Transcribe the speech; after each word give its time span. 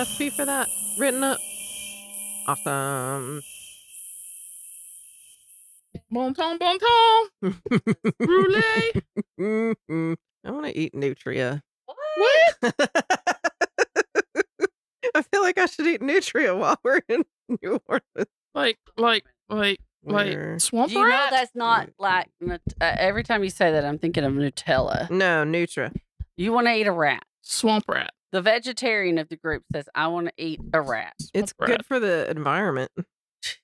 recipe 0.00 0.30
for 0.30 0.46
that 0.46 0.66
written 0.98 1.22
up? 1.22 1.38
Awesome. 2.46 3.42
Bon 6.10 6.32
ton, 6.32 6.56
bon 6.56 6.78
ton. 6.78 7.60
Roulette. 8.18 9.04
I 10.42 10.50
want 10.50 10.64
to 10.66 10.76
eat 10.78 10.94
nutria. 10.94 11.62
What? 12.16 12.54
I 15.14 15.22
feel 15.22 15.42
like 15.42 15.58
I 15.58 15.66
should 15.66 15.86
eat 15.86 16.00
nutria 16.00 16.56
while 16.56 16.78
we're 16.82 17.02
in 17.06 17.22
New 17.62 17.78
Orleans. 17.86 18.30
Like, 18.54 18.78
like, 18.96 19.26
like, 19.50 19.80
Where- 20.00 20.52
like 20.52 20.60
swamp 20.62 20.92
Do 20.92 20.98
you 20.98 21.04
know 21.04 21.10
rat? 21.10 21.30
that's 21.30 21.54
not 21.54 21.90
like 21.98 22.28
uh, 22.48 22.56
every 22.80 23.22
time 23.22 23.44
you 23.44 23.50
say 23.50 23.70
that, 23.72 23.84
I'm 23.84 23.98
thinking 23.98 24.24
of 24.24 24.32
Nutella. 24.32 25.10
No, 25.10 25.44
Nutra. 25.44 25.94
You 26.38 26.52
want 26.54 26.68
to 26.68 26.72
eat 26.74 26.86
a 26.86 26.92
rat. 26.92 27.22
Swamp 27.42 27.84
rat. 27.86 28.12
The 28.32 28.42
vegetarian 28.42 29.18
of 29.18 29.28
the 29.28 29.36
group 29.36 29.64
says, 29.72 29.88
"I 29.94 30.06
want 30.08 30.28
to 30.28 30.32
eat 30.36 30.60
a 30.72 30.80
rat." 30.80 31.14
It's 31.34 31.52
Swamp 31.56 31.66
good 31.68 31.78
rat. 31.80 31.86
for 31.86 31.98
the 32.00 32.30
environment. 32.30 32.90
Just 33.42 33.56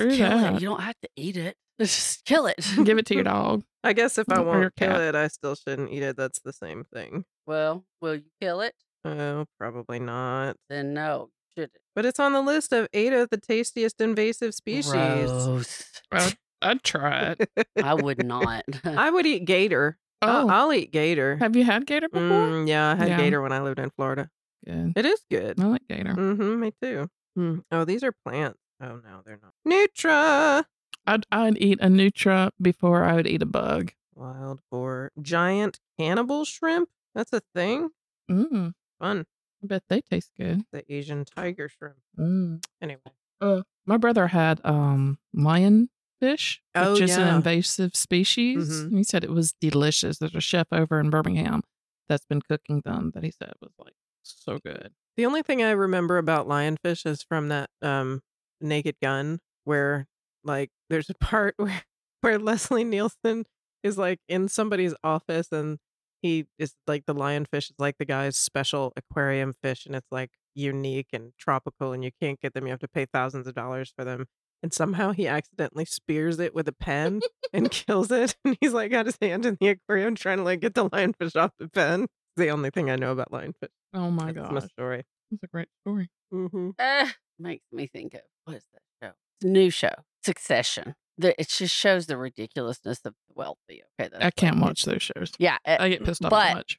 True 0.00 0.10
kill 0.16 0.30
that. 0.30 0.54
it. 0.54 0.60
You 0.62 0.68
don't 0.68 0.80
have 0.80 0.98
to 1.02 1.08
eat 1.16 1.36
it. 1.36 1.56
Just 1.80 2.24
kill 2.24 2.46
it. 2.46 2.56
Give 2.84 2.96
it 2.98 3.06
to 3.06 3.14
your 3.14 3.24
dog. 3.24 3.64
I 3.82 3.92
guess 3.92 4.16
if 4.16 4.30
I 4.30 4.36
Or 4.36 4.44
your 4.44 4.60
won't 4.62 4.76
kill 4.76 4.88
cat. 4.92 5.00
it, 5.02 5.14
I 5.14 5.28
still 5.28 5.54
shouldn't 5.54 5.90
eat 5.92 6.02
it. 6.02 6.16
That's 6.16 6.40
the 6.40 6.52
same 6.54 6.84
thing. 6.84 7.24
well, 7.46 7.84
will 8.00 8.14
you 8.14 8.24
kill 8.40 8.60
it? 8.62 8.74
Oh, 9.04 9.44
probably 9.58 9.98
not. 9.98 10.56
Then 10.70 10.94
no. 10.94 11.28
Should 11.56 11.64
it? 11.74 11.80
But 11.94 12.06
it's 12.06 12.18
on 12.18 12.32
the 12.32 12.40
list 12.40 12.72
of 12.72 12.88
eight 12.94 13.12
of 13.12 13.28
the 13.30 13.36
tastiest 13.36 14.00
invasive 14.00 14.54
species. 14.54 14.90
Gross. 14.92 15.84
I'd, 16.10 16.36
I'd 16.62 16.82
try 16.82 17.36
it. 17.38 17.50
I 17.82 17.92
would 17.92 18.24
not. 18.24 18.64
I 18.84 19.10
would 19.10 19.26
eat 19.26 19.44
gator. 19.44 19.98
Oh, 20.24 20.48
I'll, 20.48 20.50
I'll 20.50 20.72
eat 20.72 20.92
gator. 20.92 21.36
have 21.36 21.54
you 21.56 21.64
had 21.64 21.86
gator 21.86 22.08
before? 22.08 22.22
Mm, 22.48 22.68
yeah, 22.68 22.92
I 22.92 22.94
had 22.96 23.08
Yeah. 23.08 23.16
gator 23.18 23.42
when 23.42 23.52
I 23.52 23.60
lived 23.62 23.78
in 23.78 23.90
Florida. 23.90 24.30
Good. 24.64 24.92
It 24.96 25.04
is 25.06 25.20
good. 25.30 25.60
I 25.60 25.64
like 25.66 25.86
gator. 25.88 26.14
Mm-hmm, 26.14 26.60
me 26.60 26.72
too. 26.82 27.08
Mm. 27.38 27.62
Oh, 27.70 27.84
these 27.84 28.02
are 28.02 28.12
plants. 28.24 28.58
Oh 28.80 28.96
no, 29.04 29.20
they're 29.24 29.38
not. 29.42 29.52
Nutra. 29.66 30.64
I'd 31.06 31.26
I'd 31.30 31.58
eat 31.58 31.78
a 31.80 31.86
nutra 31.88 32.50
before 32.60 33.04
I 33.04 33.14
would 33.14 33.26
eat 33.26 33.42
a 33.42 33.46
bug. 33.46 33.92
Wild 34.14 34.60
boar. 34.70 35.10
Giant 35.20 35.80
cannibal 35.98 36.44
shrimp. 36.44 36.88
That's 37.14 37.32
a 37.32 37.42
thing. 37.54 37.90
Mm, 38.30 38.72
Fun. 39.00 39.26
I 39.62 39.66
bet 39.66 39.82
they 39.88 40.00
taste 40.00 40.30
good. 40.38 40.62
The 40.72 40.84
Asian 40.92 41.24
tiger 41.24 41.68
shrimp. 41.68 41.96
Mm. 42.18 42.64
Anyway. 42.80 43.00
Uh, 43.40 43.62
my 43.86 43.96
brother 43.98 44.28
had 44.28 44.60
um 44.64 45.18
lionfish, 45.36 45.88
which 46.24 46.62
Oh, 46.74 46.96
is 46.96 47.16
an 47.16 47.28
invasive 47.36 47.94
species. 47.96 48.84
Mhm. 48.84 48.96
He 48.98 49.04
said 49.04 49.24
it 49.24 49.30
was 49.30 49.52
delicious. 49.60 50.18
There's 50.18 50.34
a 50.34 50.40
chef 50.40 50.66
over 50.72 50.98
in 51.00 51.10
Birmingham 51.10 51.62
that's 52.08 52.26
been 52.26 52.42
cooking 52.42 52.82
them 52.84 53.10
that 53.14 53.22
he 53.24 53.30
said 53.30 53.52
was 53.60 53.72
like 53.78 53.94
so 54.22 54.58
good. 54.58 54.92
The 55.16 55.26
only 55.26 55.42
thing 55.42 55.62
I 55.62 55.70
remember 55.70 56.18
about 56.18 56.46
lionfish 56.48 57.06
is 57.06 57.22
from 57.22 57.48
that 57.48 57.70
um 57.82 58.20
Naked 58.60 58.96
Gun, 59.02 59.40
where 59.64 60.06
like 60.42 60.70
there's 60.90 61.10
a 61.10 61.14
part 61.20 61.54
where 61.56 61.82
where 62.20 62.38
Leslie 62.38 62.84
Nielsen 62.84 63.44
is 63.82 63.98
like 63.98 64.18
in 64.28 64.48
somebody's 64.48 64.94
office 65.04 65.48
and 65.52 65.78
he 66.22 66.46
is 66.58 66.74
like 66.86 67.04
the 67.06 67.14
lionfish 67.14 67.70
is 67.70 67.74
like 67.78 67.98
the 67.98 68.06
guy's 68.06 68.36
special 68.36 68.92
aquarium 68.96 69.52
fish 69.62 69.84
and 69.84 69.94
it's 69.94 70.10
like 70.10 70.30
unique 70.54 71.08
and 71.12 71.32
tropical 71.38 71.92
and 71.92 72.02
you 72.02 72.10
can't 72.20 72.40
get 72.40 72.54
them. 72.54 72.64
You 72.66 72.70
have 72.70 72.80
to 72.80 72.88
pay 72.88 73.04
thousands 73.12 73.46
of 73.46 73.54
dollars 73.54 73.92
for 73.94 74.04
them. 74.04 74.24
And 74.64 74.72
somehow 74.72 75.12
he 75.12 75.28
accidentally 75.28 75.84
spears 75.84 76.40
it 76.40 76.54
with 76.54 76.66
a 76.68 76.72
pen 76.72 77.20
and 77.52 77.70
kills 77.70 78.10
it. 78.10 78.34
And 78.46 78.56
he's 78.62 78.72
like 78.72 78.90
got 78.90 79.04
his 79.04 79.18
hand 79.20 79.44
in 79.44 79.58
the 79.60 79.68
aquarium 79.68 80.14
trying 80.14 80.38
to 80.38 80.42
like 80.42 80.60
get 80.60 80.72
the 80.72 80.88
lionfish 80.88 81.36
off 81.36 81.50
the 81.58 81.68
pen. 81.68 82.04
It's 82.04 82.10
the 82.38 82.48
only 82.48 82.70
thing 82.70 82.90
I 82.90 82.96
know 82.96 83.12
about 83.12 83.30
lionfish. 83.30 83.68
Oh 83.92 84.10
my 84.10 84.32
That's 84.32 84.50
my 84.50 84.60
story. 84.60 85.04
that's 85.30 85.42
a 85.42 85.46
great 85.48 85.68
story. 85.82 86.08
Mm-hmm. 86.32 86.70
Uh, 86.78 87.08
makes 87.38 87.66
me 87.72 87.86
think 87.88 88.14
of 88.14 88.22
what 88.46 88.56
is 88.56 88.64
that 88.72 88.80
show? 89.06 89.12
It's 89.38 89.44
a 89.44 89.48
new 89.48 89.68
show, 89.68 89.92
Succession. 90.24 90.94
The, 91.18 91.38
it 91.38 91.48
just 91.50 91.74
shows 91.74 92.06
the 92.06 92.16
ridiculousness 92.16 93.00
of 93.04 93.12
the 93.12 93.34
wealthy. 93.34 93.82
Okay, 94.00 94.08
that's 94.10 94.24
I 94.24 94.30
can't 94.30 94.60
watch 94.60 94.84
those 94.86 95.02
shows. 95.02 95.32
Yeah, 95.38 95.58
uh, 95.66 95.76
I 95.78 95.90
get 95.90 96.04
pissed 96.04 96.24
off 96.24 96.30
but 96.30 96.48
too 96.48 96.54
much. 96.54 96.78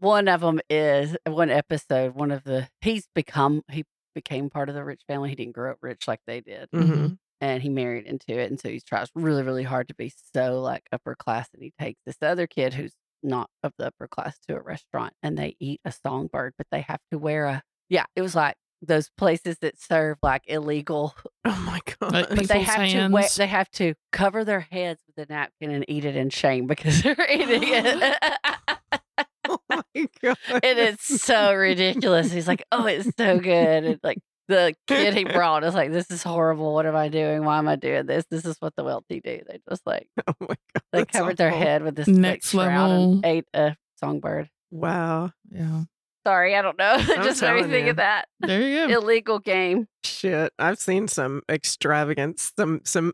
one 0.00 0.28
of 0.28 0.42
them 0.42 0.60
is 0.68 1.16
one 1.26 1.48
episode. 1.48 2.14
One 2.14 2.30
of 2.30 2.44
the 2.44 2.68
he's 2.82 3.08
become 3.14 3.62
he 3.70 3.84
became 4.14 4.50
part 4.50 4.68
of 4.68 4.74
the 4.74 4.84
rich 4.84 5.02
family. 5.06 5.30
He 5.30 5.34
didn't 5.36 5.54
grow 5.54 5.70
up 5.72 5.78
rich 5.82 6.06
like 6.08 6.20
they 6.26 6.40
did, 6.40 6.68
Mhm. 6.72 7.18
and 7.40 7.62
he 7.62 7.68
married 7.68 8.06
into 8.06 8.38
it. 8.38 8.50
And 8.50 8.60
so 8.60 8.68
he 8.68 8.80
tries 8.80 9.08
really, 9.14 9.42
really 9.42 9.64
hard 9.64 9.88
to 9.88 9.94
be 9.94 10.12
so 10.34 10.60
like 10.60 10.84
upper 10.92 11.14
class. 11.14 11.48
And 11.54 11.62
he 11.62 11.72
takes 11.78 12.00
this 12.06 12.16
other 12.22 12.46
kid 12.46 12.74
who's 12.74 12.94
not 13.22 13.48
of 13.62 13.72
the 13.78 13.86
upper 13.86 14.08
class 14.08 14.38
to 14.48 14.56
a 14.56 14.60
restaurant, 14.60 15.12
and 15.22 15.38
they 15.38 15.56
eat 15.60 15.80
a 15.84 15.92
songbird, 15.92 16.54
but 16.58 16.66
they 16.72 16.80
have 16.82 17.00
to 17.12 17.18
wear 17.18 17.46
a 17.46 17.62
yeah. 17.88 18.04
It 18.16 18.22
was 18.22 18.34
like 18.34 18.56
those 18.84 19.08
places 19.16 19.58
that 19.60 19.78
serve 19.80 20.18
like 20.24 20.42
illegal 20.48 21.14
Oh 21.44 21.62
my 21.66 21.78
god. 22.00 22.12
Like 22.12 22.28
but 22.30 22.36
they 22.48 22.58
People's 22.60 22.66
have 22.66 22.88
to 22.90 23.08
wear, 23.08 23.28
they 23.36 23.46
have 23.46 23.70
to 23.72 23.94
cover 24.10 24.44
their 24.44 24.60
heads 24.60 25.00
with 25.06 25.28
a 25.28 25.32
napkin 25.32 25.70
and 25.70 25.84
eat 25.88 26.04
it 26.04 26.16
in 26.16 26.30
shame 26.30 26.66
because 26.66 27.00
they're 27.02 27.30
eating 27.30 27.62
it. 27.64 28.16
oh 29.70 29.82
my 29.94 30.08
god. 30.22 30.36
And 30.50 30.64
it 30.64 30.78
is 30.78 31.00
so 31.22 31.54
ridiculous. 31.54 32.32
He's 32.32 32.48
like, 32.48 32.64
"Oh, 32.72 32.86
it's 32.86 33.08
so 33.16 33.38
good." 33.38 33.84
And 33.84 34.00
like 34.02 34.18
the 34.48 34.74
kid 34.86 35.14
he 35.14 35.24
brought 35.38 35.64
is 35.64 35.74
like, 35.74 35.92
"This 35.92 36.10
is 36.10 36.22
horrible. 36.22 36.74
What 36.74 36.86
am 36.86 36.96
I 36.96 37.08
doing? 37.08 37.44
Why 37.44 37.58
am 37.58 37.68
I 37.68 37.76
doing 37.76 38.06
this? 38.06 38.24
This 38.30 38.44
is 38.44 38.56
what 38.60 38.74
the 38.76 38.84
wealthy 38.84 39.20
do." 39.20 39.40
They 39.48 39.60
just 39.68 39.86
like 39.86 40.08
Oh 40.26 40.34
my 40.40 40.46
god. 40.48 40.82
they 40.92 40.98
that's 41.00 41.12
covered 41.18 41.36
their 41.36 41.50
head 41.50 41.82
with 41.82 41.94
this 41.96 42.08
Next 42.08 42.52
like, 42.54 42.68
shroud 42.68 42.88
level. 42.90 43.12
and 43.12 43.26
ate 43.26 43.46
a 43.54 43.76
songbird. 44.00 44.48
Wow. 44.70 45.32
Yeah, 45.50 45.82
Sorry, 46.26 46.56
I 46.56 46.62
don't 46.62 46.78
know. 46.78 46.96
just 47.22 47.42
made 47.42 47.54
me 47.54 47.62
think 47.64 47.84
you. 47.84 47.90
of 47.90 47.96
that 47.96 48.26
there 48.40 48.60
you 48.62 48.88
go. 48.88 48.94
illegal 49.00 49.38
game. 49.38 49.86
Shit. 50.04 50.52
I've 50.58 50.78
seen 50.78 51.08
some 51.08 51.42
extravagance. 51.50 52.52
Some 52.56 52.80
some 52.84 53.12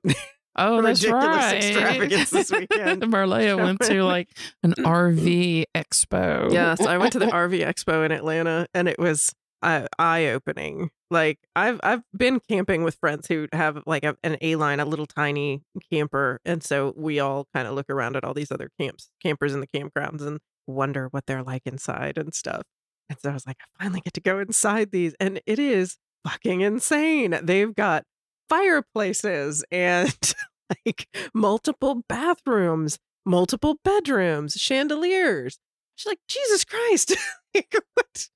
Oh, 0.58 0.82
that's 0.82 1.06
right. 1.06 1.54
extravagance 1.56 2.30
this 2.30 2.50
weekend. 2.50 3.02
Marleah 3.12 3.56
went 3.56 3.80
to 3.82 4.02
like 4.02 4.28
an 4.62 4.72
RV 4.78 5.64
expo. 5.74 6.52
Yes, 6.52 6.80
I 6.80 6.98
went 6.98 7.12
to 7.12 7.18
the 7.18 7.26
RV 7.28 7.64
Expo 7.64 8.04
in 8.04 8.12
Atlanta 8.12 8.66
and 8.74 8.88
it 8.88 8.98
was 8.98 9.34
uh, 9.62 9.86
eye 9.98 10.26
opening. 10.26 10.90
Like 11.10 11.38
I've 11.56 11.80
I've 11.82 12.02
been 12.16 12.40
camping 12.40 12.82
with 12.82 12.96
friends 12.96 13.26
who 13.28 13.46
have 13.52 13.82
like 13.86 14.04
a, 14.04 14.16
an 14.22 14.36
A 14.40 14.56
line, 14.56 14.80
a 14.80 14.84
little 14.84 15.06
tiny 15.06 15.62
camper, 15.90 16.40
and 16.44 16.62
so 16.62 16.92
we 16.96 17.18
all 17.20 17.46
kind 17.54 17.66
of 17.66 17.74
look 17.74 17.88
around 17.88 18.16
at 18.16 18.24
all 18.24 18.34
these 18.34 18.52
other 18.52 18.70
camps, 18.78 19.10
campers 19.22 19.54
in 19.54 19.60
the 19.60 19.66
campgrounds, 19.66 20.20
and 20.22 20.38
wonder 20.66 21.08
what 21.10 21.24
they're 21.26 21.42
like 21.42 21.62
inside 21.64 22.18
and 22.18 22.34
stuff. 22.34 22.62
And 23.08 23.18
so 23.18 23.30
I 23.30 23.32
was 23.32 23.46
like, 23.46 23.56
I 23.60 23.84
finally 23.84 24.02
get 24.02 24.12
to 24.14 24.20
go 24.20 24.38
inside 24.38 24.90
these, 24.90 25.14
and 25.18 25.40
it 25.46 25.58
is 25.58 25.96
fucking 26.28 26.60
insane. 26.60 27.38
They've 27.42 27.74
got 27.74 28.04
fireplaces 28.48 29.64
and 29.70 30.34
like 30.86 31.08
multiple 31.34 32.02
bathrooms, 32.08 32.98
multiple 33.24 33.76
bedrooms, 33.84 34.54
chandeliers. 34.54 35.58
She's 35.96 36.06
like, 36.06 36.20
Jesus 36.28 36.64
Christ. 36.64 37.16
Like, 37.54 37.74
what? 37.94 38.28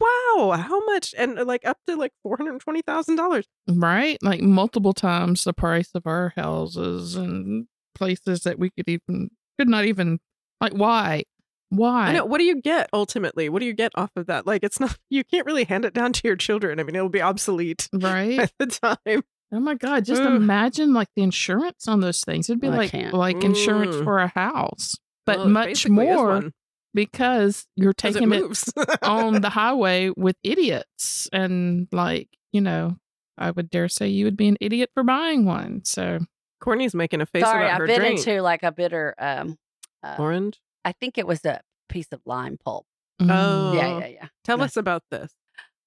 Wow. 0.00 0.50
How 0.58 0.84
much? 0.86 1.14
And 1.16 1.38
uh, 1.38 1.44
like 1.44 1.64
up 1.64 1.78
to 1.86 1.96
like 1.96 2.12
$420,000. 2.26 3.44
right? 3.68 4.18
Like 4.20 4.42
multiple 4.42 4.92
times 4.92 5.44
the 5.44 5.52
price 5.52 5.90
of 5.94 6.06
our 6.06 6.32
houses 6.36 7.14
and 7.14 7.66
places 7.94 8.40
that 8.42 8.58
we 8.58 8.70
could 8.70 8.88
even 8.88 9.30
could 9.58 9.68
not 9.68 9.84
even 9.86 10.18
like 10.60 10.72
why 10.72 11.22
why 11.70 12.08
I 12.08 12.12
know. 12.12 12.24
What 12.24 12.38
do 12.38 12.44
you 12.44 12.60
get 12.60 12.88
ultimately? 12.92 13.48
What 13.48 13.60
do 13.60 13.66
you 13.66 13.72
get 13.74 13.92
off 13.96 14.10
of 14.16 14.26
that? 14.26 14.46
Like, 14.46 14.62
it's 14.62 14.78
not, 14.80 14.96
you 15.10 15.24
can't 15.24 15.46
really 15.46 15.64
hand 15.64 15.84
it 15.84 15.94
down 15.94 16.12
to 16.14 16.20
your 16.24 16.36
children. 16.36 16.78
I 16.80 16.82
mean, 16.84 16.94
it'll 16.96 17.08
be 17.08 17.22
obsolete 17.22 17.88
right 17.92 18.38
At 18.38 18.52
the 18.58 18.66
time. 18.66 19.22
oh 19.52 19.60
my 19.60 19.74
god 19.74 20.04
just 20.04 20.20
Ugh. 20.22 20.34
imagine 20.34 20.92
like 20.92 21.08
the 21.14 21.22
insurance 21.22 21.86
on 21.86 22.00
those 22.00 22.20
things 22.24 22.50
it'd 22.50 22.60
be 22.60 22.66
I 22.68 22.76
like 22.76 22.90
can't. 22.90 23.14
like 23.14 23.44
insurance 23.44 23.94
Mm. 23.96 24.02
for 24.04 24.18
a 24.18 24.26
house 24.26 24.96
but 25.24 25.38
Well, 25.38 25.48
much 25.48 25.88
more 25.88 26.50
because 26.94 27.66
you're 27.76 27.92
taking 27.92 28.24
it, 28.24 28.26
moves. 28.26 28.72
on 29.02 29.40
the 29.42 29.50
highway 29.60 30.10
with 30.16 30.36
idiots 30.42 31.28
and 31.32 31.86
like 31.92 32.28
you 32.52 32.60
know 32.60 32.96
i 33.38 33.50
would 33.52 33.70
dare 33.70 33.88
say 33.88 34.08
you 34.08 34.24
would 34.24 34.36
be 34.36 34.48
an 34.48 34.56
idiot 34.60 34.90
for 34.94 35.02
buying 35.04 35.44
one 35.44 35.84
so 35.84 36.18
Courtney's 36.60 36.94
making 36.94 37.20
a 37.20 37.26
face 37.26 37.42
Sorry, 37.44 37.66
about 37.66 37.74
I 37.76 37.78
her 37.78 37.86
bit 37.86 37.98
drink. 37.98 38.18
into 38.18 38.40
like 38.40 38.62
a 38.62 38.72
bitter. 38.72 39.14
Um, 39.18 39.58
uh, 40.02 40.16
Orange. 40.18 40.58
I 40.86 40.92
think 40.92 41.18
it 41.18 41.26
was 41.26 41.44
a 41.44 41.60
piece 41.88 42.06
of 42.12 42.20
lime 42.24 42.58
pulp. 42.64 42.86
mm, 43.20 43.28
Oh. 43.30 43.72
Yeah, 43.74 43.98
yeah, 43.98 44.06
yeah. 44.06 44.26
Tell 44.44 44.58
Yes. 44.58 44.68
us 44.70 44.76
about 44.76 45.02
this. 45.10 45.32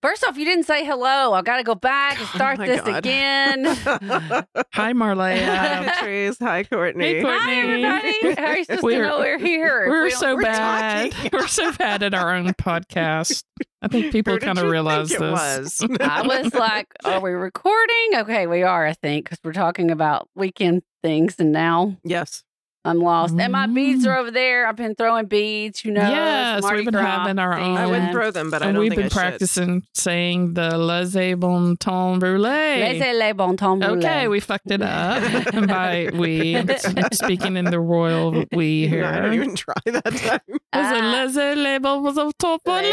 First 0.01 0.25
off, 0.25 0.37
you 0.37 0.45
didn't 0.45 0.63
say 0.65 0.85
hello. 0.85 1.33
I 1.33 1.41
got 1.41 1.57
to 1.57 1.63
go 1.63 1.75
back 1.75 2.17
and 2.19 2.27
Oh 2.33 2.35
start 2.37 2.57
my 2.57 2.67
this 2.67 2.81
God. 2.81 2.95
again. 2.97 3.65
Hi, 4.73 4.93
Marleah. 4.93 5.43
Hi, 5.45 5.89
Patrice. 5.89 6.37
Hi, 6.39 6.63
Courtney. 6.63 7.05
Hey, 7.15 7.21
Courtney. 7.21 7.39
Hi, 7.39 7.55
everybody. 7.61 8.35
How 8.41 8.45
are 8.47 8.57
you 8.57 8.63
supposed 8.65 8.83
We're- 8.83 9.01
to 9.01 9.07
know 9.09 9.19
we're 9.19 9.37
here? 9.39 9.85
We're 9.89 10.03
we 10.05 10.11
so 10.11 10.35
we're 10.35 10.43
bad. 10.43 11.11
talking. 11.11 11.29
We're 11.33 11.47
so 11.47 11.71
bad 11.73 12.03
at 12.03 12.13
our 12.13 12.33
own 12.33 12.47
podcast. 12.53 13.43
I 13.81 13.87
think 13.89 14.11
people 14.13 14.37
kind 14.37 14.43
you 14.43 14.51
of 14.51 14.57
think 14.59 14.71
realize 14.71 15.11
it 15.11 15.19
this. 15.19 15.81
was? 15.81 15.85
I 15.99 16.21
was 16.25 16.53
like, 16.53 16.87
are 17.05 17.19
we 17.21 17.31
recording? 17.31 18.09
Okay, 18.15 18.47
we 18.47 18.63
are, 18.63 18.85
I 18.85 18.93
think, 18.93 19.25
because 19.25 19.39
we're 19.43 19.53
talking 19.53 19.91
about 19.91 20.29
weekend 20.35 20.83
things. 21.03 21.35
And 21.39 21.51
now 21.51 21.97
yes. 22.05 22.43
I'm 22.85 22.99
lost. 22.99 23.35
And 23.37 23.51
my 23.51 23.67
beads 23.67 24.05
Mm. 24.05 24.09
are 24.09 24.17
over 24.17 24.31
there. 24.31 24.65
I've 24.65 24.77
been 24.77 24.95
throwing 24.95 25.25
beads, 25.25 25.83
you 25.83 25.91
know. 25.91 26.01
Yes, 26.01 26.63
we've 26.63 26.85
been 26.85 26.93
Gras 26.93 27.19
having 27.19 27.37
our 27.37 27.53
own- 27.59 27.75
I 27.77 27.85
wouldn't 27.85 28.11
throw 28.13 28.31
them, 28.31 28.49
but 28.49 28.61
I 28.61 28.67
don't 28.71 28.77
we've 28.77 28.89
think 28.91 28.95
been 29.01 29.05
I 29.05 29.09
should. 29.09 29.17
practicing 29.17 29.83
saying 29.93 30.53
the 30.53 30.77
laissez 30.77 31.33
bon 31.33 31.75
temps 31.75 32.19
brûlée. 32.19 32.79
Laissez 32.79 33.13
les 33.13 33.33
bon 33.33 33.57
temps 33.57 33.77
brûlés. 33.81 33.97
Okay, 33.97 34.27
we 34.29 34.39
fucked 34.39 34.71
it 34.71 34.81
up. 34.81 35.21
and 35.53 35.67
by 35.67 36.09
we, 36.13 36.55
I'm 36.55 36.69
speaking 37.11 37.57
in 37.57 37.65
the 37.65 37.79
royal 37.81 38.45
we 38.53 38.83
No, 38.87 38.89
here. 38.89 39.05
I 39.05 39.15
didn't 39.21 39.33
even 39.33 39.55
try 39.55 39.73
that 39.85 40.05
time. 40.05 40.39
Was 40.71 40.91
it 40.91 41.03
Ah, 41.03 41.25
laissez 41.25 41.55
les 41.55 41.79
bon 41.79 42.03
temps 42.13 42.31
laissez 42.65 42.91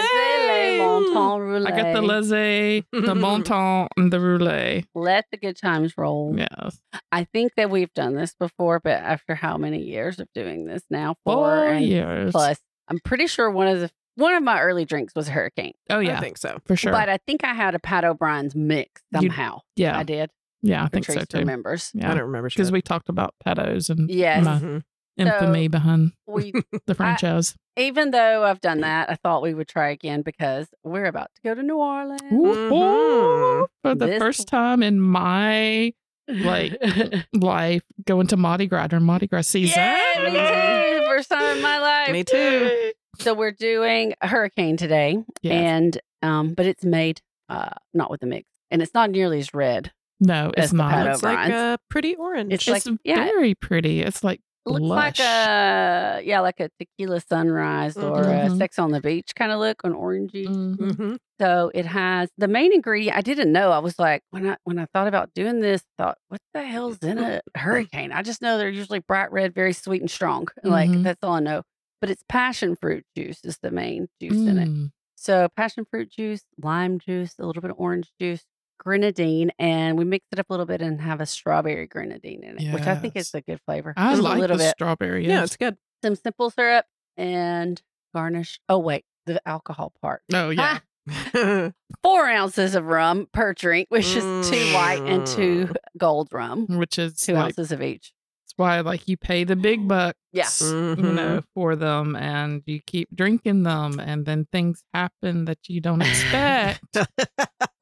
les 0.49 0.79
bon 0.79 1.03
brûlés? 1.05 1.12
temps 1.15 1.38
brûlés. 1.38 1.67
I 1.67 1.71
got 1.83 1.93
the 1.93 2.03
laissez, 2.03 2.83
the 2.93 3.15
bon 3.15 3.43
temps, 3.44 3.88
and 3.97 4.12
the 4.12 4.19
roulette. 4.19 4.85
Let 4.94 5.27
the 5.31 5.37
good 5.37 5.56
times 5.56 5.93
roll. 5.97 6.35
Yes. 6.37 6.81
I 7.12 7.25
think 7.25 7.53
that 7.56 7.71
we've 7.71 7.93
done 7.94 8.15
this 8.17 8.35
before, 8.35 8.81
but 8.81 8.94
after 8.94 9.35
how 9.37 9.56
many 9.56 9.75
years 9.81 10.19
of 10.20 10.28
doing 10.34 10.64
this 10.67 10.82
now? 10.90 11.17
Four 11.25 11.34
Four 11.69 11.75
years. 11.75 12.32
plus. 12.32 12.58
I'm 12.88 12.99
pretty 13.00 13.26
sure 13.26 13.50
one 13.50 13.69
of 13.69 13.81
the 13.81 13.90
one 14.17 14.34
of 14.34 14.43
my 14.43 14.61
early 14.61 14.84
drinks 14.84 15.14
was 15.14 15.28
a 15.28 15.32
hurricane. 15.32 15.75
Oh 15.90 15.99
yeah, 15.99 16.17
I 16.17 16.20
think 16.20 16.38
so. 16.38 16.58
for 16.64 16.75
sure. 16.76 16.93
But 16.93 17.08
I 17.08 17.19
think 17.26 17.44
I 17.44 17.52
had 17.55 17.75
a 17.75 17.78
Pat 17.78 18.05
O'Brien's 18.05 18.55
mix 18.55 19.02
You- 19.12 19.20
somehow. 19.20 19.61
yeah, 19.76 19.99
I 19.99 20.05
did. 20.05 20.31
yeah, 20.62 20.82
I 20.84 20.88
think 20.88 21.05
so 21.05 21.23
too. 21.25 21.38
Remembers? 21.38 21.90
Yeah. 21.94 22.11
I 22.11 22.14
don't 22.14 22.25
remember 22.25 22.49
because 22.49 22.73
we 22.73 22.81
talked 22.81 23.08
about 23.08 23.34
pedos 23.46 23.90
and 23.90 24.08
Yes. 24.11 24.44
my 24.44 24.58
Mhm. 24.58 24.82
infamy 25.19 25.69
behind 25.69 26.12
We 26.26 26.52
the 26.87 26.94
franchise. 26.94 27.55
even 27.76 28.11
though 28.11 28.44
I've 28.44 28.61
done 28.62 28.81
that, 28.81 29.11
I 29.11 29.17
thought 29.17 29.43
we 29.43 29.52
would 29.52 29.69
try 29.69 29.90
again 29.90 30.23
because 30.23 30.69
we're 30.82 31.05
about 31.06 31.31
to 31.34 31.43
go 31.43 31.55
to 31.55 31.62
New 31.62 31.76
Orleans. 31.76 32.23
Ooh, 32.32 32.73
ooh, 32.75 33.67
for 33.82 33.94
the 33.94 34.06
This- 34.06 34.19
first 34.19 34.49
time 34.49 34.82
in 34.82 35.00
my 35.00 35.93
like 36.28 36.76
life, 37.32 37.82
going 38.05 38.26
to 38.28 38.37
Mardi 38.37 38.67
Gras 38.67 38.88
during 38.88 39.05
Mardi 39.05 39.26
Gras 39.26 39.43
season. 39.43 39.78
Yeah, 39.78 40.23
me 40.25 41.00
too. 41.00 41.06
First 41.06 41.31
time 41.31 41.56
in 41.56 41.62
my 41.62 41.78
life. 41.78 42.11
Me 42.11 42.25
too. 42.25 42.93
So 43.19 43.32
we're 43.34 43.52
doing 43.52 44.14
a 44.20 44.28
hurricane 44.28 44.76
today, 44.76 45.17
Yes. 45.43 45.52
and 45.52 45.99
um, 46.23 46.55
but 46.55 46.67
it's 46.67 46.84
made 46.84 47.20
uh 47.49 47.70
not 47.94 48.11
with 48.11 48.20
the 48.20 48.26
mix, 48.26 48.49
and 48.70 48.82
it's 48.82 48.93
not 48.94 49.11
nearly 49.11 49.38
as 49.38 49.55
red. 49.55 49.93
No, 50.20 50.50
it's 50.56 50.73
not. 50.73 51.06
It's 51.08 51.23
like 51.23 51.50
a 51.50 51.78
pretty 51.90 52.14
orange. 52.17 52.52
It's 52.52 52.67
It's 52.67 52.87
like- 52.87 52.99
yeah. 53.05 53.25
very 53.25 53.55
pretty. 53.55 54.00
It's 54.00 54.25
like 54.25 54.40
It 54.40 54.46
looks 54.67 54.83
Lush. 54.83 55.19
like 55.19 55.21
a 55.21 56.23
yeah, 56.25 56.41
like 56.41 56.61
a 56.61 56.69
tequila 56.79 57.21
sunrise 57.21 57.97
or 57.97 58.23
a 58.23 58.49
Mhm. 58.49 58.59
sex 58.59 58.79
on 58.79 58.91
the 58.91 59.01
beach 59.01 59.35
kind 59.35 59.53
of 59.53 59.59
look, 59.61 59.83
an 59.85 59.93
orangey. 59.95 60.47
Mhm. 60.47 60.77
Mhm. 60.77 61.19
So 61.41 61.71
it 61.75 61.87
has 61.87 62.31
the 62.39 62.49
main 62.49 62.73
ingredient. 62.73 63.17
I 63.17 63.21
didn't 63.21 63.53
know. 63.53 63.71
I 63.71 63.79
was 63.79 63.99
like, 63.99 64.23
when 64.31 64.47
I 64.49 64.57
when 64.65 64.79
I 64.79 64.87
thought 64.93 65.07
about 65.09 65.33
doing 65.35 65.61
this, 65.61 65.83
thought, 65.99 66.19
what 66.29 66.41
the 66.55 66.63
hell's 66.65 66.99
in 67.03 67.19
a 67.19 67.41
hurricane? 67.57 68.11
I 68.13 68.23
just 68.23 68.43
know 68.43 68.59
they're 68.59 68.69
usually 68.69 69.01
bright 69.01 69.31
red, 69.33 69.55
very 69.55 69.73
sweet 69.73 70.01
and 70.01 70.11
strong. 70.11 70.49
Like 70.65 70.91
Mhm. 70.91 71.03
that's 71.05 71.23
all 71.23 71.35
I 71.35 71.41
know. 71.41 71.62
But 72.01 72.11
it's 72.11 72.25
passion 72.29 72.77
fruit 72.77 73.05
juice 73.17 73.41
is 73.45 73.59
the 73.62 73.71
main 73.71 74.09
juice 74.21 74.33
in 74.37 74.59
it. 74.59 74.69
Mm. 74.69 74.91
So 75.17 75.49
passion 75.57 75.85
fruit 75.91 76.11
juice, 76.11 76.45
lime 76.62 76.99
juice, 76.99 77.35
a 77.39 77.47
little 77.47 77.62
bit 77.62 77.71
of 77.71 77.79
orange 77.81 78.11
juice, 78.21 78.45
grenadine, 78.78 79.50
and 79.58 79.99
we 79.99 80.05
mix 80.05 80.26
it 80.32 80.38
up 80.38 80.46
a 80.49 80.52
little 80.52 80.67
bit 80.67 80.82
and 80.82 81.00
have 81.00 81.20
a 81.20 81.26
strawberry 81.26 81.87
grenadine 81.87 82.43
in 82.44 82.58
it, 82.58 82.73
which 82.73 82.87
I 82.87 82.94
think 82.96 83.17
is 83.17 83.32
a 83.34 83.40
good 83.40 83.61
flavor. 83.67 83.93
I 83.96 84.12
Just 84.12 84.23
like 84.23 84.38
a 84.38 84.40
little 84.40 84.56
the 84.56 84.64
bit, 84.64 84.70
strawberry. 84.73 85.26
Yeah, 85.26 85.43
it's 85.44 85.56
good. 85.56 85.76
some 86.02 86.14
simple 86.17 86.50
syrup, 86.50 86.87
and 87.17 87.81
garnish. 88.14 88.61
Oh 88.69 88.78
wait, 88.78 89.05
the 89.26 89.40
alcohol 89.46 89.93
part. 90.00 90.23
oh 90.34 90.50
yeah. 90.50 90.78
Ah, 91.08 91.70
four 92.02 92.26
ounces 92.28 92.75
of 92.75 92.84
rum 92.84 93.28
per 93.32 93.52
drink, 93.55 93.87
which 93.90 94.14
is 94.17 94.50
two 94.50 94.75
white 94.75 95.02
and 95.05 95.26
two 95.26 95.67
Mm. 95.67 95.76
gold 95.96 96.28
rum, 96.32 96.67
Which 96.69 96.99
is 96.99 97.14
two 97.17 97.34
like 97.34 97.44
ounces 97.44 97.70
of 97.73 97.81
each. 97.82 98.12
That's 98.56 98.69
why 98.69 98.81
like 98.81 99.06
you 99.08 99.17
pay 99.17 99.44
the 99.44 99.56
big 99.56 99.87
bucks. 99.87 100.19
yes 100.32 100.61
you 100.62 100.97
know, 100.97 101.43
for 101.55 101.76
them 101.76 102.14
and 102.17 102.62
you 102.67 102.81
keep 102.87 103.08
drinking 103.14 103.62
them 103.62 103.99
and 104.00 104.25
then 104.26 104.47
things 104.53 104.82
happen 104.94 105.44
that 105.47 105.58
you 105.69 105.81
don't 105.81 106.03
expect. 106.03 106.81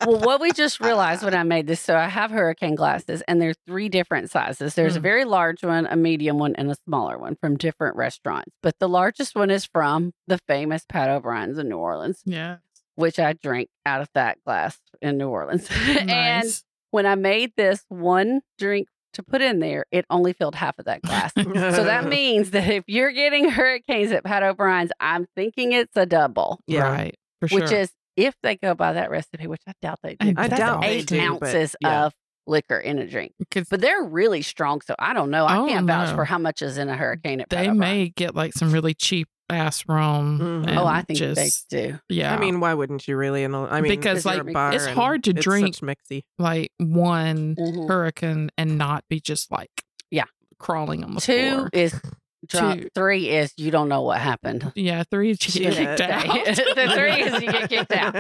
well, 0.06 0.20
what 0.20 0.40
we 0.40 0.52
just 0.52 0.80
realized 0.80 1.22
when 1.22 1.34
I 1.42 1.42
made 1.42 1.66
this, 1.66 1.80
so 1.80 1.96
I 1.96 2.08
have 2.08 2.30
hurricane 2.30 2.74
glasses, 2.74 3.22
and 3.26 3.40
there's 3.40 3.56
three 3.66 3.88
different 3.88 4.30
sizes. 4.30 4.74
There's 4.74 4.96
a 4.96 5.00
Mm. 5.00 5.02
very 5.02 5.24
large 5.24 5.62
one, 5.64 5.86
a 5.86 5.96
medium 5.96 6.38
one, 6.38 6.54
and 6.56 6.70
a 6.70 6.76
smaller 6.86 7.18
one 7.18 7.36
from 7.40 7.56
different 7.56 7.96
restaurants. 7.96 8.52
But 8.62 8.78
the 8.78 8.88
largest 8.88 9.34
one 9.34 9.50
is 9.50 9.64
from 9.64 10.12
the 10.26 10.38
famous 10.46 10.84
Pat 10.88 11.08
O'Brien's 11.10 11.58
in 11.58 11.68
New 11.68 11.78
Orleans, 11.78 12.22
yeah. 12.24 12.56
which 12.96 13.18
I 13.18 13.32
drank 13.34 13.68
out 13.86 14.00
of 14.00 14.08
that 14.14 14.38
glass 14.44 14.78
in 15.02 15.18
New 15.18 15.28
Orleans. 15.28 15.68
and 15.86 16.62
when 16.90 17.06
I 17.06 17.14
made 17.16 17.52
this 17.56 17.84
one 17.88 18.42
drink 18.58 18.88
to 19.14 19.22
put 19.22 19.40
in 19.42 19.58
there, 19.60 19.86
it 19.90 20.04
only 20.10 20.32
filled 20.32 20.54
half 20.54 20.78
of 20.78 20.84
that 20.86 21.02
glass. 21.02 21.32
so 21.34 21.42
that 21.84 22.04
means 22.08 22.50
that 22.52 22.68
if 22.68 22.84
you're 22.86 23.12
getting 23.12 23.48
hurricanes 23.50 24.12
at 24.12 24.24
Pat 24.24 24.42
O'Brien's, 24.42 24.90
I'm 25.00 25.26
thinking 25.34 25.72
it's 25.72 25.96
a 25.96 26.06
double, 26.06 26.60
yeah. 26.66 26.82
Right. 26.90 27.16
For 27.40 27.48
sure. 27.48 27.60
which 27.60 27.72
is 27.72 27.90
if 28.16 28.34
they 28.42 28.56
go 28.56 28.74
by 28.74 28.92
that 28.92 29.10
recipe, 29.10 29.46
which 29.46 29.62
I 29.66 29.72
doubt 29.82 29.98
they 30.02 30.14
do. 30.14 30.28
I 30.28 30.32
but 30.32 30.44
I 30.44 30.48
that's 30.48 30.60
doubt 30.60 30.80
they 30.82 30.88
eight 30.88 31.06
do, 31.06 31.16
but 31.18 31.24
ounces 31.48 31.76
yeah. 31.80 32.06
of 32.06 32.12
liquor 32.46 32.78
in 32.78 32.98
a 32.98 33.06
drink. 33.08 33.32
But 33.70 33.80
they're 33.80 34.02
really 34.04 34.42
strong, 34.42 34.80
so 34.82 34.94
I 34.98 35.14
don't 35.14 35.30
know. 35.30 35.44
I 35.46 35.56
Oh, 35.58 35.66
can't 35.66 35.86
vouch 35.86 36.10
no. 36.10 36.14
for 36.16 36.24
how 36.24 36.38
much 36.38 36.62
is 36.62 36.78
in 36.78 36.88
a 36.88 36.96
hurricane 36.96 37.40
at 37.40 37.48
Pat 37.50 37.58
they 37.58 37.70
O'Brien's. 37.70 37.78
may 37.80 38.08
get 38.10 38.34
like 38.34 38.52
some 38.52 38.70
really 38.70 38.94
cheap 38.94 39.26
ass 39.50 39.84
rum. 39.88 40.64
Mhm. 40.66 40.76
Oh, 40.76 40.86
I 40.86 41.02
think 41.02 41.18
just, 41.18 41.70
they 41.70 41.88
do. 41.90 41.98
Yeah. 42.08 42.34
I 42.34 42.38
mean, 42.38 42.60
why 42.60 42.74
wouldn't 42.74 43.06
you 43.06 43.16
really? 43.16 43.42
In 43.44 43.52
the, 43.52 43.60
I 43.60 43.80
mean, 43.80 43.90
Because, 43.92 44.24
like, 44.24 44.40
a 44.40 44.44
bar 44.44 44.72
it's 44.72 44.86
hard 44.86 45.24
to 45.24 45.32
drink. 45.32 45.76
Mixy. 45.76 46.22
like 46.38 46.72
one 46.78 47.54
Mhm. 47.56 47.88
hurricane 47.88 48.50
and 48.56 48.78
not 48.78 49.04
be 49.08 49.20
just 49.20 49.50
like 49.52 49.70
Yeah. 50.10 50.24
crawling 50.58 51.04
on 51.04 51.14
the 51.14 51.20
Two 51.20 51.50
floor. 51.50 51.70
is 51.72 52.00
drunk. 52.46 52.82
Two. 52.82 52.88
Three 52.94 53.28
is 53.30 53.52
you 53.56 53.70
don't 53.70 53.88
know 53.88 54.02
what 54.02 54.18
happened. 54.20 54.72
Yeah, 54.74 55.02
three 55.10 55.30
is 55.30 55.54
you 55.56 55.70
get 55.70 55.74
kicked 55.74 56.00
out. 56.00 56.24
the 56.46 56.92
three 56.94 57.22
is 57.22 57.42
you 57.42 57.52
get 57.52 57.68
kicked 57.68 57.92
out. 57.92 58.14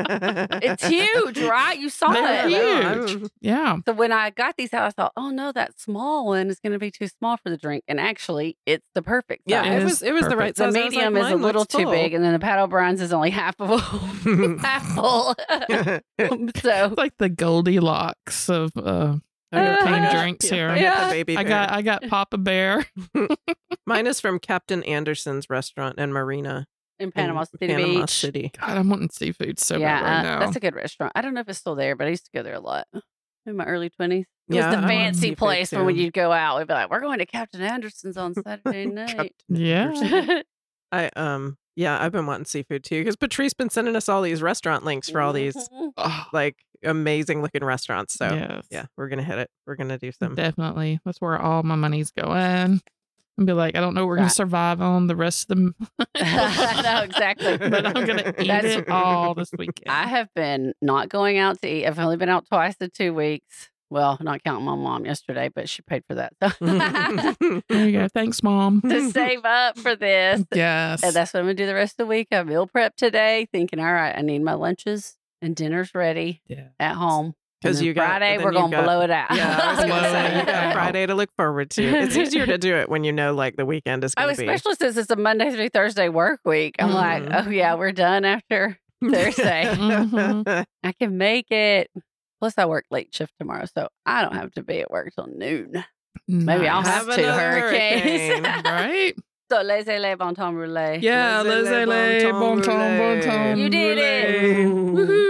It's 0.62 0.84
huge, 0.86 1.38
right? 1.40 1.78
You 1.78 1.88
saw 1.90 2.12
They're 2.12 2.46
it. 2.48 3.08
huge. 3.10 3.30
Yeah. 3.40 3.78
So 3.86 3.92
when 3.92 4.12
I 4.12 4.30
got 4.30 4.56
these 4.56 4.72
out, 4.72 4.86
I 4.86 4.90
thought, 4.90 5.12
oh 5.16 5.30
no, 5.30 5.52
that 5.52 5.78
small 5.80 6.26
one 6.26 6.48
is 6.48 6.60
going 6.60 6.72
to 6.72 6.78
be 6.78 6.90
too 6.90 7.08
small 7.08 7.36
for 7.36 7.50
the 7.50 7.56
drink. 7.56 7.84
And 7.88 7.98
actually, 8.00 8.56
it's 8.66 8.86
the 8.94 9.02
perfect 9.02 9.42
size. 9.48 9.64
Yeah, 9.64 9.64
It 9.64 9.76
it 9.76 9.78
is 9.78 9.84
was 9.84 10.02
it 10.02 10.12
was 10.12 10.26
the 10.28 10.36
right 10.36 10.56
size. 10.56 10.72
The 10.72 10.78
was 10.80 10.84
like, 10.86 10.92
medium 10.92 11.16
is 11.16 11.30
a 11.30 11.36
little 11.36 11.64
too 11.64 11.82
full." 11.84 11.92
big, 11.92 12.14
and 12.14 12.24
then 12.24 12.32
the 12.32 12.38
Pat 12.38 12.58
O'Brien's 12.58 13.00
is 13.00 13.12
only 13.12 13.30
half 13.30 13.54
of 13.60 13.70
a 13.70 13.78
half 14.60 14.86
full. 14.94 15.34
so 15.38 16.00
It's 16.18 16.96
like 16.96 17.16
the 17.18 17.28
Goldilocks 17.28 18.48
of 18.48 18.72
uh 18.76 19.16
Hurricane 19.56 19.86
hurricane 20.02 20.20
drinks 20.20 20.48
here. 20.48 20.68
I 20.68 20.74
got 20.74 20.80
Yeah. 20.80 21.04
the 21.08 21.10
baby. 21.12 21.36
I 21.36 21.44
got 21.44 21.70
I 21.70 21.82
got 21.82 22.02
Papa 22.08 22.38
Bear. 22.38 22.84
Mine 23.86 24.06
is 24.06 24.20
from 24.20 24.38
Captain 24.38 24.82
Anderson's 24.84 25.48
restaurant 25.50 25.96
and 25.98 26.12
marina 26.12 26.66
in 26.98 27.06
in 27.06 27.12
Panama 27.12 27.44
City 27.44 27.66
Panama 27.66 28.00
Beach. 28.02 28.10
City. 28.10 28.50
God, 28.58 28.78
I'm 28.78 28.88
wanting 28.88 29.10
seafood 29.10 29.58
so 29.58 29.76
yeah, 29.76 30.00
bad 30.00 30.06
right 30.06 30.18
uh, 30.18 30.22
now. 30.22 30.38
that's 30.46 30.56
a 30.56 30.60
good 30.60 30.74
restaurant. 30.74 31.12
I 31.14 31.22
don't 31.22 31.34
know 31.34 31.40
if 31.40 31.48
it's 31.48 31.58
still 31.58 31.74
there, 31.74 31.96
but 31.96 32.06
I 32.06 32.10
used 32.10 32.24
to 32.26 32.30
go 32.32 32.42
there 32.42 32.54
a 32.54 32.60
lot 32.60 32.86
in 33.46 33.56
my 33.56 33.64
early 33.64 33.90
twenties. 33.90 34.26
It 34.48 34.54
Yeah, 34.56 34.66
was 34.66 34.66
I 34.66 34.70
the 34.70 34.76
want 34.82 34.88
fancy 34.88 35.34
place 35.34 35.72
when 35.72 35.84
when 35.86 35.96
you'd 35.96 36.12
go 36.12 36.32
out, 36.32 36.58
we'd 36.58 36.68
be 36.68 36.74
like, 36.74 36.90
"We're 36.90 37.00
going 37.00 37.18
to 37.18 37.26
Captain 37.26 37.62
Anderson's 37.62 38.16
on 38.16 38.34
Saturday 38.42 38.86
night." 38.86 39.34
Yeah. 39.48 40.40
I 40.92 41.10
um 41.16 41.56
yeah, 41.76 42.00
I've 42.00 42.12
been 42.12 42.26
wanting 42.26 42.44
seafood 42.44 42.84
too 42.84 43.00
because 43.00 43.16
Patrice 43.16 43.52
been 43.52 43.68
sending 43.70 43.96
us 43.96 44.08
all 44.08 44.22
these 44.22 44.40
restaurant 44.42 44.84
links 44.84 45.10
for 45.10 45.20
all 45.20 45.32
these 45.32 45.56
Mhm. 45.56 45.90
Oh, 45.96 46.26
like 46.32 46.56
amazing 46.84 47.42
looking 47.42 47.64
restaurants. 47.64 48.14
So 48.14 48.26
yes. 48.32 48.66
yeah, 48.70 48.86
we're 48.96 49.08
gonna 49.08 49.22
hit 49.22 49.38
it. 49.38 49.50
We're 49.66 49.76
gonna 49.76 49.98
do 49.98 50.12
some. 50.12 50.34
Definitely. 50.34 51.00
That's 51.04 51.20
where 51.20 51.40
all 51.40 51.62
my 51.62 51.74
money's 51.74 52.10
going. 52.10 52.80
And 53.36 53.46
be 53.48 53.52
like, 53.52 53.74
I 53.74 53.80
don't 53.80 53.94
know, 53.94 54.06
we're 54.06 54.16
gonna 54.16 54.30
survive 54.30 54.80
on 54.80 55.08
the 55.08 55.16
rest 55.16 55.50
of 55.50 55.58
the 55.58 55.74
I 56.14 57.02
exactly. 57.04 57.56
but 57.58 57.84
I'm 57.84 58.06
gonna 58.06 58.32
eat 58.38 58.46
That's- 58.46 58.76
it 58.76 58.88
all 58.88 59.34
this 59.34 59.50
weekend. 59.56 59.88
I 59.88 60.06
have 60.06 60.28
been 60.34 60.72
not 60.80 61.08
going 61.08 61.38
out 61.38 61.60
to 61.62 61.68
eat. 61.68 61.86
I've 61.86 61.98
only 61.98 62.16
been 62.16 62.28
out 62.28 62.46
twice 62.46 62.76
in 62.80 62.90
two 62.90 63.12
weeks. 63.12 63.70
Well, 63.90 64.18
not 64.20 64.42
counting 64.42 64.64
my 64.64 64.74
mom 64.74 65.04
yesterday, 65.04 65.50
but 65.54 65.68
she 65.68 65.82
paid 65.82 66.04
for 66.08 66.14
that. 66.14 66.32
There 67.68 67.86
you 67.86 67.92
go. 67.92 68.08
Thanks, 68.08 68.42
Mom. 68.42 68.80
to 68.80 69.10
save 69.10 69.44
up 69.44 69.78
for 69.78 69.94
this. 69.94 70.42
Yes. 70.52 71.02
And 71.04 71.12
that's 71.14 71.32
what 71.32 71.40
I'm 71.40 71.46
gonna 71.46 71.54
do 71.54 71.66
the 71.66 71.74
rest 71.74 71.94
of 71.94 71.98
the 71.98 72.06
week. 72.06 72.28
I 72.32 72.42
meal 72.44 72.66
prep 72.66 72.96
today, 72.96 73.46
thinking, 73.52 73.78
all 73.78 73.92
right, 73.92 74.16
I 74.16 74.22
need 74.22 74.42
my 74.42 74.54
lunches 74.54 75.16
and 75.42 75.54
dinners 75.56 75.94
ready 75.94 76.42
yeah. 76.46 76.68
at 76.80 76.94
home. 76.94 77.34
Because 77.62 77.78
then 77.78 77.86
you 77.86 77.94
got- 77.94 78.06
Friday, 78.08 78.36
we're 78.44 78.52
gonna 78.52 78.70
got- 78.76 78.84
blow 78.84 79.00
it 79.00 79.10
out. 79.10 79.34
Yeah, 79.34 79.58
I 79.62 79.70
was 79.74 79.84
gonna 79.86 80.10
say 80.10 80.38
you 80.40 80.44
got. 80.46 80.72
Friday 80.74 81.06
to 81.06 81.14
look 81.14 81.30
forward 81.36 81.70
to. 81.70 81.82
It's 81.82 82.14
easier 82.18 82.44
to 82.46 82.58
do 82.58 82.74
it 82.76 82.88
when 82.90 83.04
you 83.04 83.12
know 83.12 83.32
like 83.34 83.56
the 83.56 83.64
weekend 83.64 84.04
is 84.04 84.12
Oh, 84.18 84.24
going 84.24 84.36
to 84.36 84.42
be. 84.42 84.48
especially 84.48 84.74
since 84.76 84.96
it's 84.98 85.10
a 85.10 85.16
Monday 85.16 85.50
through 85.50 85.70
Thursday 85.70 86.08
work 86.10 86.40
week. 86.44 86.76
I'm 86.78 86.90
Mhm. 86.90 86.94
like, 86.94 87.46
oh 87.46 87.50
yeah, 87.50 87.74
we're 87.74 87.92
done 87.92 88.24
after 88.26 88.78
Thursday. 89.02 89.64
Mhm. 89.74 90.64
I 90.82 90.92
can 90.92 91.16
make 91.16 91.50
it. 91.50 91.90
Plus, 92.40 92.58
I 92.58 92.66
work 92.66 92.84
late 92.90 93.14
shift 93.14 93.32
tomorrow, 93.38 93.64
so 93.74 93.88
I 94.04 94.20
don't 94.22 94.34
have 94.34 94.52
to 94.52 94.62
be 94.62 94.80
at 94.80 94.90
work 94.90 95.12
till 95.14 95.28
noon. 95.28 95.82
Maybe 96.28 96.68
I'll 96.68 96.82
have 96.82 97.06
Have 97.06 97.16
two 97.16 97.22
hurricanes. 97.22 98.02
hurricane. 98.02 98.62
right? 98.64 99.14
so, 99.50 99.62
laissez 99.62 99.98
les 99.98 100.16
bon 100.16 100.34
temps 100.34 100.52
roulé. 100.54 101.00
Yeah, 101.02 101.40
Laissez-les 101.42 101.86
laissez-les, 101.86 102.32
bon 102.32 102.40
bon 102.40 102.56
temps 102.60 102.64
temps, 102.72 102.98
bon 102.98 103.20
temps. 103.22 103.58
You 103.58 103.68
did 103.70 103.98
it. 103.98 105.23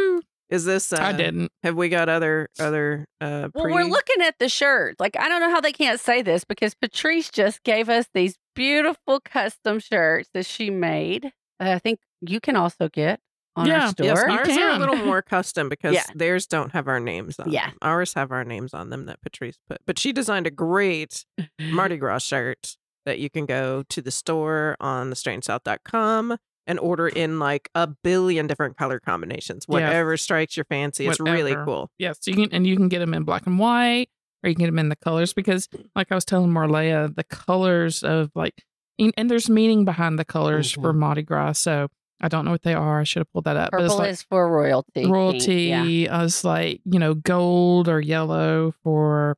Rouler. 0.55 0.61
Woohoo. 0.77 0.77
Is 0.79 0.89
this? 0.89 0.93
Uh, 0.93 1.03
I 1.03 1.13
didn't. 1.13 1.51
Have 1.63 1.77
we 1.77 1.89
got 1.89 2.09
other 2.09 2.49
other? 2.59 3.07
Uh, 3.21 3.49
Well, 3.55 3.65
pre- 3.65 3.73
we're 3.75 3.85
looking 3.85 4.23
at 4.23 4.39
the 4.39 4.49
shirts. 4.49 5.01
Like, 5.01 5.17
I 5.19 5.29
don't 5.29 5.41
know 5.41 5.51
how 5.51 5.61
they 5.61 5.73
can't 5.73 6.01
say 6.01 6.23
this 6.23 6.45
because 6.45 6.75
Patrice 6.75 7.31
just 7.31 7.63
gave 7.63 7.89
us 7.89 8.07
these 8.15 8.37
beautiful 8.55 9.21
custom 9.21 9.79
shirts 9.81 10.29
that 10.35 10.47
she 10.47 10.71
made. 10.71 11.33
that 11.61 11.73
I 11.75 11.79
think 11.79 12.01
you 12.21 12.41
can 12.41 12.57
also 12.57 12.89
get 12.89 13.21
on 13.57 13.67
Yeah, 13.67 13.83
our 13.85 13.89
store. 13.91 14.07
Yes, 14.07 14.25
You 14.27 14.33
ours 14.33 14.49
are 14.59 14.71
a 14.71 14.79
little 14.79 14.97
more 14.97 15.23
custom 15.23 15.69
because 15.69 15.95
Yeah. 15.95 16.03
theirs 16.15 16.47
don't 16.49 16.73
have 16.73 16.89
our 16.89 16.99
names 16.99 17.39
on 17.39 17.51
Yeah. 17.53 17.69
them. 17.71 17.79
Ours 17.83 18.15
have 18.15 18.33
our 18.33 18.43
names 18.45 18.75
on 18.75 18.91
them 18.91 19.07
that 19.07 19.21
Patrice 19.23 19.57
put. 19.69 19.79
But 19.87 19.97
she 19.99 20.13
designed 20.13 20.47
a 20.49 20.51
great 20.51 21.25
Mardi 21.61 21.97
Gras 21.99 22.19
shirt 22.25 22.77
that 23.07 23.21
you 23.21 23.31
can 23.31 23.47
go 23.47 23.85
to 23.89 24.03
the 24.03 24.11
store 24.11 24.77
on 24.81 25.11
thestrangesouth.com 25.11 26.39
and 26.67 26.79
order 26.79 27.09
in 27.09 27.39
like 27.39 27.69
a 27.75 27.87
billion 27.87 28.47
different 28.47 28.77
color 28.77 28.99
combinations. 28.99 29.67
Yes. 29.69 29.73
Whatever 29.73 30.17
strikes 30.17 30.57
your 30.57 30.65
fancy. 30.65 31.07
It's 31.07 31.21
really 31.21 31.53
Whatever. 31.53 31.65
cool. 31.65 31.91
Yes, 31.99 32.19
you 32.27 32.35
can, 32.35 32.49
and 32.53 32.67
you 32.67 32.77
can 32.77 32.89
get 32.89 33.01
them 33.01 33.15
in 33.15 33.25
black 33.25 33.47
and 33.47 33.59
white, 33.59 34.09
or 34.43 34.49
you 34.49 34.55
can 34.55 34.63
get 34.63 34.67
them 34.67 34.79
in 34.79 34.89
the 34.89 34.97
colors 34.97 35.33
because, 35.33 35.69
like 35.95 36.11
I 36.11 36.15
was 36.15 36.25
telling 36.25 36.51
Marleah, 36.51 37.15
the 37.15 37.25
colors 37.25 38.03
of 38.03 38.31
like, 38.35 38.65
and, 38.99 39.13
and 39.17 39.31
there's 39.31 39.51
meaning 39.51 39.85
behind 39.85 40.19
the 40.19 40.25
colors 40.25 40.73
for 40.73 40.91
mm-hmm. 40.91 41.01
Mardi 41.01 41.23
Gras. 41.23 41.53
So 41.53 41.89
I 42.21 42.29
don't 42.29 42.45
know 42.45 42.53
what 42.53 42.63
they 42.63 42.75
are. 42.75 43.01
I 43.01 43.05
should 43.05 43.21
have 43.21 43.33
pulled 43.33 43.45
that 43.45 43.57
up. 43.57 43.71
but 43.73 43.83
it's 43.83 43.93
Purple 43.93 43.99
like 43.99 44.11
is 44.11 44.23
for 44.23 44.49
royalty. 44.51 45.07
royalty. 45.07 45.73
Uh, 45.73 45.85
yeah. 45.85 46.19
I 46.19 46.23
was 46.23 46.45
like, 46.45 46.81
you 46.85 46.99
know, 46.99 47.15
gold 47.15 47.89
or 47.89 48.01
yellow 48.01 48.75
for 48.83 49.37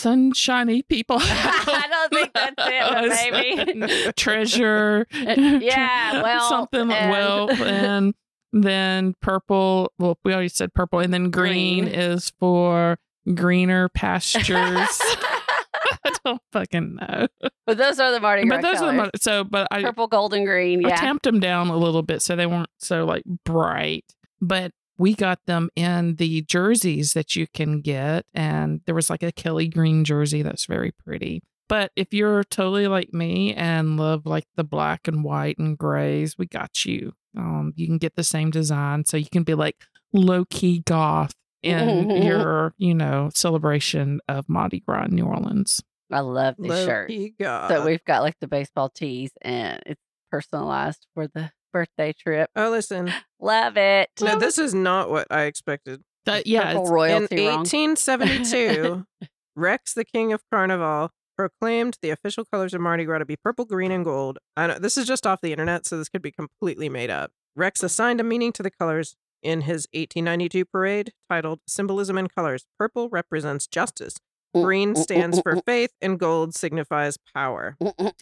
sunshiny 0.00 0.82
people. 0.82 1.18
I 1.20 1.86
don't 1.90 2.12
think 2.12 2.32
that's 2.32 2.54
it, 2.58 3.74
but 3.76 3.76
maybe. 3.88 4.12
treasure. 4.16 5.06
Uh, 5.14 5.58
yeah, 5.60 6.22
wealth, 6.22 6.48
something 6.48 6.88
like 6.88 7.00
and- 7.02 7.10
wealth, 7.10 7.60
and 7.60 8.14
then 8.52 9.14
purple. 9.20 9.92
Well, 9.98 10.18
we 10.24 10.32
already 10.32 10.48
said 10.48 10.74
purple, 10.74 10.98
and 11.00 11.12
then 11.12 11.30
green, 11.30 11.84
Green. 11.84 11.94
is 11.94 12.32
for 12.40 12.98
greener 13.34 13.88
pastures. 13.90 14.48
I 16.02 16.10
don't 16.24 16.40
fucking 16.52 16.96
know, 16.96 17.26
but 17.66 17.76
those 17.76 18.00
are 18.00 18.10
the 18.10 18.20
Mardi 18.20 18.46
Gras 18.46 18.56
but 18.56 18.62
those 18.62 18.80
are 18.80 18.86
the 18.92 18.96
colors. 18.98 19.10
mo- 19.14 19.18
so. 19.20 19.44
But 19.44 19.68
I 19.70 19.82
Purple, 19.82 20.06
gold, 20.06 20.32
and 20.34 20.46
green. 20.46 20.84
I 20.84 20.90
Yeah. 20.90 20.96
tamped 20.96 21.24
them 21.24 21.40
down 21.40 21.68
a 21.68 21.76
little 21.76 22.02
bit 22.02 22.22
so 22.22 22.36
they 22.36 22.46
weren't 22.46 22.70
so 22.78 23.04
like 23.04 23.22
bright. 23.44 24.04
But 24.40 24.72
we 25.00 25.14
got 25.14 25.38
them 25.46 25.70
in 25.74 26.16
the 26.16 26.42
jerseys 26.42 27.14
that 27.14 27.34
you 27.34 27.46
can 27.54 27.80
get, 27.80 28.26
and 28.34 28.82
there 28.84 28.94
was 28.94 29.08
like 29.08 29.22
a 29.22 29.32
Kelly 29.32 29.66
green 29.66 30.04
jersey 30.04 30.42
that's 30.42 30.66
very 30.66 30.92
pretty. 30.92 31.42
But 31.70 31.90
if 31.96 32.12
you're 32.12 32.44
totally 32.44 32.86
like 32.86 33.14
me 33.14 33.54
and 33.54 33.96
love 33.96 34.26
like 34.26 34.44
the 34.56 34.64
black 34.64 35.08
and 35.08 35.24
white 35.24 35.56
and 35.56 35.78
grays, 35.78 36.36
we 36.36 36.44
got 36.46 36.84
you. 36.84 37.14
Um, 37.34 37.72
you 37.76 37.86
can 37.86 37.96
get 37.96 38.14
the 38.14 38.22
same 38.22 38.50
design, 38.50 39.06
so 39.06 39.16
you 39.16 39.30
can 39.32 39.42
be 39.42 39.54
like 39.54 39.76
low 40.12 40.44
key 40.44 40.82
goth 40.84 41.32
in 41.62 42.10
your, 42.22 42.74
you 42.76 42.92
know, 42.94 43.30
celebration 43.34 44.20
of 44.28 44.50
Mardi 44.50 44.80
Gras 44.80 45.06
in 45.06 45.14
New 45.14 45.24
Orleans. 45.24 45.80
I 46.12 46.20
love 46.20 46.56
these 46.58 46.68
Low 46.68 46.84
shirts. 46.84 47.08
key 47.08 47.34
God. 47.40 47.70
So 47.70 47.86
we've 47.86 48.04
got 48.04 48.20
like 48.22 48.36
the 48.42 48.48
baseball 48.48 48.90
tees, 48.90 49.30
and 49.40 49.80
it's 49.86 50.02
personalized 50.30 51.06
for 51.14 51.26
the 51.26 51.52
birthday 51.72 52.12
trip. 52.12 52.50
oh, 52.56 52.70
listen. 52.70 53.12
Love 53.40 53.76
it. 53.76 54.10
No, 54.20 54.38
this 54.38 54.58
is 54.58 54.74
not 54.74 55.10
what 55.10 55.26
I 55.30 55.42
expected. 55.42 56.02
Uh, 56.26 56.40
yeah, 56.44 56.72
Purple 56.72 56.86
In 56.86 56.92
royalty 56.92 57.46
wrong. 57.46 57.58
1872, 57.64 59.04
Rex, 59.56 59.94
the 59.94 60.04
king 60.04 60.32
of 60.32 60.42
Carnival, 60.52 61.10
proclaimed 61.36 61.96
the 62.02 62.10
official 62.10 62.44
colors 62.44 62.74
of 62.74 62.80
Mardi 62.82 63.04
Gras 63.04 63.18
to 63.18 63.24
be 63.24 63.36
purple, 63.36 63.64
green, 63.64 63.90
and 63.90 64.04
gold. 64.04 64.38
I 64.56 64.66
know 64.66 64.78
this 64.78 64.98
is 64.98 65.06
just 65.06 65.26
off 65.26 65.40
the 65.40 65.52
internet, 65.52 65.86
so 65.86 65.96
this 65.96 66.08
could 66.10 66.22
be 66.22 66.30
completely 66.30 66.88
made 66.88 67.08
up. 67.10 67.30
Rex 67.56 67.82
assigned 67.82 68.20
a 68.20 68.24
meaning 68.24 68.52
to 68.52 68.62
the 68.62 68.70
colors 68.70 69.16
in 69.42 69.62
his 69.62 69.88
1892 69.94 70.66
parade 70.66 71.12
titled 71.30 71.60
Symbolism 71.66 72.18
in 72.18 72.28
Colors. 72.28 72.66
Purple 72.78 73.08
represents 73.08 73.66
justice, 73.66 74.16
green 74.54 74.94
stands 74.96 75.40
for 75.40 75.60
faith, 75.66 75.92
and 76.00 76.18
gold 76.18 76.54
signifies 76.54 77.16
power. 77.34 77.76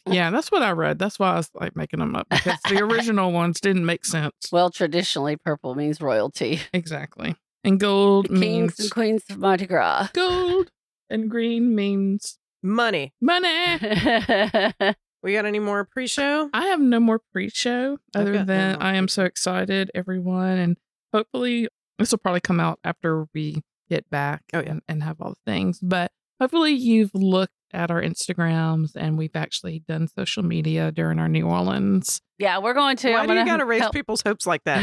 Yeah, 0.06 0.30
that's 0.30 0.50
what 0.50 0.62
I 0.62 0.72
read. 0.72 0.98
That's 0.98 1.18
why 1.18 1.32
I 1.32 1.36
was 1.36 1.50
like 1.54 1.76
making 1.76 2.00
them 2.00 2.14
up 2.16 2.26
because 2.30 2.58
the 2.68 2.80
original 2.82 3.32
ones 3.32 3.60
didn't 3.60 3.86
make 3.86 4.04
sense. 4.04 4.34
Well, 4.52 4.70
traditionally, 4.70 5.36
purple 5.36 5.74
means 5.74 6.00
royalty. 6.00 6.60
Exactly. 6.72 7.36
And 7.64 7.80
gold 7.80 8.26
The 8.26 8.28
kings 8.30 8.40
means 8.40 8.80
and 8.80 8.90
queens 8.90 9.22
of 9.30 9.38
Mardi 9.38 9.66
Gras. 9.66 10.08
gold, 10.12 10.70
and 11.10 11.30
green 11.30 11.74
means 11.74 12.38
Money. 12.62 13.12
money. 13.20 13.78
We 15.20 15.32
got 15.32 15.46
any 15.46 15.58
more 15.58 15.84
pre-show? 15.84 16.48
I 16.54 16.66
have 16.66 16.80
no 16.80 17.00
more 17.00 17.20
pre-show 17.32 17.98
other 18.14 18.32
got 18.34 18.38
no 18.40 18.44
than 18.46 18.76
I 18.76 18.94
am 18.94 19.08
so 19.08 19.24
excited, 19.24 19.90
everyone, 19.92 20.58
and 20.58 20.76
hopefully 21.12 21.66
this 21.98 22.12
will 22.12 22.18
probably 22.18 22.40
come 22.40 22.60
out 22.60 22.78
after 22.84 23.26
we 23.34 23.62
get 23.88 24.08
back 24.10 24.42
Oh, 24.52 24.60
yeah. 24.60 24.70
and, 24.70 24.82
and 24.88 25.02
have 25.02 25.20
all 25.20 25.30
the 25.30 25.50
things. 25.50 25.78
But 25.80 26.12
hopefully 26.40 26.72
you've 26.72 27.14
looked 27.14 27.52
at 27.72 27.90
our 27.90 28.00
Instagrams 28.02 28.92
and 28.94 29.18
we've 29.18 29.34
actually 29.36 29.80
done 29.86 30.08
social 30.08 30.42
media 30.42 30.90
during 30.92 31.18
our 31.18 31.28
New 31.28 31.46
Orleans 31.46 32.20
yeah, 32.38 32.58
we're 32.58 32.74
going 32.74 32.96
to. 32.98 33.10
Why 33.10 33.18
I'm 33.18 33.26
do 33.26 33.32
you 33.32 33.38
gonna 33.40 33.50
gotta 33.50 33.64
raise 33.64 33.80
help- 33.80 33.92
people's 33.92 34.22
hopes 34.22 34.46
like 34.46 34.62
that? 34.62 34.78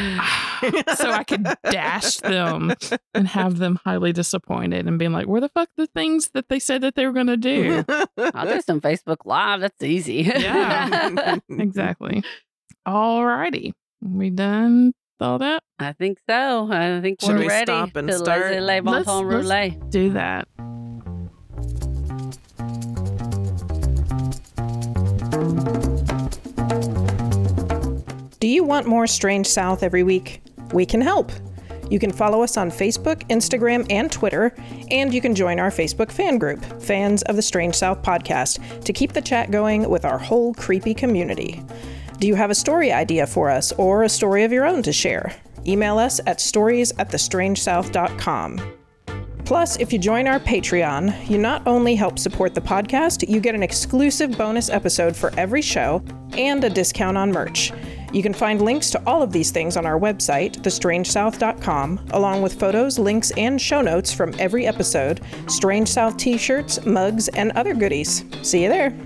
so 0.97 1.09
I 1.09 1.23
could 1.23 1.47
dash 1.71 2.17
them 2.17 2.73
and 3.13 3.27
have 3.29 3.57
them 3.59 3.79
highly 3.85 4.11
disappointed 4.11 4.87
and 4.87 4.99
being 4.99 5.13
like, 5.13 5.25
where 5.27 5.39
the 5.39 5.47
fuck 5.47 5.69
the 5.77 5.87
things 5.87 6.31
that 6.33 6.49
they 6.49 6.59
said 6.59 6.81
that 6.81 6.95
they 6.95 7.05
were 7.05 7.13
going 7.13 7.27
to 7.27 7.37
do? 7.37 7.85
I'll 8.17 8.45
do 8.53 8.59
some 8.61 8.81
Facebook 8.81 9.19
Live. 9.23 9.61
That's 9.61 9.81
easy. 9.81 10.23
Yeah. 10.23 11.37
exactly. 11.49 12.23
All 12.85 13.25
righty. 13.25 13.73
We 14.01 14.31
done 14.31 14.87
with 14.87 14.95
all 15.21 15.39
that? 15.39 15.61
I 15.79 15.93
think 15.93 16.17
so. 16.29 16.69
I 16.71 16.99
think 17.01 17.21
Should 17.21 17.29
we're 17.31 17.39
we 17.39 17.47
ready 17.47 17.65
stop 17.71 17.95
and 17.95 18.07
to 18.07 18.17
start? 18.17 18.41
laissez 18.41 18.59
les 18.61 18.79
bon 18.81 18.93
Let's- 18.93 19.05
temps 19.07 19.45
let's- 19.47 19.75
Do 19.89 20.09
that. 20.11 20.47
Do 28.39 28.47
you 28.47 28.63
want 28.63 28.85
more 28.87 29.07
Strange 29.07 29.47
South 29.47 29.81
every 29.81 30.03
week? 30.03 30.41
We 30.73 30.85
can 30.85 31.01
help. 31.01 31.31
You 31.89 31.99
can 31.99 32.11
follow 32.11 32.41
us 32.43 32.57
on 32.57 32.69
Facebook, 32.69 33.27
Instagram, 33.29 33.85
and 33.89 34.11
Twitter, 34.11 34.53
and 34.91 35.13
you 35.13 35.21
can 35.21 35.33
join 35.33 35.59
our 35.59 35.69
Facebook 35.69 36.11
fan 36.11 36.37
group, 36.37 36.63
Fans 36.81 37.21
of 37.23 37.35
the 37.35 37.41
Strange 37.41 37.75
South 37.75 38.01
podcast, 38.01 38.83
to 38.83 38.93
keep 38.93 39.13
the 39.13 39.21
chat 39.21 39.51
going 39.51 39.89
with 39.89 40.03
our 40.05 40.17
whole 40.17 40.53
creepy 40.53 40.93
community. 40.93 41.63
Do 42.19 42.27
you 42.27 42.35
have 42.35 42.49
a 42.49 42.55
story 42.55 42.91
idea 42.91 43.27
for 43.27 43.49
us 43.49 43.71
or 43.73 44.03
a 44.03 44.09
story 44.09 44.43
of 44.43 44.51
your 44.51 44.65
own 44.65 44.81
to 44.83 44.93
share? 44.93 45.35
Email 45.67 45.97
us 45.97 46.21
at 46.25 46.39
stories 46.39 46.91
at 46.97 47.09
thestrangesouth.com. 47.09 48.73
Plus, 49.43 49.77
if 49.77 49.93
you 49.93 49.99
join 49.99 50.25
our 50.25 50.39
Patreon, 50.39 51.29
you 51.29 51.37
not 51.37 51.61
only 51.67 51.93
help 51.93 52.17
support 52.17 52.55
the 52.55 52.61
podcast, 52.61 53.29
you 53.29 53.39
get 53.39 53.53
an 53.53 53.61
exclusive 53.61 54.35
bonus 54.37 54.69
episode 54.69 55.15
for 55.15 55.31
every 55.37 55.61
show 55.61 56.03
and 56.35 56.63
a 56.63 56.69
discount 56.69 57.15
on 57.15 57.31
merch. 57.31 57.71
You 58.11 58.23
can 58.23 58.33
find 58.33 58.61
links 58.61 58.89
to 58.91 59.03
all 59.05 59.21
of 59.21 59.31
these 59.31 59.51
things 59.51 59.77
on 59.77 59.85
our 59.85 59.99
website, 59.99 60.61
thestrangesouth.com, 60.63 62.07
along 62.11 62.41
with 62.41 62.59
photos, 62.59 62.97
links, 62.97 63.31
and 63.37 63.61
show 63.61 63.81
notes 63.81 64.11
from 64.11 64.33
every 64.39 64.65
episode, 64.65 65.21
Strange 65.47 65.89
South 65.89 66.17
t 66.17 66.37
shirts, 66.37 66.83
mugs, 66.85 67.27
and 67.27 67.51
other 67.51 67.75
goodies. 67.75 68.23
See 68.41 68.63
you 68.63 68.69
there. 68.69 68.97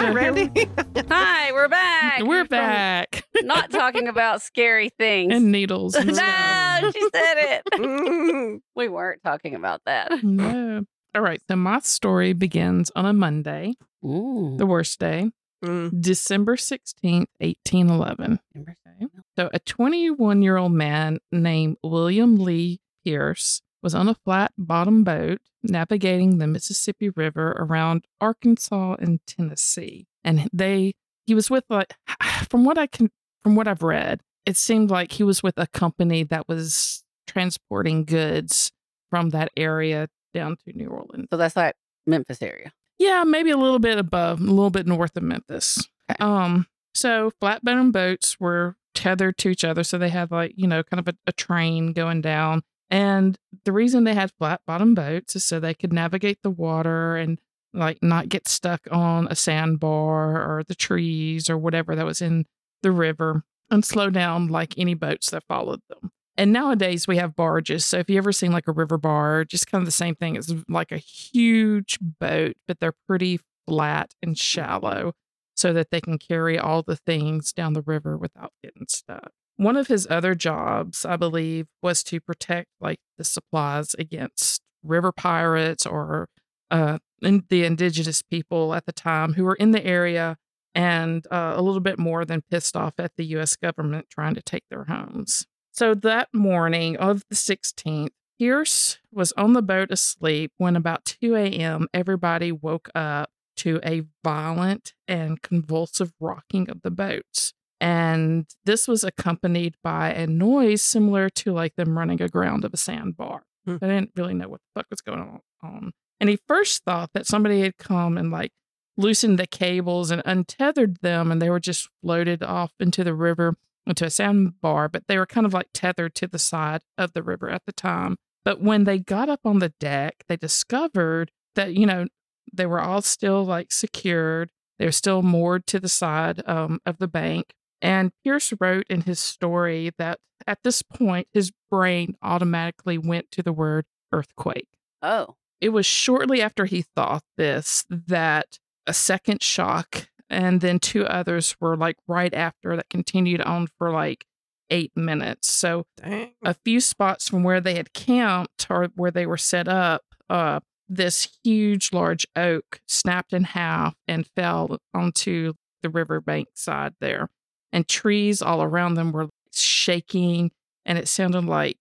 Hi, 0.00 0.10
Randy. 0.12 0.50
Hi, 1.10 1.52
we're 1.52 1.68
back. 1.68 2.22
We're 2.22 2.46
back. 2.46 3.24
Not 3.42 3.70
talking 3.70 4.08
about 4.08 4.40
scary 4.40 4.88
things. 4.88 5.30
and 5.34 5.52
needles. 5.52 5.94
And 5.94 6.14
stuff. 6.16 6.82
no, 6.82 6.90
she 6.90 7.00
said 7.00 7.34
it. 7.36 7.62
Mm. 7.80 8.60
we 8.74 8.88
weren't 8.88 9.22
talking 9.22 9.54
about 9.54 9.82
that. 9.84 10.24
No. 10.24 10.84
All 11.14 11.20
right. 11.20 11.40
So 11.48 11.56
my 11.56 11.80
story 11.80 12.32
begins 12.32 12.90
on 12.96 13.04
a 13.04 13.12
Monday, 13.12 13.74
Ooh. 14.04 14.54
the 14.56 14.64
worst 14.66 14.98
day, 14.98 15.30
Mm. 15.62 16.00
December 16.00 16.56
16th, 16.56 17.26
1811. 17.40 18.40
Okay. 18.58 19.06
So 19.36 19.50
a 19.52 19.58
21 19.58 20.40
year 20.40 20.56
old 20.56 20.72
man 20.72 21.18
named 21.30 21.76
William 21.84 22.38
Leigh 22.38 22.80
Pierce 23.04 23.60
was 23.82 23.94
on 23.94 24.08
a 24.08 24.14
flat 24.14 24.52
bottom 24.58 25.04
boat 25.04 25.40
navigating 25.62 26.38
the 26.38 26.46
Mississippi 26.46 27.10
River 27.10 27.52
around 27.58 28.06
Arkansas 28.20 28.96
and 28.98 29.20
Tennessee. 29.26 30.06
And 30.24 30.48
they, 30.52 30.94
he 31.26 31.34
was 31.34 31.50
with 31.50 31.64
like, 31.68 31.94
from 32.48 32.64
what 32.64 32.78
I 32.78 32.86
can, 32.86 33.10
from 33.42 33.56
what 33.56 33.68
I've 33.68 33.82
read, 33.82 34.20
it 34.46 34.56
seemed 34.56 34.90
like 34.90 35.12
he 35.12 35.22
was 35.22 35.42
with 35.42 35.54
a 35.56 35.66
company 35.68 36.24
that 36.24 36.48
was 36.48 37.04
transporting 37.26 38.04
goods 38.04 38.72
from 39.08 39.30
that 39.30 39.50
area 39.56 40.08
down 40.32 40.56
to 40.64 40.76
New 40.76 40.88
Orleans. 40.88 41.28
So 41.30 41.36
that's 41.36 41.56
like 41.56 41.74
Memphis 42.06 42.42
area. 42.42 42.72
Yeah, 42.98 43.24
maybe 43.24 43.50
a 43.50 43.56
little 43.56 43.78
bit 43.78 43.98
above, 43.98 44.40
a 44.40 44.44
little 44.44 44.70
bit 44.70 44.86
north 44.86 45.16
of 45.16 45.22
Memphis. 45.22 45.88
Okay. 46.10 46.22
Um, 46.22 46.66
so 46.94 47.30
flat 47.40 47.64
bottom 47.64 47.92
boats 47.92 48.38
were 48.38 48.76
tethered 48.94 49.38
to 49.38 49.48
each 49.48 49.64
other, 49.64 49.84
so 49.84 49.96
they 49.96 50.08
had 50.08 50.30
like 50.30 50.52
you 50.56 50.66
know 50.66 50.82
kind 50.82 51.00
of 51.00 51.08
a, 51.08 51.16
a 51.26 51.32
train 51.32 51.92
going 51.92 52.20
down. 52.20 52.62
And 52.90 53.38
the 53.64 53.72
reason 53.72 54.04
they 54.04 54.14
had 54.14 54.32
flat 54.32 54.62
bottom 54.66 54.94
boats 54.94 55.36
is 55.36 55.44
so 55.44 55.60
they 55.60 55.74
could 55.74 55.92
navigate 55.92 56.38
the 56.42 56.50
water 56.50 57.16
and 57.16 57.38
like 57.72 57.98
not 58.02 58.28
get 58.28 58.48
stuck 58.48 58.80
on 58.90 59.28
a 59.30 59.36
sandbar 59.36 60.36
or 60.42 60.64
the 60.64 60.74
trees 60.74 61.48
or 61.48 61.56
whatever 61.56 61.94
that 61.94 62.06
was 62.06 62.20
in 62.20 62.46
the 62.82 62.90
river 62.90 63.44
and 63.70 63.84
slow 63.84 64.10
down 64.10 64.48
like 64.48 64.76
any 64.76 64.94
boats 64.94 65.30
that 65.30 65.44
followed 65.46 65.80
them. 65.88 66.10
And 66.36 66.52
nowadays 66.52 67.06
we 67.06 67.18
have 67.18 67.36
barges. 67.36 67.84
So 67.84 67.98
if 67.98 68.08
you 68.10 68.16
ever 68.16 68.32
seen 68.32 68.50
like 68.50 68.66
a 68.66 68.72
river 68.72 68.98
barge, 68.98 69.54
it's 69.54 69.64
kind 69.64 69.82
of 69.82 69.86
the 69.86 69.92
same 69.92 70.14
thing. 70.16 70.36
It's 70.36 70.52
like 70.68 70.90
a 70.90 70.98
huge 70.98 71.98
boat, 72.00 72.56
but 72.66 72.80
they're 72.80 72.94
pretty 73.06 73.40
flat 73.68 74.14
and 74.22 74.36
shallow 74.36 75.12
so 75.54 75.72
that 75.74 75.90
they 75.90 76.00
can 76.00 76.18
carry 76.18 76.58
all 76.58 76.82
the 76.82 76.96
things 76.96 77.52
down 77.52 77.74
the 77.74 77.82
river 77.82 78.16
without 78.16 78.52
getting 78.62 78.86
stuck. 78.88 79.32
One 79.60 79.76
of 79.76 79.88
his 79.88 80.06
other 80.08 80.34
jobs, 80.34 81.04
I 81.04 81.16
believe, 81.16 81.66
was 81.82 82.02
to 82.04 82.18
protect 82.18 82.68
like 82.80 82.98
the 83.18 83.24
supplies 83.24 83.94
against 83.98 84.62
river 84.82 85.12
pirates 85.12 85.84
or 85.84 86.30
uh, 86.70 86.96
in 87.20 87.44
the 87.50 87.64
indigenous 87.64 88.22
people 88.22 88.72
at 88.72 88.86
the 88.86 88.92
time 88.92 89.34
who 89.34 89.44
were 89.44 89.56
in 89.56 89.72
the 89.72 89.84
area 89.84 90.38
and 90.74 91.26
uh, 91.30 91.52
a 91.54 91.60
little 91.60 91.82
bit 91.82 91.98
more 91.98 92.24
than 92.24 92.42
pissed 92.50 92.74
off 92.74 92.94
at 92.96 93.12
the 93.18 93.24
U.S. 93.26 93.54
government 93.54 94.06
trying 94.08 94.32
to 94.32 94.40
take 94.40 94.64
their 94.70 94.84
homes. 94.84 95.46
So 95.72 95.92
that 95.92 96.30
morning 96.32 96.96
of 96.96 97.24
the 97.28 97.36
16th, 97.36 98.12
Pierce 98.38 98.98
was 99.12 99.32
on 99.32 99.52
the 99.52 99.60
boat 99.60 99.90
asleep 99.90 100.52
when 100.56 100.74
about 100.74 101.04
2 101.04 101.36
a.m., 101.36 101.86
everybody 101.92 102.50
woke 102.50 102.88
up 102.94 103.28
to 103.56 103.78
a 103.84 104.04
violent 104.24 104.94
and 105.06 105.42
convulsive 105.42 106.14
rocking 106.18 106.70
of 106.70 106.80
the 106.80 106.90
boats. 106.90 107.52
And 107.80 108.46
this 108.64 108.86
was 108.86 109.04
accompanied 109.04 109.76
by 109.82 110.12
a 110.12 110.26
noise 110.26 110.82
similar 110.82 111.30
to 111.30 111.52
like 111.52 111.76
them 111.76 111.96
running 111.96 112.20
aground 112.20 112.64
of 112.64 112.74
a 112.74 112.76
sandbar. 112.76 113.44
Hmm. 113.64 113.76
I 113.80 113.86
didn't 113.86 114.12
really 114.16 114.34
know 114.34 114.48
what 114.48 114.60
the 114.60 114.80
fuck 114.80 114.86
was 114.90 115.00
going 115.00 115.40
on. 115.62 115.92
And 116.20 116.28
he 116.28 116.38
first 116.46 116.84
thought 116.84 117.10
that 117.14 117.26
somebody 117.26 117.62
had 117.62 117.78
come 117.78 118.18
and 118.18 118.30
like 118.30 118.52
loosened 118.98 119.38
the 119.38 119.46
cables 119.46 120.10
and 120.10 120.22
untethered 120.26 120.98
them 121.00 121.32
and 121.32 121.40
they 121.40 121.48
were 121.48 121.60
just 121.60 121.88
floated 122.02 122.42
off 122.42 122.72
into 122.78 123.02
the 123.02 123.14
river 123.14 123.56
into 123.86 124.04
a 124.04 124.10
sandbar, 124.10 124.88
but 124.88 125.06
they 125.08 125.18
were 125.18 125.26
kind 125.26 125.46
of 125.46 125.54
like 125.54 125.68
tethered 125.72 126.14
to 126.14 126.26
the 126.26 126.38
side 126.38 126.82
of 126.98 127.12
the 127.12 127.22
river 127.22 127.50
at 127.50 127.62
the 127.66 127.72
time. 127.72 128.16
But 128.44 128.62
when 128.62 128.84
they 128.84 128.98
got 128.98 129.28
up 129.28 129.40
on 129.44 129.58
the 129.58 129.72
deck, 129.80 130.24
they 130.28 130.36
discovered 130.36 131.30
that, 131.56 131.74
you 131.74 131.86
know, 131.86 132.06
they 132.52 132.66
were 132.66 132.80
all 132.80 133.02
still 133.02 133.44
like 133.44 133.72
secured. 133.72 134.50
They 134.78 134.86
were 134.86 134.92
still 134.92 135.22
moored 135.22 135.66
to 135.68 135.80
the 135.80 135.88
side 135.88 136.42
um, 136.46 136.80
of 136.86 136.98
the 136.98 137.08
bank. 137.08 137.52
And 137.82 138.12
Pierce 138.24 138.52
wrote 138.60 138.86
in 138.90 139.02
his 139.02 139.18
story 139.18 139.90
that 139.98 140.18
at 140.46 140.62
this 140.62 140.82
point, 140.82 141.28
his 141.32 141.52
brain 141.70 142.16
automatically 142.22 142.98
went 142.98 143.30
to 143.32 143.42
the 143.42 143.52
word 143.52 143.86
earthquake. 144.12 144.68
Oh. 145.02 145.36
It 145.60 145.70
was 145.70 145.86
shortly 145.86 146.40
after 146.40 146.64
he 146.64 146.82
thought 146.82 147.22
this 147.36 147.84
that 147.90 148.58
a 148.86 148.94
second 148.94 149.42
shock 149.42 150.08
and 150.28 150.60
then 150.60 150.78
two 150.78 151.04
others 151.04 151.56
were 151.60 151.76
like 151.76 151.96
right 152.06 152.32
after 152.32 152.76
that 152.76 152.88
continued 152.88 153.42
on 153.42 153.66
for 153.78 153.90
like 153.90 154.24
eight 154.70 154.92
minutes. 154.96 155.52
So 155.52 155.84
Dang. 155.96 156.32
a 156.44 156.54
few 156.54 156.80
spots 156.80 157.28
from 157.28 157.42
where 157.42 157.60
they 157.60 157.74
had 157.74 157.92
camped 157.92 158.66
or 158.70 158.88
where 158.94 159.10
they 159.10 159.26
were 159.26 159.36
set 159.36 159.68
up, 159.68 160.02
uh, 160.30 160.60
this 160.88 161.28
huge, 161.44 161.92
large 161.92 162.26
oak 162.36 162.80
snapped 162.86 163.32
in 163.32 163.44
half 163.44 163.94
and 164.06 164.26
fell 164.36 164.78
onto 164.94 165.54
the 165.82 165.90
riverbank 165.90 166.48
side 166.54 166.94
there. 167.00 167.28
And 167.72 167.88
trees 167.88 168.42
all 168.42 168.62
around 168.62 168.94
them 168.94 169.12
were 169.12 169.28
shaking, 169.52 170.50
and 170.84 170.98
it 170.98 171.08
sounded 171.08 171.44
like 171.44 171.76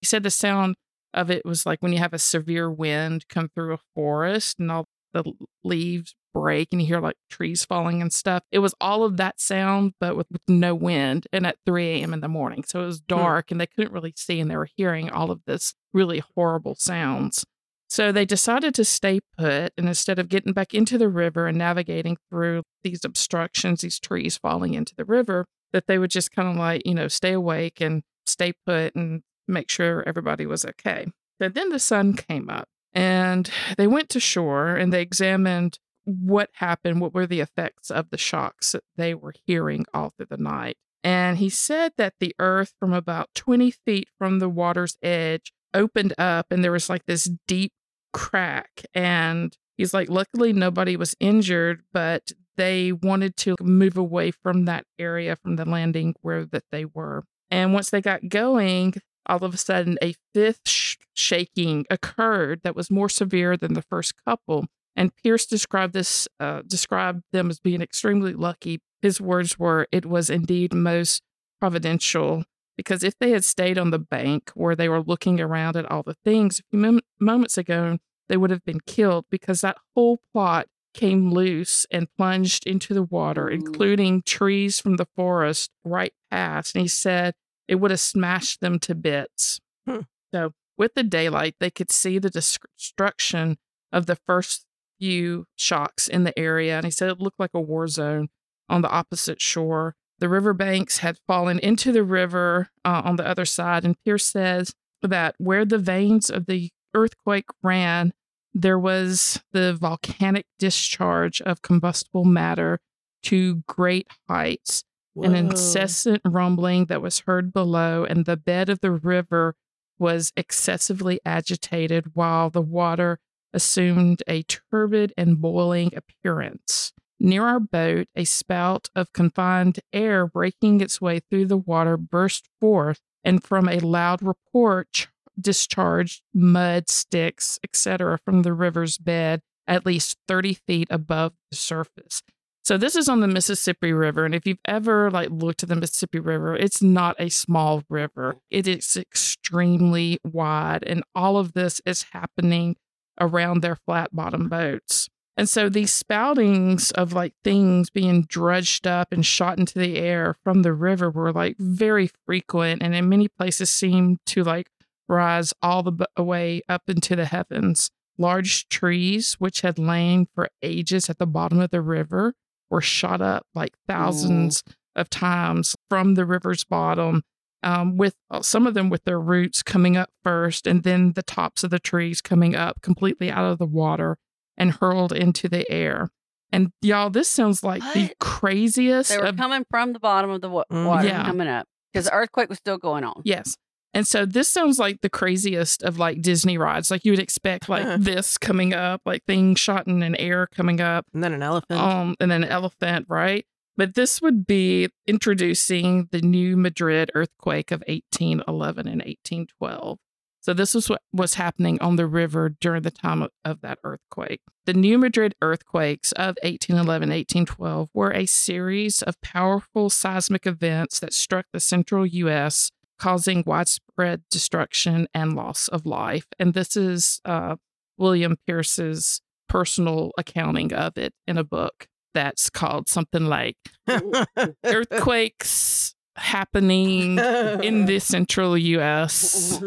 he 0.00 0.06
said 0.06 0.24
the 0.24 0.30
sound 0.30 0.74
of 1.14 1.30
it 1.30 1.44
was 1.44 1.64
like 1.64 1.80
when 1.80 1.92
you 1.92 1.98
have 1.98 2.12
a 2.12 2.18
severe 2.18 2.70
wind 2.70 3.28
come 3.28 3.48
through 3.54 3.72
a 3.74 3.78
forest 3.94 4.58
and 4.58 4.70
all 4.70 4.86
the 5.12 5.32
leaves 5.62 6.14
break 6.32 6.68
and 6.72 6.80
you 6.80 6.88
hear 6.88 7.00
like 7.00 7.16
trees 7.30 7.64
falling 7.64 8.00
and 8.00 8.12
stuff. 8.12 8.42
It 8.50 8.60
was 8.60 8.74
all 8.80 9.04
of 9.04 9.16
that 9.18 9.40
sound, 9.40 9.92
but 10.00 10.16
with, 10.16 10.26
with 10.30 10.40
no 10.48 10.74
wind 10.74 11.26
and 11.32 11.46
at 11.46 11.58
3 11.66 11.86
a.m. 11.88 12.14
in 12.14 12.20
the 12.20 12.28
morning. 12.28 12.64
So 12.66 12.82
it 12.82 12.86
was 12.86 12.98
hmm. 12.98 13.14
dark 13.14 13.50
and 13.50 13.60
they 13.60 13.66
couldn't 13.66 13.92
really 13.92 14.14
see 14.16 14.40
and 14.40 14.50
they 14.50 14.56
were 14.56 14.68
hearing 14.76 15.10
all 15.10 15.30
of 15.30 15.42
this 15.46 15.74
really 15.92 16.22
horrible 16.34 16.74
sounds. 16.74 17.44
So 17.92 18.10
they 18.10 18.24
decided 18.24 18.74
to 18.76 18.86
stay 18.86 19.20
put 19.36 19.74
and 19.76 19.86
instead 19.86 20.18
of 20.18 20.30
getting 20.30 20.54
back 20.54 20.72
into 20.72 20.96
the 20.96 21.10
river 21.10 21.46
and 21.46 21.58
navigating 21.58 22.16
through 22.30 22.62
these 22.82 23.04
obstructions, 23.04 23.82
these 23.82 24.00
trees 24.00 24.38
falling 24.38 24.72
into 24.72 24.94
the 24.96 25.04
river, 25.04 25.44
that 25.74 25.88
they 25.88 25.98
would 25.98 26.10
just 26.10 26.32
kind 26.32 26.48
of 26.48 26.56
like, 26.56 26.86
you 26.86 26.94
know, 26.94 27.06
stay 27.06 27.34
awake 27.34 27.82
and 27.82 28.02
stay 28.26 28.54
put 28.64 28.94
and 28.94 29.24
make 29.46 29.68
sure 29.68 30.02
everybody 30.06 30.46
was 30.46 30.64
okay. 30.64 31.04
So 31.38 31.50
then 31.50 31.68
the 31.68 31.78
sun 31.78 32.14
came 32.14 32.48
up 32.48 32.66
and 32.94 33.50
they 33.76 33.86
went 33.86 34.08
to 34.08 34.20
shore 34.20 34.74
and 34.74 34.90
they 34.90 35.02
examined 35.02 35.78
what 36.06 36.48
happened, 36.54 37.02
what 37.02 37.12
were 37.12 37.26
the 37.26 37.40
effects 37.40 37.90
of 37.90 38.08
the 38.08 38.16
shocks 38.16 38.72
that 38.72 38.84
they 38.96 39.12
were 39.12 39.34
hearing 39.44 39.84
all 39.92 40.14
through 40.16 40.28
the 40.30 40.38
night. 40.38 40.78
And 41.04 41.36
he 41.36 41.50
said 41.50 41.92
that 41.98 42.14
the 42.20 42.34
earth 42.38 42.72
from 42.80 42.94
about 42.94 43.34
20 43.34 43.70
feet 43.70 44.08
from 44.16 44.38
the 44.38 44.48
water's 44.48 44.96
edge 45.02 45.52
opened 45.74 46.14
up 46.16 46.46
and 46.50 46.64
there 46.64 46.72
was 46.72 46.88
like 46.88 47.04
this 47.04 47.28
deep 47.46 47.72
crack. 48.12 48.82
And 48.94 49.56
he's 49.76 49.94
like, 49.94 50.08
luckily 50.08 50.52
nobody 50.52 50.96
was 50.96 51.14
injured, 51.20 51.82
but 51.92 52.32
they 52.56 52.92
wanted 52.92 53.36
to 53.38 53.56
move 53.60 53.96
away 53.96 54.30
from 54.30 54.66
that 54.66 54.84
area 54.98 55.36
from 55.36 55.56
the 55.56 55.64
landing 55.64 56.14
where 56.20 56.44
that 56.44 56.64
they 56.70 56.84
were. 56.84 57.24
And 57.50 57.72
once 57.72 57.90
they 57.90 58.00
got 58.00 58.28
going, 58.28 58.94
all 59.26 59.44
of 59.44 59.54
a 59.54 59.58
sudden 59.58 59.98
a 60.02 60.14
fifth 60.34 60.68
sh- 60.68 60.96
shaking 61.14 61.86
occurred 61.90 62.60
that 62.64 62.76
was 62.76 62.90
more 62.90 63.08
severe 63.08 63.56
than 63.56 63.74
the 63.74 63.82
first 63.82 64.14
couple. 64.24 64.66
And 64.94 65.12
Pierce 65.16 65.46
described 65.46 65.94
this, 65.94 66.28
uh, 66.40 66.62
described 66.66 67.22
them 67.32 67.48
as 67.48 67.60
being 67.60 67.80
extremely 67.80 68.34
lucky. 68.34 68.80
His 69.00 69.20
words 69.20 69.58
were, 69.58 69.88
"It 69.90 70.04
was 70.04 70.28
indeed 70.28 70.74
most 70.74 71.22
providential." 71.60 72.44
Because 72.76 73.04
if 73.04 73.18
they 73.18 73.30
had 73.30 73.44
stayed 73.44 73.78
on 73.78 73.90
the 73.90 73.98
bank 73.98 74.50
where 74.54 74.74
they 74.74 74.88
were 74.88 75.02
looking 75.02 75.40
around 75.40 75.76
at 75.76 75.90
all 75.90 76.02
the 76.02 76.16
things 76.24 76.58
a 76.58 76.62
few 76.70 76.78
mom- 76.78 77.00
moments 77.20 77.58
ago, 77.58 77.98
they 78.28 78.36
would 78.36 78.50
have 78.50 78.64
been 78.64 78.80
killed 78.80 79.26
because 79.30 79.60
that 79.60 79.76
whole 79.94 80.20
plot 80.32 80.68
came 80.94 81.30
loose 81.30 81.86
and 81.90 82.12
plunged 82.16 82.66
into 82.66 82.94
the 82.94 83.02
water, 83.02 83.48
Ooh. 83.48 83.52
including 83.52 84.22
trees 84.22 84.80
from 84.80 84.96
the 84.96 85.06
forest 85.16 85.70
right 85.84 86.12
past. 86.30 86.74
And 86.74 86.82
he 86.82 86.88
said 86.88 87.34
it 87.68 87.76
would 87.76 87.90
have 87.90 88.00
smashed 88.00 88.60
them 88.60 88.78
to 88.80 88.94
bits. 88.94 89.60
Hmm. 89.86 90.00
So, 90.34 90.52
with 90.78 90.94
the 90.94 91.02
daylight, 91.02 91.56
they 91.60 91.70
could 91.70 91.90
see 91.90 92.18
the 92.18 92.30
destruction 92.30 93.58
of 93.92 94.06
the 94.06 94.16
first 94.16 94.66
few 94.98 95.46
shocks 95.56 96.08
in 96.08 96.24
the 96.24 96.36
area. 96.38 96.76
And 96.76 96.84
he 96.84 96.90
said 96.90 97.10
it 97.10 97.20
looked 97.20 97.38
like 97.38 97.54
a 97.54 97.60
war 97.60 97.86
zone 97.86 98.28
on 98.68 98.82
the 98.82 98.90
opposite 98.90 99.40
shore. 99.40 99.94
The 100.22 100.28
riverbanks 100.28 100.98
had 100.98 101.18
fallen 101.26 101.58
into 101.58 101.90
the 101.90 102.04
river 102.04 102.68
uh, 102.84 103.02
on 103.04 103.16
the 103.16 103.26
other 103.26 103.44
side. 103.44 103.84
And 103.84 103.96
Pierce 104.04 104.24
says 104.24 104.72
that 105.02 105.34
where 105.38 105.64
the 105.64 105.78
veins 105.78 106.30
of 106.30 106.46
the 106.46 106.70
earthquake 106.94 107.46
ran, 107.60 108.12
there 108.54 108.78
was 108.78 109.42
the 109.50 109.74
volcanic 109.74 110.46
discharge 110.60 111.40
of 111.40 111.60
combustible 111.60 112.24
matter 112.24 112.78
to 113.24 113.64
great 113.66 114.06
heights, 114.28 114.84
an 115.16 115.34
incessant 115.34 116.22
rumbling 116.24 116.84
that 116.84 117.02
was 117.02 117.24
heard 117.26 117.52
below, 117.52 118.04
and 118.04 118.24
the 118.24 118.36
bed 118.36 118.68
of 118.68 118.78
the 118.78 118.92
river 118.92 119.56
was 119.98 120.32
excessively 120.36 121.18
agitated 121.24 122.14
while 122.14 122.48
the 122.48 122.62
water 122.62 123.18
assumed 123.52 124.22
a 124.28 124.44
turbid 124.44 125.12
and 125.16 125.40
boiling 125.40 125.90
appearance. 125.96 126.92
Near 127.24 127.46
our 127.46 127.60
boat, 127.60 128.08
a 128.16 128.24
spout 128.24 128.90
of 128.96 129.12
confined 129.12 129.78
air 129.92 130.26
breaking 130.26 130.80
its 130.80 131.00
way 131.00 131.20
through 131.20 131.46
the 131.46 131.56
water 131.56 131.96
burst 131.96 132.48
forth, 132.60 132.98
and 133.22 133.44
from 133.44 133.68
a 133.68 133.78
loud 133.78 134.22
report 134.22 134.88
ch- 134.92 135.08
discharged 135.40 136.22
mud, 136.34 136.90
sticks, 136.90 137.60
etc., 137.62 138.18
from 138.24 138.42
the 138.42 138.52
river's 138.52 138.98
bed 138.98 139.40
at 139.68 139.86
least 139.86 140.18
30 140.26 140.54
feet 140.66 140.88
above 140.90 141.34
the 141.52 141.56
surface. 141.56 142.24
So 142.64 142.76
this 142.76 142.96
is 142.96 143.08
on 143.08 143.20
the 143.20 143.28
Mississippi 143.28 143.92
River, 143.92 144.24
and 144.24 144.34
if 144.34 144.44
you've 144.44 144.58
ever 144.64 145.08
like 145.08 145.30
looked 145.30 145.62
at 145.62 145.68
the 145.68 145.76
Mississippi 145.76 146.18
River, 146.18 146.56
it's 146.56 146.82
not 146.82 147.14
a 147.20 147.28
small 147.28 147.84
river. 147.88 148.34
It 148.50 148.66
is 148.66 148.96
extremely 148.96 150.18
wide, 150.24 150.82
and 150.84 151.04
all 151.14 151.36
of 151.36 151.52
this 151.52 151.80
is 151.86 152.06
happening 152.10 152.74
around 153.20 153.60
their 153.60 153.76
flat 153.76 154.08
bottom 154.12 154.48
boats. 154.48 155.08
And 155.36 155.48
so 155.48 155.68
these 155.68 155.90
spoutings 155.90 156.92
of 156.92 157.12
like 157.12 157.34
things 157.42 157.88
being 157.88 158.22
dredged 158.24 158.86
up 158.86 159.12
and 159.12 159.24
shot 159.24 159.58
into 159.58 159.78
the 159.78 159.96
air 159.96 160.36
from 160.44 160.62
the 160.62 160.74
river 160.74 161.10
were 161.10 161.32
like 161.32 161.56
very 161.58 162.10
frequent 162.26 162.82
and 162.82 162.94
in 162.94 163.08
many 163.08 163.28
places 163.28 163.70
seemed 163.70 164.18
to 164.26 164.44
like 164.44 164.68
rise 165.08 165.54
all 165.62 165.82
the 165.82 166.06
way 166.18 166.60
up 166.68 166.82
into 166.88 167.16
the 167.16 167.24
heavens. 167.24 167.90
Large 168.18 168.68
trees, 168.68 169.34
which 169.34 169.62
had 169.62 169.78
lain 169.78 170.26
for 170.34 170.48
ages 170.62 171.08
at 171.08 171.18
the 171.18 171.26
bottom 171.26 171.60
of 171.60 171.70
the 171.70 171.80
river, 171.80 172.34
were 172.70 172.82
shot 172.82 173.22
up 173.22 173.46
like 173.54 173.72
thousands 173.86 174.62
of 174.94 175.08
times 175.08 175.74
from 175.88 176.14
the 176.14 176.26
river's 176.26 176.64
bottom. 176.64 177.22
Um, 177.64 177.96
with 177.96 178.16
uh, 178.28 178.42
some 178.42 178.66
of 178.66 178.74
them 178.74 178.90
with 178.90 179.04
their 179.04 179.20
roots 179.20 179.62
coming 179.62 179.96
up 179.96 180.10
first, 180.24 180.66
and 180.66 180.82
then 180.82 181.12
the 181.12 181.22
tops 181.22 181.62
of 181.62 181.70
the 181.70 181.78
trees 181.78 182.20
coming 182.20 182.56
up 182.56 182.82
completely 182.82 183.30
out 183.30 183.44
of 183.44 183.58
the 183.58 183.66
water 183.66 184.18
and 184.62 184.70
hurled 184.72 185.12
into 185.12 185.48
the 185.48 185.70
air. 185.70 186.08
And 186.52 186.70
y'all, 186.82 187.10
this 187.10 187.28
sounds 187.28 187.62
like 187.64 187.82
the 187.94 188.10
craziest. 188.20 189.10
They 189.10 189.18
were 189.18 189.24
of- 189.24 189.36
coming 189.36 189.64
from 189.70 189.92
the 189.92 189.98
bottom 189.98 190.30
of 190.30 190.40
the 190.40 190.48
wa- 190.50 190.64
Mm. 190.70 190.86
water, 190.86 191.08
Yeah. 191.08 191.24
coming 191.24 191.48
up 191.48 191.66
because 191.92 192.06
the 192.06 192.14
earthquake 192.14 192.48
was 192.48 192.58
still 192.58 192.78
going 192.78 193.04
on. 193.04 193.22
Yes. 193.24 193.56
And 193.94 194.06
so 194.06 194.24
this 194.24 194.48
sounds 194.48 194.78
like 194.78 195.00
the 195.02 195.10
craziest 195.10 195.82
of 195.82 195.98
like 195.98 196.22
Disney 196.22 196.56
rides. 196.58 196.90
Like 196.90 197.04
you 197.04 197.12
would 197.12 197.18
expect 197.20 197.68
like 197.68 197.84
Uh-huh. 197.84 197.96
this 198.00 198.38
coming 198.38 198.72
up, 198.72 199.02
like 199.04 199.24
things 199.26 199.60
shot 199.60 199.86
in 199.86 200.02
an 200.02 200.14
air 200.16 200.46
coming 200.54 200.80
up, 200.80 201.06
And 201.12 201.22
then 201.24 201.32
an 201.34 201.42
elephant. 201.42 201.78
um, 201.80 202.14
and 202.20 202.30
then 202.30 202.44
an 202.44 202.50
elephant, 202.50 203.06
right? 203.08 203.44
But 203.76 203.94
this 203.94 204.20
would 204.22 204.46
be 204.46 204.88
introducing 205.06 206.08
the 206.10 206.20
new 206.20 206.56
Madrid 206.56 207.10
earthquake 207.14 207.70
of 207.70 207.82
1811 207.88 208.86
and 208.88 209.02
1812. 209.02 209.98
So 210.42 210.52
this 210.52 210.74
was 210.74 210.90
what 210.90 211.02
was 211.12 211.34
happening 211.34 211.80
on 211.80 211.94
the 211.94 212.06
river 212.06 212.48
during 212.48 212.82
the 212.82 212.90
time 212.90 213.22
of, 213.22 213.30
of 213.44 213.60
that 213.60 213.78
earthquake. 213.84 214.40
The 214.66 214.74
New 214.74 214.98
Madrid 214.98 215.36
earthquakes 215.40 216.10
of 216.12 216.36
1811 216.42 217.10
1812 217.10 217.88
were 217.94 218.12
a 218.12 218.26
series 218.26 219.02
of 219.02 219.20
powerful 219.20 219.88
seismic 219.88 220.44
events 220.44 220.98
that 220.98 221.12
struck 221.12 221.46
the 221.52 221.60
central 221.60 222.04
US, 222.04 222.72
causing 222.98 223.44
widespread 223.46 224.22
destruction 224.30 225.06
and 225.14 225.34
loss 225.34 225.68
of 225.68 225.86
life. 225.86 226.26
And 226.40 226.54
this 226.54 226.76
is 226.76 227.20
uh, 227.24 227.56
William 227.96 228.36
Pierce's 228.44 229.20
personal 229.48 230.10
accounting 230.18 230.72
of 230.72 230.98
it 230.98 231.14
in 231.28 231.38
a 231.38 231.44
book 231.44 231.86
that's 232.14 232.50
called 232.50 232.88
something 232.88 233.26
like 233.26 233.56
Earthquakes 234.64 235.94
Happening 236.16 237.18
in 237.18 237.86
the 237.86 237.98
Central 237.98 238.56
US. 238.56 239.62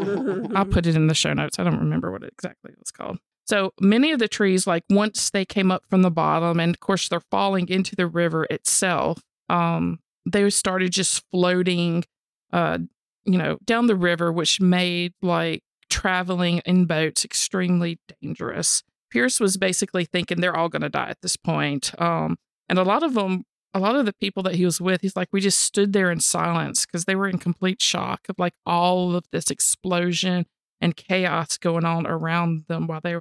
I'll 0.55 0.65
put 0.65 0.85
it 0.85 0.95
in 0.95 1.07
the 1.07 1.13
show 1.13 1.33
notes. 1.33 1.59
I 1.59 1.63
don't 1.63 1.79
remember 1.79 2.11
what 2.11 2.23
it 2.23 2.33
exactly 2.33 2.73
was 2.77 2.91
called. 2.91 3.17
So 3.47 3.73
many 3.79 4.11
of 4.11 4.19
the 4.19 4.27
trees, 4.27 4.65
like 4.65 4.83
once 4.89 5.29
they 5.29 5.45
came 5.45 5.71
up 5.71 5.83
from 5.89 6.01
the 6.01 6.11
bottom, 6.11 6.59
and 6.59 6.73
of 6.73 6.79
course 6.79 7.07
they're 7.07 7.21
falling 7.31 7.69
into 7.69 7.95
the 7.95 8.07
river 8.07 8.45
itself, 8.49 9.21
um, 9.49 9.99
they 10.25 10.49
started 10.49 10.91
just 10.91 11.23
floating, 11.31 12.03
uh, 12.51 12.79
you 13.25 13.37
know, 13.37 13.57
down 13.65 13.87
the 13.87 13.95
river, 13.95 14.31
which 14.31 14.59
made 14.59 15.13
like 15.21 15.61
traveling 15.89 16.61
in 16.65 16.85
boats 16.85 17.23
extremely 17.23 17.99
dangerous. 18.21 18.83
Pierce 19.11 19.39
was 19.39 19.57
basically 19.57 20.05
thinking 20.05 20.41
they're 20.41 20.55
all 20.55 20.69
going 20.69 20.81
to 20.81 20.89
die 20.89 21.09
at 21.09 21.21
this 21.21 21.37
point. 21.37 21.91
Um, 22.01 22.37
and 22.67 22.79
a 22.79 22.83
lot 22.83 23.03
of 23.03 23.13
them, 23.13 23.43
a 23.75 23.79
lot 23.79 23.95
of 23.95 24.05
the 24.05 24.13
people 24.13 24.41
that 24.43 24.55
he 24.55 24.65
was 24.65 24.79
with, 24.79 25.01
he's 25.01 25.15
like, 25.15 25.29
we 25.31 25.41
just 25.41 25.59
stood 25.59 25.93
there 25.93 26.09
in 26.09 26.19
silence 26.19 26.85
because 26.85 27.05
they 27.05 27.15
were 27.15 27.27
in 27.27 27.37
complete 27.37 27.81
shock 27.81 28.21
of 28.29 28.39
like 28.39 28.53
all 28.65 29.15
of 29.15 29.25
this 29.31 29.51
explosion 29.51 30.45
and 30.81 30.95
chaos 30.95 31.57
going 31.57 31.85
on 31.85 32.07
around 32.07 32.65
them 32.67 32.87
while 32.87 33.01
they 33.01 33.17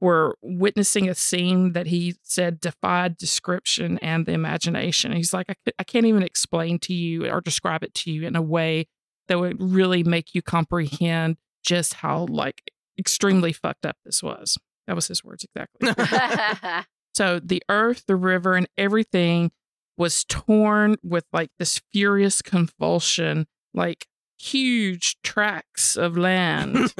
were 0.00 0.36
witnessing 0.42 1.08
a 1.08 1.14
scene 1.14 1.72
that 1.72 1.88
he 1.88 2.14
said 2.22 2.60
defied 2.60 3.16
description 3.16 3.98
and 3.98 4.26
the 4.26 4.32
imagination. 4.32 5.12
He's 5.12 5.34
like, 5.34 5.46
I, 5.48 5.54
I 5.78 5.84
can't 5.84 6.06
even 6.06 6.22
explain 6.22 6.78
to 6.80 6.94
you 6.94 7.30
or 7.30 7.40
describe 7.40 7.84
it 7.84 7.94
to 7.94 8.10
you 8.10 8.26
in 8.26 8.34
a 8.34 8.42
way 8.42 8.86
that 9.28 9.38
would 9.38 9.60
really 9.60 10.02
make 10.02 10.34
you 10.34 10.42
comprehend 10.42 11.36
just 11.62 11.94
how 11.94 12.26
like 12.30 12.70
extremely 12.98 13.52
fucked 13.52 13.84
up 13.84 13.96
this 14.04 14.22
was. 14.22 14.56
That 14.86 14.96
was 14.96 15.08
his 15.08 15.22
words 15.22 15.44
exactly. 15.44 15.92
So 17.18 17.40
the 17.40 17.60
earth, 17.68 18.04
the 18.06 18.14
river, 18.14 18.54
and 18.54 18.68
everything 18.78 19.50
was 19.98 20.24
torn 20.24 20.96
with 21.02 21.24
like 21.32 21.50
this 21.58 21.80
furious 21.92 22.40
convulsion, 22.40 23.46
like 23.74 24.06
huge 24.38 25.16
tracts 25.22 25.96
of 25.96 26.16
land. 26.16 26.94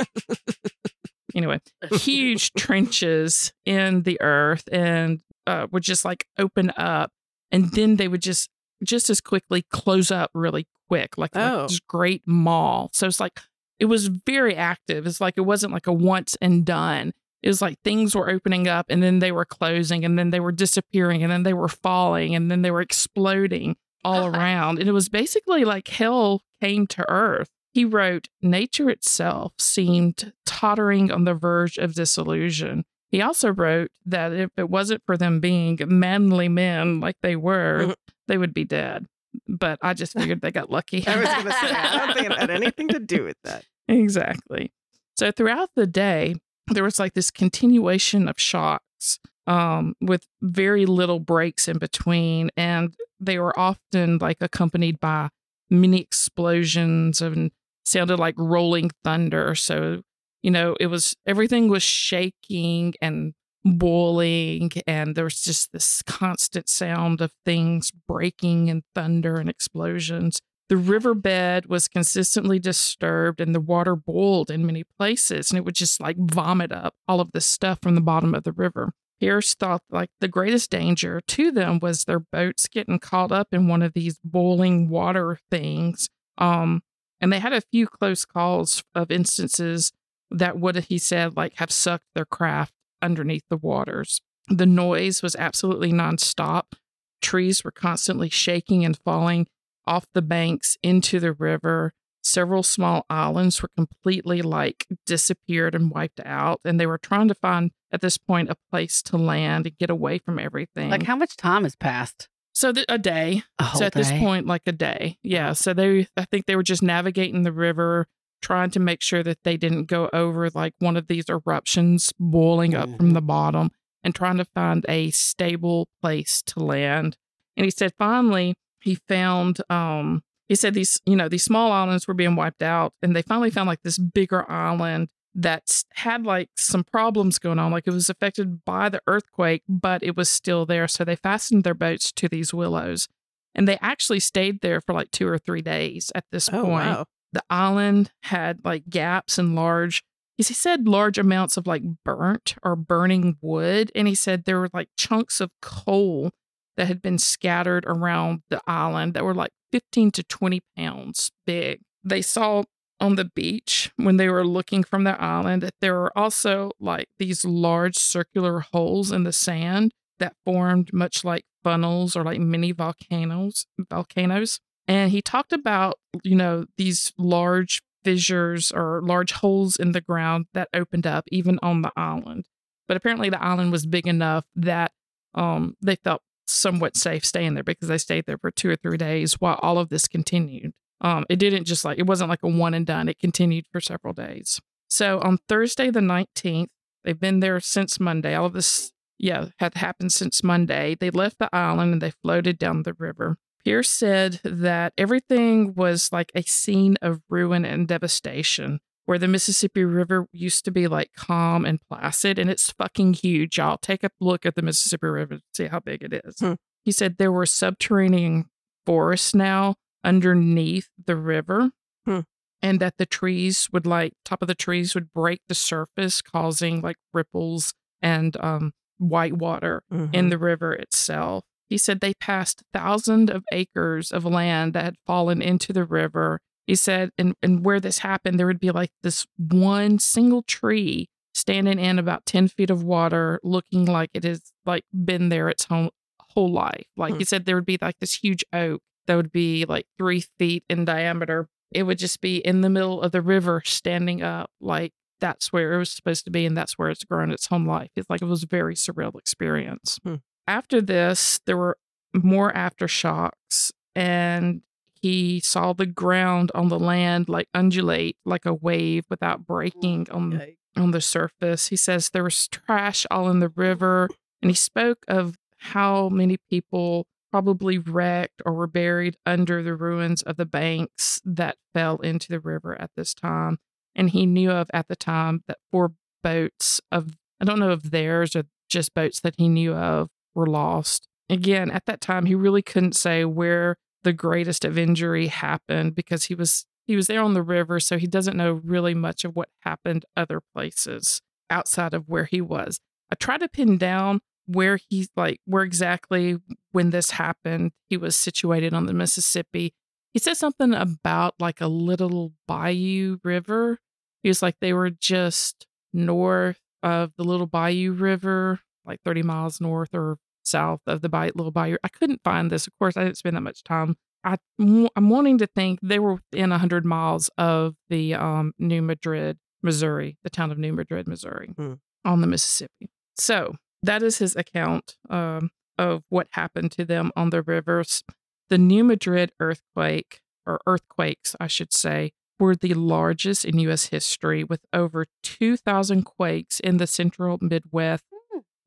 anyway, 1.35 1.61
huge 1.93 2.53
trenches 2.55 3.53
in 3.65 4.03
the 4.03 4.21
earth 4.21 4.65
and 4.73 5.21
uh, 5.47 5.67
would 5.71 5.83
just 5.83 6.05
like 6.05 6.27
open 6.39 6.71
up 6.77 7.11
and 7.51 7.71
then 7.73 7.97
they 7.97 8.09
would 8.09 8.23
just 8.23 8.51
just 8.85 9.11
as 9.11 9.21
quickly 9.21 9.63
close 9.71 10.11
up 10.11 10.31
really 10.35 10.67
quick 10.89 11.17
like, 11.19 11.35
like 11.35 11.45
Oh. 11.53 11.63
this 11.63 11.81
great 11.81 12.23
mall 12.27 12.91
so 12.93 13.07
it's 13.09 13.19
like 13.19 13.41
it 13.81 13.87
was 13.87 14.07
very 14.07 14.55
active 14.55 15.07
it's 15.07 15.21
like 15.21 15.35
it 15.37 15.41
wasn't 15.43 15.73
like 15.73 15.87
a 15.89 15.93
once 15.93 16.37
and 16.41 16.65
done 16.65 17.13
it 17.43 17.49
was 17.49 17.63
like 17.63 17.79
things 17.85 18.15
were 18.15 18.29
opening 18.31 18.67
up 18.69 18.87
and 18.89 19.03
then 19.03 19.19
they 19.21 19.31
were 19.33 19.45
closing 19.45 20.05
and 20.05 20.19
then 20.19 20.31
they 20.31 20.41
were 20.41 20.53
disappearing 20.53 21.23
and 21.23 21.31
then 21.33 21.43
they 21.45 21.55
were 21.55 21.69
falling 21.69 22.35
and 22.35 22.51
then 22.51 22.63
they 22.63 22.71
were 22.71 22.81
exploding 22.81 23.77
all 24.05 24.31
God. 24.31 24.37
around 24.41 24.79
and 24.79 24.89
it 24.89 24.93
was 24.93 25.09
basically 25.09 25.65
like 25.65 25.89
hell 25.89 26.43
came 26.61 26.87
to 26.87 27.05
earth 27.11 27.49
he 27.73 27.85
wrote 27.85 28.29
nature 28.43 28.89
itself 28.91 29.53
seemed 29.59 30.33
tottering 30.47 31.11
on 31.13 31.25
the 31.25 31.35
verge 31.35 31.79
of 31.79 31.95
disillusion 31.95 32.85
he 33.11 33.23
also 33.23 33.53
wrote 33.53 33.91
that 34.05 34.33
if 34.33 34.51
it 34.57 34.69
wasn't 34.69 35.03
for 35.07 35.17
them 35.17 35.41
being 35.41 35.79
manly 35.87 36.49
men 36.49 37.01
like 37.01 37.17
they 37.23 37.37
were 37.37 37.87
Mhm. 37.89 37.95
they 38.29 38.39
would 38.39 38.55
be 38.55 38.65
dead 38.65 39.07
but 39.47 39.79
i 39.83 39.95
just 39.95 40.13
figured 40.19 40.41
they 40.41 40.51
got 40.51 40.71
lucky 40.71 41.07
I 41.07 41.17
was 41.17 41.29
going 41.29 41.45
to 41.47 41.53
say, 41.53 41.71
I 41.71 41.99
don't 42.07 42.15
think 42.17 42.31
it 42.31 42.39
had 42.39 42.51
anything 42.63 42.89
to 42.89 42.99
do 42.99 43.25
with 43.25 43.37
that. 43.45 43.65
Exactly. 43.89 44.73
So 45.17 45.31
throughout 45.33 45.71
the 45.75 45.87
day, 45.87 46.35
there 46.71 46.85
was 46.85 46.99
like 46.99 47.15
this 47.15 47.31
continuation 47.31 48.29
of 48.29 48.41
shots 48.41 49.19
um, 49.47 49.95
with 50.01 50.27
very 50.43 50.87
little 50.87 51.21
breaks 51.21 51.69
in 51.69 51.79
between. 51.79 52.51
And 52.57 52.95
they 53.19 53.39
were 53.39 53.59
often 53.59 54.19
like 54.19 54.39
accompanied 54.41 55.01
by 55.01 55.31
mini 55.71 56.01
explosions 56.01 57.21
and 57.21 57.51
sounded 57.85 58.19
like 58.19 58.35
rolling 58.37 58.91
thunder. 59.03 59.55
So, 59.55 60.03
you 60.43 60.51
know, 60.51 60.77
it 60.79 60.87
was 60.87 61.17
everything 61.27 61.69
was 61.69 61.83
shaking 61.83 62.95
and 63.01 63.35
boiling. 63.65 64.71
And 64.87 65.15
there 65.15 65.25
was 65.25 65.41
just 65.41 65.73
this 65.73 66.03
constant 66.03 66.69
sound 66.69 67.21
of 67.21 67.33
things 67.45 67.91
breaking 67.91 68.71
and 68.71 68.83
thunder 68.95 69.37
and 69.37 69.49
explosions. 69.49 70.41
The 70.69 70.77
riverbed 70.77 71.67
was 71.67 71.89
consistently 71.89 72.59
disturbed 72.59 73.41
and 73.41 73.55
the 73.55 73.61
water 73.61 73.97
boiled 73.97 74.51
in 74.51 74.67
many 74.67 74.85
places, 74.85 75.51
and 75.51 75.57
it 75.59 75.65
would 75.65 75.75
just 75.75 76.01
like 76.01 76.17
vomit 76.19 76.73
up 76.73 76.95
all 77.07 77.21
of 77.21 77.33
the 77.33 77.41
stuff 77.41 77.79
from 77.81 77.95
the 77.95 78.01
bottom 78.03 78.35
of 78.35 78.45
the 78.45 78.53
river. 78.53 78.93
Pierce 79.21 79.55
thought 79.55 79.83
like 79.91 80.11
the 80.21 80.29
greatest 80.29 80.71
danger 80.71 81.21
to 81.27 81.51
them 81.51 81.79
was 81.81 82.05
their 82.05 82.21
boats 82.21 82.69
getting 82.69 82.99
caught 82.99 83.33
up 83.33 83.49
in 83.53 83.67
one 83.67 83.83
of 83.83 83.95
these 83.95 84.21
boiling 84.23 84.89
water 84.89 85.39
things. 85.51 86.09
Um, 86.37 86.83
and 87.21 87.33
they 87.33 87.41
had 87.41 87.53
a 87.53 87.63
few 87.63 87.87
close 87.87 88.25
calls 88.25 88.85
of 88.95 89.11
instances 89.11 89.93
that 90.31 90.59
would, 90.59 90.77
he 90.85 90.99
said, 90.99 91.37
like 91.37 91.57
have 91.57 91.73
sucked 91.73 92.07
their 92.15 92.27
craft 92.27 92.75
underneath 93.03 93.45
the 93.49 93.57
waters. 93.57 94.21
The 94.49 94.67
noise 94.67 95.23
was 95.23 95.35
absolutely 95.37 95.93
nonstop. 95.93 96.75
Trees 97.21 97.65
were 97.65 97.73
constantly 97.73 98.29
shaking 98.29 98.85
and 98.85 98.97
falling 98.97 99.49
off 99.89 100.07
the 100.15 100.23
banks 100.23 100.77
into 100.83 101.19
the 101.21 101.33
river. 101.33 101.93
Several 102.23 102.63
small 102.63 103.07
islands 103.09 103.63
were 103.63 103.71
completely 103.77 104.43
like 104.43 104.87
disappeared 105.07 105.75
and 105.75 105.91
wiped 105.91 106.21
out. 106.25 106.61
And 106.65 106.79
they 106.79 106.87
were 106.87 106.99
trying 106.99 107.29
to 107.29 107.35
find 107.35 107.71
at 107.91 108.01
this 108.03 108.19
point 108.19 108.51
a 108.51 108.57
place 108.71 109.01
to 109.03 109.17
land 109.17 109.67
and 109.67 109.79
get 109.79 109.89
away 109.91 110.19
from 110.19 110.39
everything. 110.39 110.91
like 110.91 111.05
how 111.05 111.17
much 111.17 111.37
time 111.37 111.63
has 111.65 111.75
passed? 111.77 112.29
so 112.53 112.73
th- 112.73 112.87
a 112.89 112.99
day. 112.99 113.45
A 113.61 113.71
so 113.77 113.85
at 113.85 113.93
this 113.93 114.11
point, 114.11 114.47
like 114.47 114.63
a 114.67 114.73
day. 114.73 115.17
Yeah. 115.23 115.53
So 115.53 115.73
they 115.73 116.09
I 116.17 116.25
think 116.31 116.47
they 116.47 116.57
were 116.57 116.63
just 116.65 116.83
navigating 116.83 117.45
the 117.45 117.53
river, 117.53 118.09
trying 118.43 118.71
to 118.73 118.81
make 118.81 119.01
sure 119.01 119.23
that 119.23 119.39
they 119.45 119.57
didn't 119.57 119.85
go 119.85 120.11
over 120.13 120.51
like 120.51 120.75
one 120.81 120.97
of 120.97 121.07
these 121.07 121.27
eruptions 121.29 122.13
boiling 122.19 122.75
up 122.75 122.89
from 122.97 123.11
Mhm. 123.11 123.15
the 123.15 123.23
bottom 123.23 123.71
and 124.03 124.13
trying 124.15 124.39
to 124.39 124.45
find 124.45 124.85
a 124.89 125.11
stable 125.13 125.89
place 126.03 126.43
to 126.43 126.59
land. 126.61 127.17
And 127.57 127.65
he 127.65 127.71
said 127.71 127.93
finally 127.99 128.55
he 128.81 128.95
found 129.09 129.59
um 129.71 130.23
he 130.49 130.55
said 130.55 130.75
these 130.75 131.01
you 131.07 131.17
know 131.17 131.29
these 131.29 131.45
small 131.45 131.73
islands 131.73 132.07
were 132.09 132.15
being 132.15 132.37
wiped 132.37 132.63
out 132.63 132.93
and 133.03 133.15
they 133.15 133.23
finally 133.23 133.51
found 133.51 133.67
like 133.69 133.83
this 133.83 133.99
bigger 133.99 134.49
island 134.51 135.09
that's 135.35 135.85
had 135.95 136.25
like 136.25 136.49
some 136.57 136.83
problems 136.83 137.39
going 137.39 137.59
on 137.59 137.71
like 137.71 137.87
it 137.87 137.93
was 137.93 138.09
affected 138.11 138.65
by 138.65 138.89
the 138.89 139.01
earthquake 139.07 139.63
but 139.69 140.03
it 140.03 140.17
was 140.17 140.29
still 140.29 140.65
there 140.67 140.89
so 140.89 141.05
they 141.05 141.17
fastened 141.17 141.65
their 141.65 141.75
boats 141.75 142.11
to 142.13 142.29
these 142.29 142.53
willows 142.55 143.09
and 143.55 143.69
they 143.69 143.79
actually 143.83 144.21
stayed 144.21 144.61
there 144.63 144.81
for 144.81 144.95
like 144.95 145.11
two 145.11 145.29
or 145.29 145.39
three 145.39 145.63
days 145.63 146.11
at 146.15 146.25
this 146.33 146.49
Oh, 146.53 146.63
point 146.63 146.87
wow. 146.87 147.05
the 147.33 147.43
island 147.51 148.11
had 148.25 148.65
like 148.65 148.89
gaps 148.89 149.39
and 149.39 149.55
large 149.55 150.03
he 150.39 150.43
said 150.45 150.87
large 150.89 151.19
amounts 151.19 151.57
of 151.57 151.67
like 151.67 151.83
burnt 152.05 152.55
or 152.63 152.75
burning 152.75 153.37
wood 153.43 153.93
and 153.95 154.09
he 154.09 154.15
said 154.15 154.45
there 154.45 154.61
were 154.61 154.71
like 154.73 154.89
chunks 154.97 155.41
of 155.41 155.51
coal 155.61 156.31
that 156.79 156.87
had 156.87 157.03
been 157.03 157.19
scattered 157.19 157.85
around 157.87 158.43
the 158.51 158.63
island 158.67 159.13
that 159.13 159.25
were 159.25 159.35
like 159.35 159.51
15 159.73 160.13
to 160.13 160.23
20 160.23 160.63
pounds 160.77 161.31
big. 161.45 161.81
They 162.05 162.23
saw 162.23 162.63
on 163.01 163.17
the 163.17 163.25
beach 163.25 163.91
when 163.97 164.17
they 164.17 164.29
were 164.29 164.47
looking 164.47 164.85
from 164.85 165.05
the 165.05 165.21
island 165.21 165.63
that 165.63 165.75
there 165.81 165.95
were 165.95 166.17
also 166.17 166.71
like 166.81 167.09
these 167.19 167.45
large 167.45 167.97
circular 167.97 168.61
holes 168.61 169.11
in 169.13 169.25
the 169.25 169.33
sand 169.33 169.93
that 170.21 170.37
formed 170.45 170.93
much 170.93 171.25
like 171.25 171.45
funnels 171.63 172.17
or 172.17 172.23
like 172.23 172.41
mini 172.41 172.73
volcanoes 172.73 173.67
volcanoes. 173.91 174.61
And 174.87 175.11
he 175.11 175.21
talked 175.21 175.53
about 175.53 175.99
you 176.23 176.37
know 176.37 176.65
these 176.77 177.13
large 177.19 177.83
fissures 178.05 178.71
or 178.71 179.03
large 179.03 179.33
holes 179.33 179.77
in 179.77 179.93
the 179.93 180.01
ground 180.01 180.47
that 180.55 180.69
opened 180.73 181.09
up 181.09 181.25
even 181.33 181.59
on 181.61 181.83
the 181.83 181.93
island. 181.97 182.47
But 182.87 182.97
apparently 182.97 183.31
the 183.31 183.43
island 183.43 183.73
was 183.73 183.85
big 183.85 184.07
enough 184.07 184.45
that 184.55 184.93
um, 185.35 185.77
they 185.83 185.97
felt 185.97 186.23
somewhat 186.49 186.97
safe 186.97 187.25
staying 187.25 187.55
there 187.55 187.63
because 187.63 187.89
they 187.89 187.99
stayed 187.99 188.27
there 188.27 188.39
for 188.39 188.51
two 188.51 188.71
or 188.71 188.77
three 188.77 188.97
days 188.97 189.35
while 189.35 189.59
all 189.63 189.79
of 189.79 189.89
this 189.89 190.09
continued. 190.09 190.73
Um, 191.01 191.25
it 191.29 191.37
didn't 191.37 191.65
just 191.65 191.85
like 191.85 191.99
it 191.99 192.07
wasn't 192.07 192.31
like 192.31 192.43
a 192.43 192.49
one 192.49 192.75
and 192.75 192.87
done. 192.87 193.09
It 193.09 193.19
continued 193.19 193.67
for 193.71 193.81
several 193.81 194.13
days. 194.13 194.61
So 194.89 195.21
on 195.21 195.39
thursday 195.49 195.91
the 195.91 196.01
19th 196.01 196.69
they've 197.05 197.21
been 197.21 197.41
there 197.41 197.61
since 197.61 198.01
monday. 198.01 198.35
All 198.35 198.47
of 198.47 198.53
this 198.55 198.93
yeah 199.19 199.47
had 199.59 199.75
happened 199.75 200.13
since 200.13 200.43
monday. 200.43 200.97
They 200.99 201.11
left 201.11 201.39
the 201.39 201.55
island 201.55 201.93
and 201.93 202.03
they 202.03 202.11
floated 202.11 202.59
down 202.59 202.83
the 202.83 202.95
river. 202.95 203.39
Pierce 203.65 203.91
said 203.91 204.41
that 204.45 204.93
everything 204.97 205.75
was 205.75 206.11
like 206.13 206.33
a 206.35 206.43
scene 206.43 206.97
of 207.03 207.21
ruin 207.29 207.65
and 207.65 207.87
devastation, 207.87 208.81
where 209.09 209.19
the 209.19 209.27
Mississippi 209.27 209.85
River 209.85 210.27
used 210.33 210.67
to 210.67 210.71
be 210.71 210.87
like 210.87 211.13
calm 211.17 211.65
and 211.65 211.81
placid, 211.89 212.39
and 212.39 212.51
it's 212.51 212.71
fucking 212.73 213.15
huge, 213.15 213.57
y'all. 213.57 213.79
Take 213.79 214.05
a 214.05 214.11
look 214.21 214.45
at 214.45 214.55
the 214.55 214.61
Mississippi 214.61 215.07
River 215.07 215.37
to 215.37 215.43
see 215.55 215.67
how 215.69 215.81
big 215.81 216.03
it 216.03 216.13
is. 216.27 216.39
Hmm. 216.41 216.53
He 216.85 216.93
said 216.93 217.17
there 217.17 217.33
were 217.33 217.47
subterranean 217.47 218.51
forests 218.85 219.35
now 219.35 219.77
underneath 220.05 220.91
the 221.07 221.17
river. 221.17 221.71
Hmm. 222.05 222.21
And 222.61 222.81
that 222.81 222.99
the 222.99 223.07
trees 223.07 223.69
would 223.73 223.87
like 223.87 224.13
top 224.27 224.43
of 224.43 224.49
the 224.49 224.55
trees 224.55 224.95
would 224.95 225.11
break 225.15 225.41
the 225.49 225.55
surface, 225.55 226.21
causing 226.21 226.83
like 226.83 226.97
ripples 227.15 227.73
and 228.03 228.37
um, 228.41 228.73
white 228.99 229.35
water 229.39 229.85
in 229.91 230.09
Mhm. 230.11 230.31
the 230.31 230.39
river 230.39 230.75
itself. 230.75 231.45
He 231.71 231.79
said 231.79 232.01
they 232.01 232.13
passed 232.15 232.63
thousands 232.75 233.31
of 233.31 233.45
acres 233.53 234.11
of 234.11 234.25
land 234.27 234.73
that 234.75 234.85
had 234.85 234.97
fallen 235.07 235.41
into 235.41 235.73
the 235.73 235.85
river. 235.85 236.41
He 236.69 236.77
said, 236.77 237.11
and, 237.19 237.35
and 237.43 237.65
where 237.65 237.81
this 237.81 237.99
happened, 237.99 238.39
there 238.39 238.47
would 238.47 238.61
be 238.61 238.71
like 238.71 238.93
this 239.03 239.27
one 239.37 239.99
single 239.99 240.43
tree 240.43 241.09
standing 241.35 241.79
in 241.81 241.99
about 241.99 242.27
10 242.27 242.47
feet 242.49 242.71
of 242.71 242.85
water, 242.85 243.41
looking 243.43 243.85
like 243.87 244.11
it 244.15 244.23
has 244.23 244.53
like 244.67 244.85
been 245.05 245.29
there 245.31 245.49
its 245.49 245.65
whole, 245.65 245.91
whole 246.21 246.53
life. 246.53 246.87
Like 246.97 247.15
Hmm. 247.15 247.19
he 247.19 247.25
said, 247.25 247.45
there 247.47 247.57
would 247.57 247.67
be 247.67 247.79
like 247.81 247.99
this 248.01 248.15
huge 248.23 248.45
oak 248.53 248.83
that 249.07 249.17
would 249.17 249.33
be 249.33 249.65
like 249.65 249.87
three 249.99 250.21
feet 250.39 250.63
in 250.69 250.85
diameter. 250.85 251.49
It 251.73 251.85
would 251.85 251.99
just 251.99 252.21
be 252.21 252.37
in 252.39 252.61
the 252.61 252.69
middle 252.71 253.01
of 253.03 253.13
the 253.13 253.23
river 253.23 253.63
standing 253.65 254.21
up 254.23 254.51
like 254.61 254.93
that's 255.21 255.53
where 255.53 255.73
it 255.73 255.79
was 255.79 255.91
supposed 255.91 256.25
to 256.27 256.31
be 256.31 256.45
and 256.47 256.57
that's 256.57 256.79
where 256.79 256.91
it's 256.91 257.03
grown 257.05 257.31
its 257.31 257.47
home 257.47 257.67
life. 257.67 257.91
It's 257.97 258.09
like 258.11 258.23
it 258.23 258.27
was 258.27 258.43
a 258.45 258.47
very 258.47 258.75
surreal 258.75 259.19
experience. 259.19 259.99
Hmm. 260.05 260.17
After 260.47 260.81
this, 260.83 261.41
there 261.47 261.57
were 261.57 261.77
more 262.15 262.53
aftershocks 262.53 263.73
and 263.97 264.63
he 265.01 265.41
saw 265.41 265.73
the 265.73 265.87
ground 265.87 266.51
on 266.55 266.69
the 266.69 266.79
land 266.79 267.29
like 267.29 267.49
undulate 267.55 268.17
like 268.25 268.47
a 268.47 268.55
wave 268.55 269.05
without 269.09 269.43
mm, 269.43 269.47
breaking 269.47 270.09
on 270.11 270.33
Yikes. 270.33 270.57
on 270.77 270.91
the 270.91 271.01
surface. 271.01 271.69
He 271.69 271.77
says 271.77 272.11
there 272.11 272.25
was 272.25 272.49
trash 272.49 273.07
all 273.11 273.29
in 273.29 273.41
the 273.41 273.51
river, 273.51 274.09
and 274.43 274.51
he 274.51 274.55
spoke 274.55 275.05
of 275.09 275.37
how 275.59 276.09
many 276.09 276.37
people 276.51 277.07
probably 277.31 277.79
wrecked 277.79 278.41
or 278.45 278.53
were 278.53 278.67
buried 278.67 279.17
under 279.27 279.63
the 279.63 279.75
ruins 279.75 280.23
of 280.23 280.37
the 280.37 280.47
banks 280.47 281.21
that 281.25 281.57
fell 281.75 281.97
into 281.99 282.29
the 282.29 282.41
river 282.41 282.81
at 282.81 282.91
this 282.97 283.15
time. 283.15 283.59
And 283.95 284.11
he 284.11 284.27
knew 284.27 284.51
of 284.51 284.71
at 284.73 284.89
the 284.89 284.97
time 284.97 285.43
that 285.47 285.59
four 285.71 285.93
boats 286.23 286.81
of, 286.91 287.17
I 287.41 287.45
don't 287.45 287.59
know 287.59 287.73
if 287.73 287.83
theirs 287.83 288.35
or 288.35 288.45
just 288.69 288.95
boats 288.95 289.21
that 289.21 289.35
he 289.37 289.49
knew 289.49 289.75
of 289.75 290.09
were 290.35 290.47
lost. 290.47 291.09
Again, 291.29 291.71
at 291.71 291.85
that 291.87 292.01
time, 292.01 292.27
he 292.27 292.35
really 292.35 292.63
couldn't 292.63 292.97
say 292.97 293.25
where 293.25 293.77
the 294.05 294.13
greatest 294.13 294.65
of 294.65 294.79
injury 294.79 295.27
happened 295.29 295.95
because 295.95 296.25
he 296.25 296.35
was 296.35 296.67
he 296.87 296.97
was 296.97 297.07
there 297.07 297.23
on 297.23 297.35
the 297.35 297.43
river, 297.43 297.81
so 297.81 297.99
he 297.99 298.07
doesn't 298.07 298.37
know 298.37 298.53
really 298.65 298.95
much 298.95 299.25
of 299.25 299.37
what 299.37 299.51
happened 299.61 300.07
other 300.17 300.41
places 300.41 301.21
outside 301.51 301.93
of 301.93 302.09
where 302.09 302.25
he 302.25 302.41
was. 302.41 302.81
I 303.13 303.15
tried 303.15 303.41
to 303.41 303.49
pin 303.49 303.77
down 303.77 304.21
where 304.47 304.79
he's 304.89 305.11
like 305.15 305.41
where 305.45 305.63
exactly 305.63 306.39
when 306.73 306.91
this 306.91 307.11
happened 307.11 307.73
he 307.91 307.97
was 307.99 308.17
situated 308.17 308.73
on 308.73 308.87
the 308.87 308.95
Mississippi. 308.95 309.75
He 310.15 310.19
said 310.19 310.39
something 310.39 310.73
about 310.73 311.35
like 311.39 311.61
a 311.61 311.69
little 311.69 312.33
bayou 312.47 313.19
river. 313.23 313.79
He 314.23 314.31
was 314.31 314.43
like 314.43 314.57
they 314.61 314.73
were 314.73 314.91
just 314.91 315.67
north 315.93 316.61
of 316.83 317.13
the 317.17 317.25
little 317.25 317.47
bayou 317.47 317.93
river, 317.93 318.61
like 318.87 319.01
30 319.05 319.23
miles 319.23 319.61
north 319.61 319.95
or 319.95 320.17
south 320.49 320.81
of 320.87 321.01
the 321.03 321.09
bay- 321.09 321.31
little 321.35 321.53
bayou. 321.53 321.77
I 321.85 321.89
couldn't 321.89 322.21
find 322.25 322.51
this. 322.51 322.67
Of 322.67 322.73
course, 322.79 322.97
I 322.97 323.05
didn't 323.05 323.19
spend 323.19 323.37
that 323.37 323.43
much 323.43 323.63
time 323.63 323.97
I, 324.25 324.37
I'm 324.59 325.09
wanting 325.11 325.39
to 325.39 325.47
think 325.47 325.79
they 325.81 326.01
were 326.01 326.15
within 326.33 326.51
100 326.51 326.85
miles 326.85 327.31
of 327.39 327.77
the 327.89 328.15
um, 328.15 328.53
New 328.59 328.83
Madrid, 328.83 329.39
Missouri, 329.63 330.19
the 330.25 330.29
town 330.31 330.51
of 330.51 330.59
New 330.59 330.73
Madrid, 330.73 331.07
Missouri, 331.07 331.51
Hmm. 331.57 331.75
on 332.05 332.21
the 332.21 332.27
Mississippi. 332.27 332.91
So 333.17 333.55
that 333.85 334.03
is 334.03 334.19
his 334.19 334.35
account 334.35 334.97
um, 335.09 335.51
of 335.79 336.03
what 336.09 336.27
happened 336.33 336.73
to 336.73 336.85
them 336.85 337.13
on 337.15 337.31
the 337.31 337.43
rivers. 337.43 338.03
The 338.51 338.59
New 338.59 338.83
Madrid 338.83 339.31
earthquake, 339.39 340.21
or 340.45 340.61
earthquakes, 340.67 341.37
I 341.39 341.47
should 341.47 341.73
say, 341.73 342.11
were 342.41 342.57
the 342.57 342.75
largest 342.75 343.45
in 343.45 343.59
U.S. 343.61 343.87
history, 343.87 344.43
with 344.43 344.63
over 344.73 345.07
2,000 345.23 346.03
quakes 346.03 346.59
in 346.59 346.79
the 346.79 346.87
central 346.89 347.39
Midwest. 347.41 348.05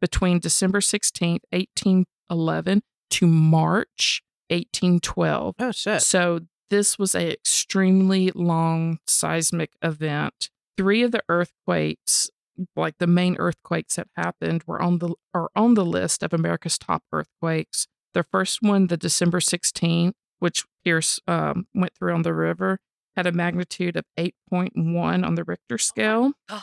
Between 0.02 0.40
December 0.40 0.80
16th, 0.80 1.42
1811 1.52 2.82
to 3.12 3.28
March 3.28 4.22
1812. 4.50 5.56
Oh 5.60 5.72
shit. 5.72 6.02
So 6.02 6.42
this 6.70 6.98
was 6.98 7.14
a 7.16 7.34
extremely 7.34 8.32
long 8.34 9.00
seismic 9.08 9.72
event. 9.82 10.50
Three 10.78 11.04
of 11.04 11.12
the 11.12 11.22
earthquakes, 11.30 12.30
like 12.76 12.98
the 12.98 13.08
main 13.08 13.36
earthquakes 13.38 13.96
that 13.96 14.08
happened, 14.16 14.64
were 14.66 14.82
on 14.82 15.00
the 15.00 15.14
are 15.34 15.50
on 15.56 15.76
the 15.76 15.86
list 15.86 16.24
of 16.24 16.34
America's 16.34 16.78
top 16.78 17.04
earthquakes. 17.12 17.88
The 18.14 18.24
first 18.24 18.62
one, 18.62 18.88
the 18.88 18.98
December 18.98 19.40
16th, 19.40 20.14
which 20.40 20.66
Pierce 20.84 21.20
um, 21.28 21.68
went 21.74 21.94
through 21.94 22.14
on 22.14 22.24
the 22.24 22.34
river, 22.34 22.80
had 23.16 23.28
a 23.28 23.32
magnitude 23.32 23.96
of 23.96 24.06
8.1 24.18 25.26
on 25.26 25.36
the 25.36 25.44
Richter 25.44 25.76
oh 25.76 25.78
scale. 25.78 26.32
God. 26.48 26.62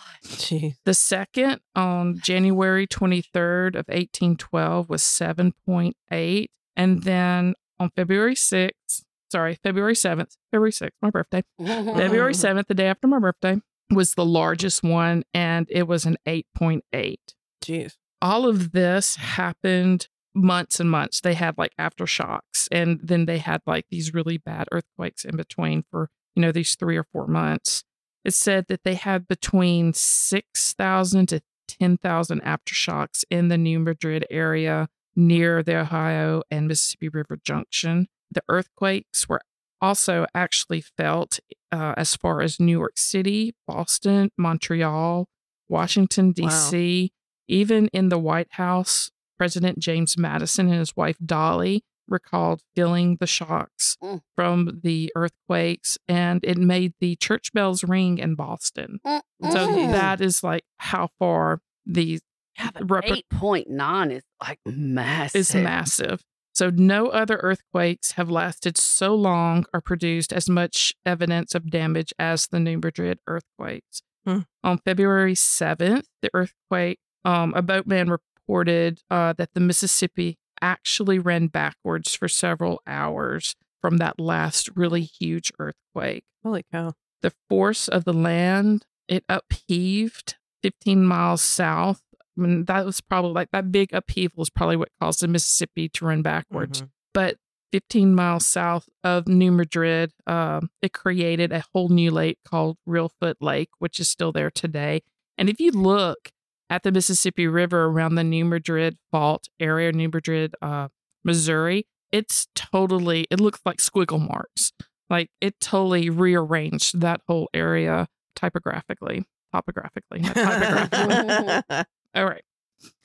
The 0.84 0.94
second 0.94 1.60
on 1.74 2.18
January 2.18 2.86
23rd 2.86 3.68
of 3.70 3.86
1812 3.88 4.88
was 4.88 5.02
7.8. 5.02 6.46
And 6.76 7.02
then 7.02 7.54
on 7.78 7.90
February 7.90 8.34
6th, 8.34 9.04
sorry, 9.30 9.58
February 9.62 9.94
7th, 9.94 10.36
February 10.50 10.72
6th, 10.72 10.90
my 11.02 11.10
birthday, 11.10 11.42
February 11.58 12.32
7th, 12.34 12.66
the 12.66 12.74
day 12.74 12.86
after 12.86 13.06
my 13.06 13.18
birthday, 13.18 13.60
was 13.90 14.14
the 14.14 14.24
largest 14.24 14.82
one 14.82 15.24
and 15.34 15.66
it 15.70 15.86
was 15.86 16.04
an 16.04 16.16
8.8. 16.26 17.16
Jeez. 17.62 17.96
All 18.20 18.46
of 18.46 18.72
this 18.72 19.16
happened 19.16 20.08
months 20.34 20.80
and 20.80 20.90
months. 20.90 21.20
They 21.20 21.34
had 21.34 21.56
like 21.58 21.72
aftershocks 21.78 22.68
and 22.70 23.00
then 23.02 23.26
they 23.26 23.38
had 23.38 23.62
like 23.66 23.86
these 23.90 24.14
really 24.14 24.38
bad 24.38 24.68
earthquakes 24.72 25.24
in 25.24 25.36
between 25.36 25.84
for, 25.90 26.10
you 26.38 26.42
know, 26.42 26.52
these 26.52 26.76
three 26.76 26.96
or 26.96 27.02
four 27.02 27.26
months. 27.26 27.82
It 28.24 28.32
said 28.32 28.66
that 28.68 28.84
they 28.84 28.94
had 28.94 29.26
between 29.26 29.92
6,000 29.92 31.26
to 31.30 31.40
10,000 31.66 32.42
aftershocks 32.42 33.24
in 33.28 33.48
the 33.48 33.58
New 33.58 33.80
Madrid 33.80 34.24
area 34.30 34.86
near 35.16 35.64
the 35.64 35.80
Ohio 35.80 36.42
and 36.48 36.68
Mississippi 36.68 37.08
River 37.08 37.38
Junction. 37.42 38.06
The 38.30 38.42
earthquakes 38.48 39.28
were 39.28 39.40
also 39.80 40.26
actually 40.32 40.80
felt 40.80 41.40
uh, 41.72 41.94
as 41.96 42.14
far 42.14 42.40
as 42.40 42.60
New 42.60 42.78
York 42.78 42.98
City, 42.98 43.52
Boston, 43.66 44.30
Montreal, 44.38 45.26
Washington, 45.68 46.28
Wow. 46.28 46.48
D.C., 46.48 47.10
even 47.48 47.88
in 47.88 48.10
the 48.10 48.18
White 48.18 48.52
House. 48.52 49.10
President 49.36 49.78
James 49.80 50.16
Madison 50.16 50.68
and 50.68 50.78
his 50.78 50.96
wife 50.96 51.16
Dolley 51.24 51.82
recalled 52.08 52.62
feeling 52.74 53.16
the 53.20 53.26
shocks 53.26 53.96
Mm. 54.02 54.20
from 54.34 54.80
the 54.82 55.12
earthquakes, 55.14 55.98
and 56.08 56.42
it 56.44 56.56
made 56.58 56.94
the 57.00 57.16
church 57.16 57.52
bells 57.52 57.84
ring 57.84 58.18
in 58.18 58.34
Boston. 58.34 59.00
So 59.04 59.20
Mm. 59.42 59.92
that 59.92 60.20
is 60.20 60.42
like 60.42 60.64
how 60.78 61.08
far 61.18 61.60
these 61.86 62.20
Yeah, 62.58 62.70
but 62.74 62.86
reper- 62.88 63.22
8.9 63.30 64.10
is 64.10 64.24
like 64.40 64.58
massive. 64.66 65.38
is 65.40 65.54
massive. 65.54 66.22
So 66.54 66.70
no 66.70 67.06
other 67.06 67.36
earthquakes 67.36 68.12
have 68.12 68.28
lasted 68.30 68.76
so 68.76 69.14
long 69.14 69.64
or 69.72 69.80
produced 69.80 70.32
as 70.32 70.48
much 70.48 70.92
evidence 71.06 71.54
of 71.54 71.70
damage 71.70 72.12
as 72.18 72.48
the 72.48 72.58
New 72.58 72.78
Madrid 72.78 73.20
earthquakes. 73.28 74.02
Hmm. 74.26 74.40
On 74.64 74.78
February 74.78 75.36
7th, 75.36 76.08
the 76.20 76.30
earthquake, 76.34 76.98
um, 77.24 77.54
a 77.54 77.62
boatman 77.62 78.10
reported 78.10 79.02
uh, 79.08 79.34
that 79.34 79.54
the 79.54 79.60
Mississippi 79.60 80.36
actually 80.62 81.18
ran 81.18 81.46
backwards 81.48 82.14
for 82.14 82.28
several 82.28 82.80
hours 82.86 83.54
from 83.80 83.98
that 83.98 84.18
last 84.18 84.70
really 84.74 85.02
huge 85.02 85.52
earthquake. 85.58 86.24
Holy 86.42 86.64
cow. 86.72 86.92
the 87.20 87.32
force 87.48 87.88
of 87.88 88.04
the 88.04 88.12
land, 88.12 88.86
it 89.08 89.24
upheaved 89.28 90.36
15 90.62 91.04
miles 91.04 91.42
south. 91.42 92.00
I 92.16 92.40
mean, 92.40 92.64
that 92.66 92.84
was 92.86 93.00
probably 93.00 93.32
like 93.32 93.50
that 93.52 93.72
big 93.72 93.92
upheaval 93.92 94.42
is 94.42 94.50
probably 94.50 94.76
what 94.76 94.90
caused 95.00 95.20
the 95.20 95.26
Mississippi 95.28 95.88
to 95.90 96.04
run 96.04 96.22
backwards. 96.22 96.82
Mhm. 96.82 96.90
But 97.12 97.36
15 97.72 98.14
miles 98.14 98.46
south 98.46 98.88
of 99.02 99.26
New 99.26 99.50
Madrid, 99.50 100.12
um, 100.28 100.70
it 100.80 100.92
created 100.92 101.50
a 101.52 101.64
whole 101.74 101.88
new 101.88 102.10
lake 102.12 102.38
called 102.44 102.76
Real 102.86 103.08
Foot 103.20 103.38
Lake, 103.40 103.70
which 103.80 103.98
is 103.98 104.08
still 104.08 104.30
there 104.30 104.50
today. 104.50 105.02
And 105.36 105.48
if 105.50 105.58
you 105.60 105.72
look 105.72 106.30
at 106.70 106.82
the 106.82 106.92
Mississippi 106.92 107.46
River 107.46 107.84
around 107.86 108.14
the 108.16 108.24
New 108.24 108.44
Madrid 108.44 108.98
Fault 109.10 109.48
area, 109.58 109.92
New 109.92 110.08
Madrid, 110.12 110.54
uh, 110.62 110.88
Missouri, 111.24 111.86
it's 112.12 112.48
totally, 112.54 113.26
it 113.30 113.40
looks 113.40 113.60
like 113.64 113.78
squiggle 113.78 114.26
marks. 114.26 114.72
Like 115.10 115.30
it 115.40 115.58
totally 115.60 116.10
rearranged 116.10 117.00
that 117.00 117.20
whole 117.26 117.48
area 117.54 118.08
typographically, 118.36 119.24
topographically, 119.54 120.20
not 120.20 120.34
typographically. 120.34 121.84
All 122.14 122.24
right. 122.26 122.44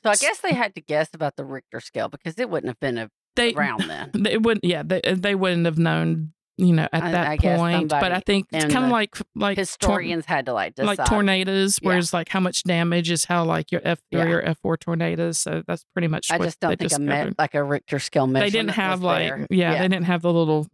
So 0.03 0.09
I 0.09 0.15
guess 0.15 0.39
they 0.41 0.53
had 0.53 0.75
to 0.75 0.81
guess 0.81 1.09
about 1.13 1.35
the 1.37 1.45
Richter 1.45 1.79
scale 1.79 2.09
because 2.09 2.37
it 2.37 2.49
wouldn't 2.49 2.69
have 2.69 2.79
been 2.79 2.97
a- 2.97 3.09
They, 3.35 3.53
around 3.53 3.83
then. 3.87 4.11
they 4.13 4.37
wouldn't, 4.37 4.63
yeah, 4.65 4.83
they, 4.85 5.01
they 5.01 5.33
wouldn't 5.35 5.65
have 5.65 5.77
known, 5.77 6.33
you 6.57 6.73
know, 6.73 6.87
at 6.93 7.03
I- 7.03 7.11
that 7.11 7.27
I 7.27 7.37
point. 7.37 7.89
But 7.89 8.11
I 8.11 8.19
think 8.19 8.47
it's 8.51 8.65
kind 8.65 8.77
of 8.85 8.89
the 8.89 8.93
like, 8.93 9.17
like, 9.35 9.55
tor- 9.57 9.61
Historians 9.61 10.25
had 10.25 10.45
to 10.45 10.53
like 10.53 10.75
decide. 10.75 10.97
like 10.99 11.07
tornadoes, 11.09 11.79
Yeah. 11.81 11.87
whereas 11.89 12.13
like 12.13 12.29
how 12.29 12.39
much 12.39 12.63
damage 12.63 13.09
is 13.09 13.25
how 13.25 13.43
like 13.43 13.71
your 13.71 13.81
F3 13.81 13.97
Yeah. 14.11 14.23
or 14.25 14.41
F4 14.43 14.77
tornadoes. 14.79 15.39
So 15.39 15.63
that's 15.67 15.83
pretty 15.93 16.07
much 16.07 16.29
I 16.31 16.37
what 16.37 16.45
just 16.45 16.59
don't 16.59 16.69
they 16.71 16.75
think 16.75 16.91
a 16.91 16.97
discovered. 16.99 17.29
me- 17.29 17.35
like 17.39 17.55
a 17.55 17.63
Richter 17.63 17.99
scale 17.99 18.27
they 18.27 18.49
didn't 18.49 18.71
have 18.71 19.01
like 19.01 19.29
there. 19.29 19.47
yeah, 19.49 19.81
they 19.81 19.87
didn't 19.87 20.05
have 20.05 20.21
the 20.21 20.31
little 20.33 20.67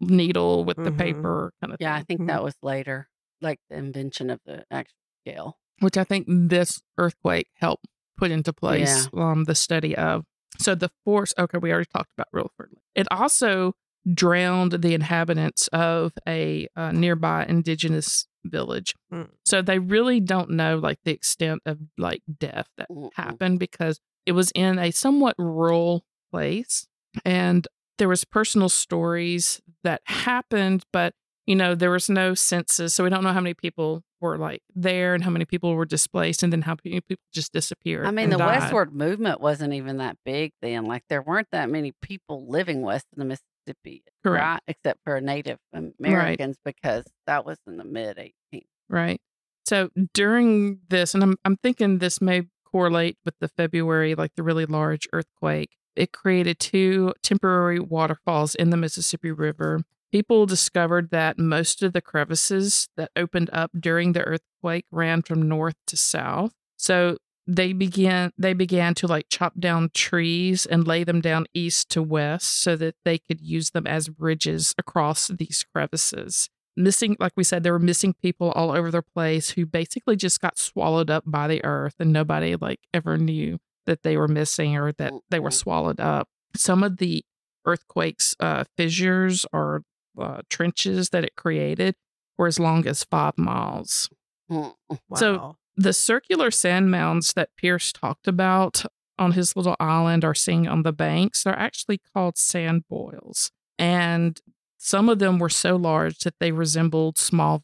needle 0.00 0.64
with 0.64 0.76
the 0.76 0.90
Mhm. 0.90 0.98
paper 0.98 1.52
kind 1.60 1.72
of 1.72 1.80
yeah. 1.80 1.94
I 1.94 1.98
thing, 1.98 2.04
think 2.06 2.20
Mhm. 2.22 2.26
that 2.28 2.42
was 2.42 2.56
later, 2.62 3.08
like 3.40 3.60
the 3.70 3.76
invention 3.76 4.30
of 4.30 4.40
the 4.44 4.64
actual 4.70 4.96
scale. 5.24 5.58
which 5.80 5.96
I 5.96 6.04
think 6.04 6.26
this 6.28 6.80
earthquake 6.98 7.48
helped 7.56 7.86
put 8.16 8.30
into 8.30 8.52
place 8.52 9.08
um, 9.14 9.44
the 9.44 9.54
study 9.54 9.96
of. 9.96 10.24
So 10.58 10.74
the 10.74 10.90
force. 11.04 11.32
Okay, 11.38 11.58
we 11.58 11.72
already 11.72 11.88
talked 11.92 12.10
about 12.16 12.28
Reelfoot. 12.34 12.68
It 12.94 13.06
also 13.10 13.74
drowned 14.12 14.72
the 14.72 14.94
inhabitants 14.94 15.68
of 15.68 16.12
a 16.26 16.68
uh, 16.76 16.92
nearby 16.92 17.44
indigenous 17.46 18.26
village. 18.44 18.94
Mm. 19.12 19.30
So 19.44 19.62
they 19.62 19.78
really 19.78 20.20
don't 20.20 20.50
know 20.50 20.76
like 20.76 20.98
the 21.04 21.12
extent 21.12 21.62
of 21.66 21.78
like 21.96 22.22
death 22.38 22.68
that 22.76 22.88
Mm-mm. 22.90 23.10
happened 23.14 23.58
because 23.58 24.00
it 24.26 24.32
was 24.32 24.50
in 24.54 24.78
a 24.78 24.90
somewhat 24.90 25.34
rural 25.38 26.04
place 26.30 26.86
and 27.24 27.66
there 27.98 28.08
was 28.08 28.24
personal 28.24 28.68
stories 28.68 29.60
that 29.84 30.00
happened 30.06 30.84
but 30.92 31.12
you 31.46 31.54
know 31.54 31.74
there 31.74 31.90
was 31.90 32.08
no 32.08 32.34
census 32.34 32.94
so 32.94 33.04
we 33.04 33.10
don't 33.10 33.22
know 33.22 33.32
how 33.32 33.40
many 33.40 33.52
people 33.52 34.02
were 34.22 34.38
like 34.38 34.62
there 34.74 35.14
and 35.14 35.24
how 35.24 35.30
many 35.30 35.44
people 35.44 35.74
were 35.74 35.84
displaced 35.84 36.42
and 36.42 36.52
then 36.52 36.62
how 36.62 36.76
many 36.84 37.00
people 37.02 37.24
just 37.34 37.52
disappeared 37.52 38.06
I 38.06 38.12
mean, 38.12 38.30
the 38.30 38.38
died. 38.38 38.60
westward 38.60 38.94
movement 38.94 39.40
wasn't 39.40 39.74
even 39.74 39.98
that 39.98 40.16
big 40.24 40.52
then. 40.62 40.84
Like 40.84 41.02
there 41.08 41.20
weren't 41.20 41.48
that 41.50 41.68
many 41.68 41.92
people 42.00 42.46
living 42.48 42.82
west 42.82 43.06
of 43.12 43.18
the 43.18 43.24
Mississippi, 43.66 44.04
Correct. 44.22 44.42
right? 44.44 44.60
Except 44.68 45.00
for 45.04 45.20
Native 45.20 45.58
Americans, 45.72 46.56
because 46.64 47.04
that 47.26 47.44
was 47.44 47.58
in 47.66 47.76
the 47.76 47.84
mid 47.84 48.16
18th. 48.16 48.62
right 48.88 49.20
so 49.64 49.88
during 50.12 50.80
this 50.88 51.14
and 51.14 51.22
I'm, 51.22 51.36
I'm 51.44 51.56
thinking 51.56 51.98
this 51.98 52.20
may 52.20 52.42
correlate 52.64 53.16
with 53.24 53.34
the 53.40 53.48
february 53.48 54.14
like 54.14 54.32
the 54.34 54.42
really 54.42 54.66
large 54.66 55.06
earthquake 55.12 55.76
it 55.94 56.12
created 56.12 56.58
two 56.58 57.12
temporary 57.22 57.78
waterfalls 57.78 58.54
in 58.54 58.70
the 58.70 58.76
mississippi 58.76 59.30
river 59.30 59.82
people 60.10 60.46
discovered 60.46 61.10
that 61.10 61.38
most 61.38 61.82
of 61.82 61.92
the 61.92 62.00
crevices 62.00 62.88
that 62.96 63.10
opened 63.14 63.50
up 63.52 63.70
during 63.78 64.12
the 64.12 64.22
earthquake 64.22 64.84
ran 64.90 65.22
from 65.22 65.40
north 65.48 65.76
to 65.86 65.96
south 65.96 66.52
so 66.76 67.16
they 67.46 67.72
began 67.72 68.32
they 68.38 68.52
began 68.52 68.94
to 68.94 69.06
like 69.06 69.26
chop 69.28 69.58
down 69.58 69.90
trees 69.94 70.64
and 70.66 70.86
lay 70.86 71.02
them 71.04 71.20
down 71.20 71.46
east 71.54 71.88
to 71.90 72.02
west 72.02 72.62
so 72.62 72.76
that 72.76 72.94
they 73.04 73.18
could 73.18 73.40
use 73.40 73.70
them 73.70 73.86
as 73.86 74.08
bridges 74.08 74.74
across 74.78 75.26
these 75.28 75.64
crevices 75.74 76.48
missing 76.76 77.16
like 77.18 77.32
we 77.36 77.44
said 77.44 77.62
there 77.62 77.72
were 77.72 77.78
missing 77.78 78.14
people 78.22 78.52
all 78.52 78.70
over 78.70 78.90
their 78.90 79.02
place 79.02 79.50
who 79.50 79.66
basically 79.66 80.16
just 80.16 80.40
got 80.40 80.56
swallowed 80.56 81.10
up 81.10 81.24
by 81.26 81.46
the 81.48 81.62
earth 81.64 81.94
and 81.98 82.12
nobody 82.12 82.54
like 82.56 82.80
ever 82.94 83.18
knew 83.18 83.58
that 83.86 84.02
they 84.04 84.16
were 84.16 84.28
missing 84.28 84.76
or 84.76 84.92
that 84.92 85.12
they 85.30 85.40
were 85.40 85.50
Mhm. 85.50 85.54
swallowed 85.54 86.00
up 86.00 86.28
some 86.54 86.82
of 86.84 86.98
the 86.98 87.24
earthquakes 87.66 88.34
uh, 88.40 88.64
fissures 88.76 89.44
or 89.52 89.82
uh, 90.18 90.42
trenches 90.48 91.10
that 91.10 91.24
it 91.24 91.34
created 91.36 91.94
were 92.38 92.46
as 92.46 92.60
long 92.60 92.86
as 92.86 93.04
five 93.04 93.36
miles 93.36 94.08
Mm. 94.50 94.74
So- 95.16 95.36
Wow. 95.36 95.56
The 95.76 95.92
circular 95.92 96.50
sand 96.50 96.90
mounds 96.90 97.32
that 97.34 97.50
Pierce 97.56 97.92
talked 97.92 98.28
about 98.28 98.84
on 99.18 99.32
his 99.32 99.56
little 99.56 99.76
island 99.78 100.24
are 100.24 100.34
seen 100.34 100.66
on 100.66 100.82
the 100.82 100.92
banks. 100.92 101.44
They're 101.44 101.58
actually 101.58 102.00
called 102.14 102.36
sand 102.36 102.84
boils. 102.88 103.50
And 103.78 104.40
some 104.78 105.08
of 105.08 105.18
them 105.18 105.38
were 105.38 105.48
so 105.48 105.76
large 105.76 106.18
that 106.20 106.34
they 106.40 106.50
resembled 106.50 107.16
small 107.18 107.62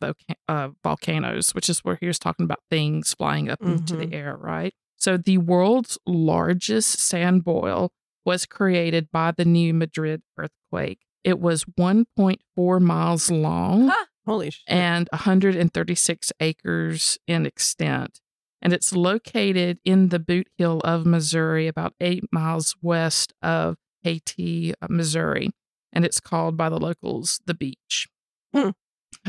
uh, 0.49 0.69
volcanoes, 0.85 1.55
which 1.55 1.69
is 1.69 1.81
where 1.81 1.99
he 2.01 2.07
was 2.07 2.19
talking 2.19 2.45
about 2.45 2.61
things 2.71 3.13
flying 3.15 3.51
up 3.51 3.61
into 3.61 3.97
the 3.97 4.15
air, 4.15 4.37
right? 4.37 4.73
So 4.97 5.17
the 5.17 5.39
world's 5.39 5.99
largest 6.07 6.99
sand 7.01 7.45
boil 7.45 7.93
was 8.25 8.47
created 8.47 9.11
by 9.13 9.33
the 9.33 9.45
New 9.45 9.75
Madrid 9.75 10.23
earthquake. 10.37 11.01
It 11.25 11.41
was 11.41 11.65
1.4 11.65 12.81
miles 12.81 13.31
long. 13.31 13.93
Holy 14.29 14.51
shit. 14.51 14.63
and 14.67 15.09
136 15.13 16.33
acres 16.41 17.19
in 17.27 17.47
extent. 17.47 18.21
And 18.61 18.73
it's 18.73 18.93
located 18.93 19.79
in 19.85 20.09
the 20.09 20.19
Boot 20.19 20.49
Hill 20.59 20.81
of 20.85 21.07
Missouri, 21.07 21.69
about 21.69 21.95
eight 22.01 22.25
miles 22.33 22.75
west 22.83 23.33
of 23.43 23.77
Hayti, 24.03 24.75
uh, 24.83 24.87
Missouri. 24.91 25.51
And 25.93 26.05
it's 26.05 26.21
called 26.21 26.57
by 26.57 26.69
the 26.69 26.79
locals 26.79 27.41
the 27.47 27.55
beach. 27.55 28.09
Hmm. 28.55 28.71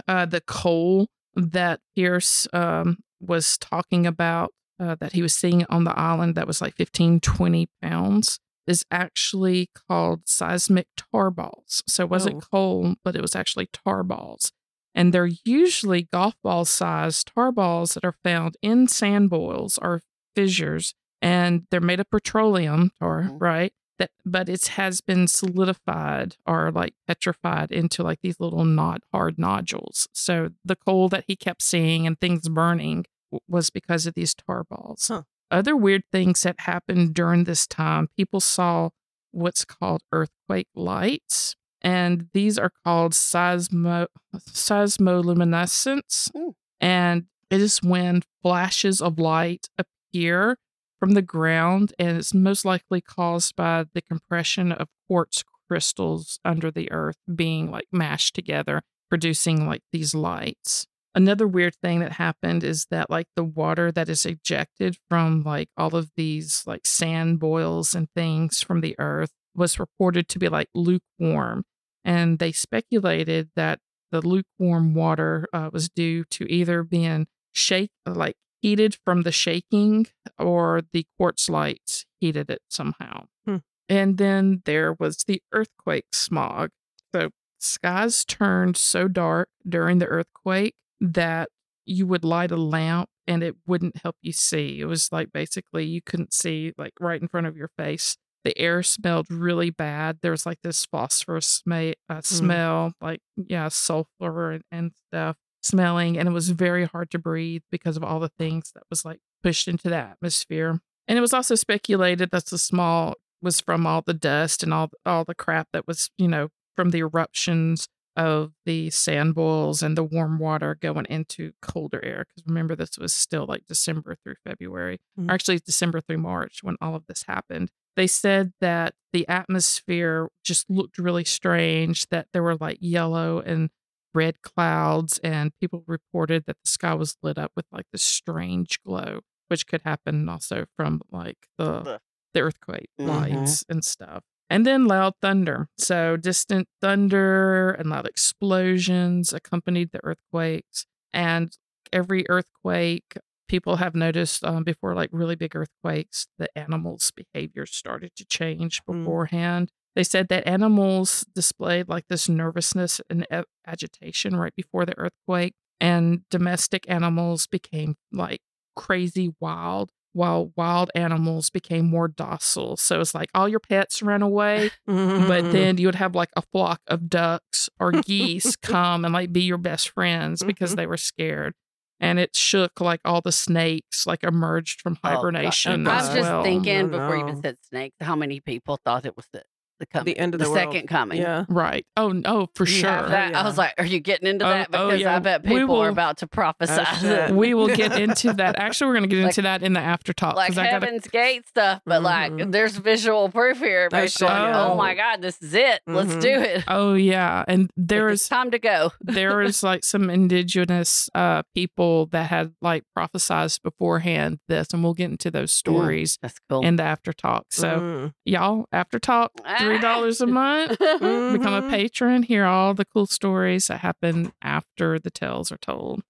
Uh, 0.07 0.25
the 0.25 0.41
coal 0.41 1.07
that 1.35 1.79
Pierce 1.95 2.47
um, 2.53 2.97
was 3.21 3.57
talking 3.57 4.05
about, 4.07 4.51
uh, 4.79 4.95
that 4.99 5.13
he 5.13 5.21
was 5.21 5.35
seeing 5.35 5.63
on 5.69 5.83
the 5.83 5.97
island, 5.97 6.35
that 6.35 6.47
was 6.47 6.61
like 6.61 6.75
15, 6.75 7.19
20 7.19 7.67
pounds, 7.81 8.39
is 8.67 8.83
actually 8.91 9.69
called 9.87 10.21
seismic 10.27 10.87
tar 10.97 11.29
balls. 11.31 11.83
So 11.87 12.03
it 12.03 12.09
wasn't 12.09 12.37
Oh. 12.37 12.47
coal, 12.51 12.95
but 13.03 13.15
it 13.15 13.21
was 13.21 13.35
actually 13.35 13.67
tar 13.71 14.03
balls 14.03 14.51
and 14.95 15.13
they're 15.13 15.29
usually 15.45 16.03
golf 16.11 16.35
ball 16.43 16.65
sized 16.65 17.31
tar 17.33 17.51
balls 17.51 17.93
that 17.93 18.03
are 18.05 18.15
found 18.23 18.55
in 18.61 18.87
sand 18.87 19.29
boils 19.29 19.77
or 19.81 20.01
fissures 20.35 20.93
and 21.21 21.65
they're 21.71 21.81
made 21.81 21.99
of 21.99 22.09
petroleum 22.09 22.91
tar 22.99 23.23
Mhm. 23.23 23.37
right 23.41 23.73
that 23.97 24.11
but 24.25 24.47
it 24.47 24.65
has 24.67 25.01
been 25.01 25.27
solidified 25.27 26.37
or 26.45 26.71
like 26.71 26.93
petrified 27.07 27.71
into 27.71 28.01
like 28.03 28.19
these 28.21 28.39
little 28.39 28.63
not 28.65 29.01
hard 29.11 29.37
nodules 29.37 30.07
so 30.13 30.49
the 30.63 30.75
coal 30.77 31.09
that 31.09 31.25
he 31.27 31.35
kept 31.35 31.61
seeing 31.61 32.07
and 32.07 32.19
things 32.19 32.47
burning 32.47 33.05
was 33.47 33.69
because 33.69 34.07
of 34.07 34.13
these 34.13 34.33
tar 34.33 34.63
balls 34.63 35.07
Huh. 35.09 35.23
other 35.51 35.75
weird 35.75 36.03
things 36.11 36.43
that 36.43 36.61
happened 36.61 37.13
during 37.13 37.43
this 37.43 37.67
time 37.67 38.07
people 38.15 38.39
saw 38.39 38.89
what's 39.31 39.65
called 39.65 40.01
earthquake 40.13 40.67
lights 40.73 41.55
and 41.81 42.27
these 42.33 42.57
are 42.57 42.71
called 42.83 43.13
seismo 43.13 44.07
seismoluminescence 44.35 46.29
Ooh. 46.35 46.55
and 46.79 47.25
it 47.49 47.61
is 47.61 47.81
when 47.81 48.21
flashes 48.41 49.01
of 49.01 49.19
light 49.19 49.67
appear 49.77 50.57
from 50.99 51.11
the 51.11 51.21
ground 51.21 51.93
and 51.97 52.17
it's 52.17 52.33
most 52.33 52.65
likely 52.65 53.01
caused 53.01 53.55
by 53.55 53.85
the 53.93 54.01
compression 54.01 54.71
of 54.71 54.87
quartz 55.07 55.43
crystals 55.67 56.39
under 56.43 56.71
the 56.71 56.91
earth 56.91 57.17
being 57.33 57.71
like 57.71 57.87
mashed 57.91 58.35
together 58.35 58.81
producing 59.09 59.65
like 59.65 59.81
these 59.91 60.13
lights 60.13 60.87
another 61.15 61.47
weird 61.47 61.75
thing 61.81 61.99
that 61.99 62.13
happened 62.13 62.63
is 62.63 62.85
that 62.91 63.09
like 63.09 63.27
the 63.35 63.43
water 63.43 63.91
that 63.91 64.09
is 64.09 64.25
ejected 64.25 64.97
from 65.09 65.43
like 65.43 65.69
all 65.77 65.95
of 65.95 66.11
these 66.15 66.63
like 66.65 66.85
sand 66.85 67.39
boils 67.39 67.95
and 67.95 68.07
things 68.15 68.61
from 68.61 68.81
the 68.81 68.95
earth 68.99 69.31
was 69.59 69.79
reported 69.79 70.27
to 70.29 70.39
be 70.39 70.49
like 70.49 70.69
lukewarm 70.73 71.63
and 72.03 72.39
they 72.39 72.51
speculated 72.51 73.49
that 73.55 73.79
the 74.11 74.21
lukewarm 74.25 74.93
water 74.95 75.45
uh, 75.53 75.69
was 75.71 75.89
due 75.89 76.23
to 76.25 76.51
either 76.51 76.81
being 76.83 77.27
shake 77.51 77.91
like 78.07 78.35
heated 78.61 78.97
from 79.05 79.21
the 79.21 79.31
shaking 79.31 80.07
or 80.39 80.81
the 80.93 81.05
quartz 81.17 81.49
lights 81.49 82.05
heated 82.19 82.49
it 82.49 82.61
somehow 82.69 83.25
Hmm. 83.45 83.57
and 83.87 84.17
then 84.17 84.61
there 84.65 84.95
was 84.99 85.17
the 85.27 85.41
earthquake 85.53 86.07
smog 86.13 86.69
so 87.13 87.29
skies 87.59 88.25
turned 88.25 88.77
so 88.77 89.07
dark 89.07 89.49
during 89.67 89.99
the 89.99 90.05
earthquake 90.07 90.75
that 91.01 91.49
you 91.85 92.05
would 92.07 92.23
light 92.23 92.51
a 92.51 92.57
lamp 92.57 93.09
and 93.27 93.43
it 93.43 93.55
wouldn't 93.67 93.97
help 94.03 94.15
you 94.21 94.31
see. 94.31 94.79
It 94.79 94.85
was 94.85 95.11
like 95.11 95.31
basically 95.33 95.85
you 95.85 96.01
couldn't 96.01 96.33
see 96.33 96.73
like 96.77 96.93
right 96.99 97.21
in 97.21 97.27
front 97.27 97.47
of 97.47 97.57
your 97.57 97.69
face 97.77 98.15
the 98.43 98.57
air 98.57 98.81
smelled 98.83 99.27
really 99.29 99.69
bad. 99.69 100.19
There 100.21 100.31
was 100.31 100.45
like 100.45 100.59
this 100.63 100.85
phosphorus 100.85 101.47
sma- 101.47 101.93
uh, 102.09 102.21
smell, 102.21 102.93
like 103.01 103.21
yeah, 103.35 103.67
sulfur 103.69 104.51
and, 104.51 104.63
and 104.71 104.91
stuff 105.07 105.37
smelling, 105.61 106.17
and 106.17 106.27
it 106.29 106.31
was 106.31 106.49
very 106.49 106.85
hard 106.85 107.11
to 107.11 107.19
breathe 107.19 107.63
because 107.71 107.97
of 107.97 108.03
all 108.03 108.19
the 108.19 108.29
things 108.39 108.71
that 108.73 108.83
was 108.89 109.03
like 109.03 109.19
pushed 109.43 109.67
into 109.67 109.89
the 109.89 109.95
atmosphere. 109.97 110.79
And 111.07 111.17
it 111.17 111.21
was 111.21 111.33
also 111.33 111.55
speculated 111.55 112.31
that 112.31 112.45
the 112.45 112.57
small 112.57 113.15
was 113.41 113.59
from 113.61 113.85
all 113.87 114.01
the 114.01 114.13
dust 114.13 114.63
and 114.63 114.73
all 114.73 114.89
all 115.05 115.23
the 115.25 115.35
crap 115.35 115.67
that 115.73 115.87
was 115.87 116.09
you 116.17 116.27
know 116.27 116.49
from 116.75 116.91
the 116.91 116.99
eruptions 116.99 117.87
of 118.15 118.51
the 118.65 118.89
sand 118.89 119.33
boils 119.33 119.81
and 119.81 119.97
the 119.97 120.03
warm 120.03 120.39
water 120.39 120.75
going 120.81 121.05
into 121.09 121.53
colder 121.61 122.03
air. 122.03 122.25
Because 122.27 122.45
remember, 122.47 122.75
this 122.75 122.97
was 122.97 123.13
still 123.13 123.45
like 123.45 123.65
December 123.65 124.15
through 124.23 124.35
February, 124.45 124.99
Mhm. 125.17 125.29
or 125.29 125.33
actually 125.33 125.59
December 125.59 126.01
through 126.01 126.17
March 126.17 126.59
when 126.61 126.75
all 126.81 126.95
of 126.95 127.05
this 127.07 127.23
happened. 127.27 127.69
They 127.99 128.07
said 128.07 128.53
that 128.61 128.95
the 129.11 129.27
atmosphere 129.27 130.29
just 130.41 130.69
looked 130.69 130.97
really 130.97 131.25
strange, 131.25 132.07
that 132.11 132.29
there 132.31 132.41
were 132.41 132.55
like 132.55 132.77
yellow 132.79 133.39
and 133.41 133.71
red 134.13 134.41
clouds, 134.41 135.19
and 135.21 135.51
people 135.59 135.83
reported 135.85 136.45
that 136.47 136.55
the 136.63 136.69
sky 136.69 136.93
was 136.93 137.17
lit 137.23 137.37
up 137.37 137.51
with 137.57 137.65
like 137.73 137.87
this 137.91 138.01
strange 138.01 138.81
glow, 138.83 139.19
which 139.49 139.67
could 139.67 139.81
happen 139.83 140.29
also 140.29 140.65
from 140.77 141.01
like 141.11 141.49
the 141.57 141.99
the 142.33 142.39
earthquake 142.39 142.89
Mhm. 142.97 143.07
lights 143.09 143.65
and 143.67 143.83
stuff. 143.83 144.23
And 144.49 144.65
then 144.65 144.85
loud 144.85 145.15
thunder. 145.21 145.67
So 145.77 146.15
distant 146.15 146.69
thunder 146.79 147.71
and 147.71 147.89
loud 147.89 148.07
explosions 148.07 149.33
accompanied 149.33 149.91
the 149.91 149.99
earthquakes. 150.05 150.85
And 151.11 151.51
every 151.91 152.23
earthquake, 152.29 153.15
people 153.49 153.75
have 153.77 153.93
noticed 153.95 154.45
um, 154.45 154.63
before 154.63 154.93
like 154.95 155.09
really 155.11 155.35
big 155.35 155.55
earthquakes, 155.55 156.27
the 156.37 156.47
animals' 156.57 157.11
behavior 157.11 157.65
started 157.65 158.11
to 158.15 158.25
change 158.25 158.81
Mm. 158.85 158.99
beforehand. 159.03 159.69
They 159.95 160.03
said 160.03 160.29
that 160.29 160.47
animals 160.47 161.25
displayed 161.35 161.89
like 161.89 162.05
this 162.07 162.29
nervousness 162.29 163.01
and 163.09 163.27
a- 163.29 163.43
agitation 163.67 164.35
right 164.37 164.55
before 164.55 164.85
the 164.85 164.97
earthquake, 164.97 165.55
and 165.81 166.21
domestic 166.29 166.85
animals 166.87 167.47
became 167.47 167.95
like 168.13 168.39
crazy 168.75 169.33
wild, 169.41 169.91
while 170.13 170.53
wild 170.55 170.89
animals 170.95 171.49
became 171.49 171.85
more 171.89 172.07
docile. 172.07 172.77
So 172.77 173.01
it's 173.01 173.13
like 173.15 173.29
all 173.33 173.49
your 173.49 173.59
pets 173.59 174.01
ran 174.01 174.21
away, 174.21 174.69
but 174.85 174.87
then 175.51 175.77
you 175.77 175.87
would 175.87 175.95
have 175.95 176.15
like 176.15 176.29
a 176.35 176.41
flock 176.43 176.81
of 176.87 177.09
ducks 177.09 177.69
or 177.79 177.91
geese 178.05 178.55
come 178.55 179.03
and 179.05 179.13
like 179.13 179.33
be 179.33 179.41
your 179.41 179.57
best 179.57 179.89
friends 179.89 180.43
because 180.43 180.73
Mhm. 180.73 180.75
they 180.77 180.87
were 180.87 180.97
scared. 180.97 181.53
And 181.99 182.17
it 182.19 182.35
shook 182.35 182.79
like 182.79 183.01
all 183.03 183.21
the 183.21 183.31
snakes 183.31 184.07
like 184.07 184.23
emerged 184.23 184.81
from 184.81 184.93
Oh, 185.03 185.09
God. 185.09 185.15
hibernation 185.17 185.87
I 185.87 185.91
I 185.91 185.95
was 185.97 186.07
just 186.07 186.21
well. 186.21 186.39
Oh, 186.39 186.43
thinking 186.43 186.85
Oh, 186.85 186.87
before 186.87 187.15
you 187.15 187.23
even 187.23 187.41
said 187.41 187.57
snakes, 187.61 187.95
how 187.99 188.15
many 188.15 188.39
people 188.39 188.79
thought 188.85 189.05
it 189.05 189.15
was 189.17 189.27
the 189.33 189.43
the 189.79 189.85
coming, 189.85 190.13
end 190.17 190.33
of 190.35 190.39
the 190.39 190.49
world. 190.49 190.57
second 190.73 190.87
coming. 190.87 191.19
yeah. 191.21 191.45
Right. 191.49 191.85
Oh, 191.97 192.21
oh, 192.25 192.47
for 192.55 192.65
You 192.65 192.71
sure. 192.73 192.89
that? 193.09 193.35
I 193.35 193.43
was 193.43 193.57
like, 193.57 193.73
are 193.77 193.85
you 193.85 193.99
getting 193.99 194.27
into 194.27 194.45
Oh, 194.45 194.49
that? 194.49 194.69
oh, 194.73 194.87
Because 194.87 195.01
yeah. 195.01 195.15
I 195.15 195.19
bet 195.19 195.43
people 195.43 195.67
will- 195.75 195.81
are 195.83 195.89
about 195.89 196.17
to 196.17 196.27
prophesy. 196.27 196.83
Oh, 197.07 197.33
we 197.33 197.53
will 197.53 197.67
get 197.75 197.97
into 197.99 198.33
that. 198.33 198.57
Actually, 198.59 198.87
we're 198.89 198.97
going 198.97 199.09
to 199.09 199.15
get 199.15 199.21
Like- 199.23 199.29
into 199.31 199.41
that 199.43 199.63
in 199.63 199.73
the 199.73 199.79
after 199.79 200.13
talk 200.13 200.35
like 200.35 200.49
because 200.49 200.57
I 200.59 200.63
got 200.71 200.83
Heaven's 200.83 201.07
Gate 201.07 201.47
stuff, 201.47 201.81
but 201.85 202.01
like 202.03 202.31
Mhm. 202.31 202.51
there's 202.51 202.77
visual 202.77 203.29
proof 203.29 203.59
here. 203.59 203.87
Oh, 203.91 203.95
Basically, 203.95 204.27
shit, 204.27 204.55
oh, 204.55 204.75
my 204.75 204.93
God, 204.95 205.21
this 205.21 205.41
is 205.41 205.53
it. 205.53 205.81
Let's 205.87 206.13
Mhm. 206.15 206.21
do 206.21 206.29
it. 206.41 206.63
Oh 206.67 206.93
yeah, 206.93 207.43
and 207.47 207.69
there 207.77 208.05
Like, 208.07 208.13
is 208.13 208.19
it's 208.21 208.29
time 208.29 208.51
to 208.51 208.59
go. 208.59 208.91
there 209.01 209.41
is 209.41 209.63
like 209.63 209.83
some 209.83 210.09
indigenous 210.09 211.09
uh 211.15 211.43
people 211.55 212.07
that 212.07 212.29
had 212.29 212.53
like 212.61 212.83
prophesized 212.97 213.61
beforehand 213.61 214.39
this, 214.47 214.67
and 214.73 214.83
we'll 214.83 214.93
get 214.93 215.09
into 215.09 215.31
those 215.31 215.51
stories 215.51 216.17
That's 216.21 216.35
cool. 216.49 216.61
in 216.61 216.75
the 216.75 216.83
after 216.83 217.13
talk. 217.13 217.45
So 217.51 217.79
Mm. 217.79 218.13
y'all, 218.25 218.65
after 218.71 218.99
talk, 218.99 219.31
three 219.69 219.79
dollars 219.79 220.21
a 220.21 220.27
month. 220.41 220.77
Become 220.79 221.53
a 221.53 221.61
Mhm. 221.61 221.69
patron. 221.69 222.23
Hear 222.23 222.45
all 222.45 222.73
the 222.73 222.85
cool 222.85 223.05
stories 223.05 223.67
that 223.67 223.79
happen 223.79 224.31
after 224.41 224.99
the 224.99 225.11
tales 225.11 225.51
are 225.51 225.57
told. 225.57 226.01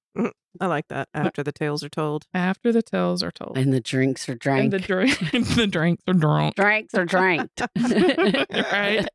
I 0.60 0.66
like 0.66 0.88
that. 0.90 1.08
After 1.14 1.44
the 1.44 1.52
tales 1.52 1.84
are 1.84 1.90
told. 1.90 2.26
After 2.34 2.72
the 2.72 2.82
tales 2.82 3.22
are 3.24 3.32
told, 3.32 3.58
and 3.58 3.72
the 3.72 3.80
drinks 3.80 4.28
are 4.28 4.32
and 4.34 4.40
drank. 4.42 4.72
the 4.72 4.80
drink, 4.80 5.18
the 5.56 5.68
drinks 5.68 6.04
are 6.08 6.14
drunk. 6.14 6.56
Drinks 6.56 6.94
are 6.96 7.06
dranked. 7.06 7.62
right. 7.80 9.08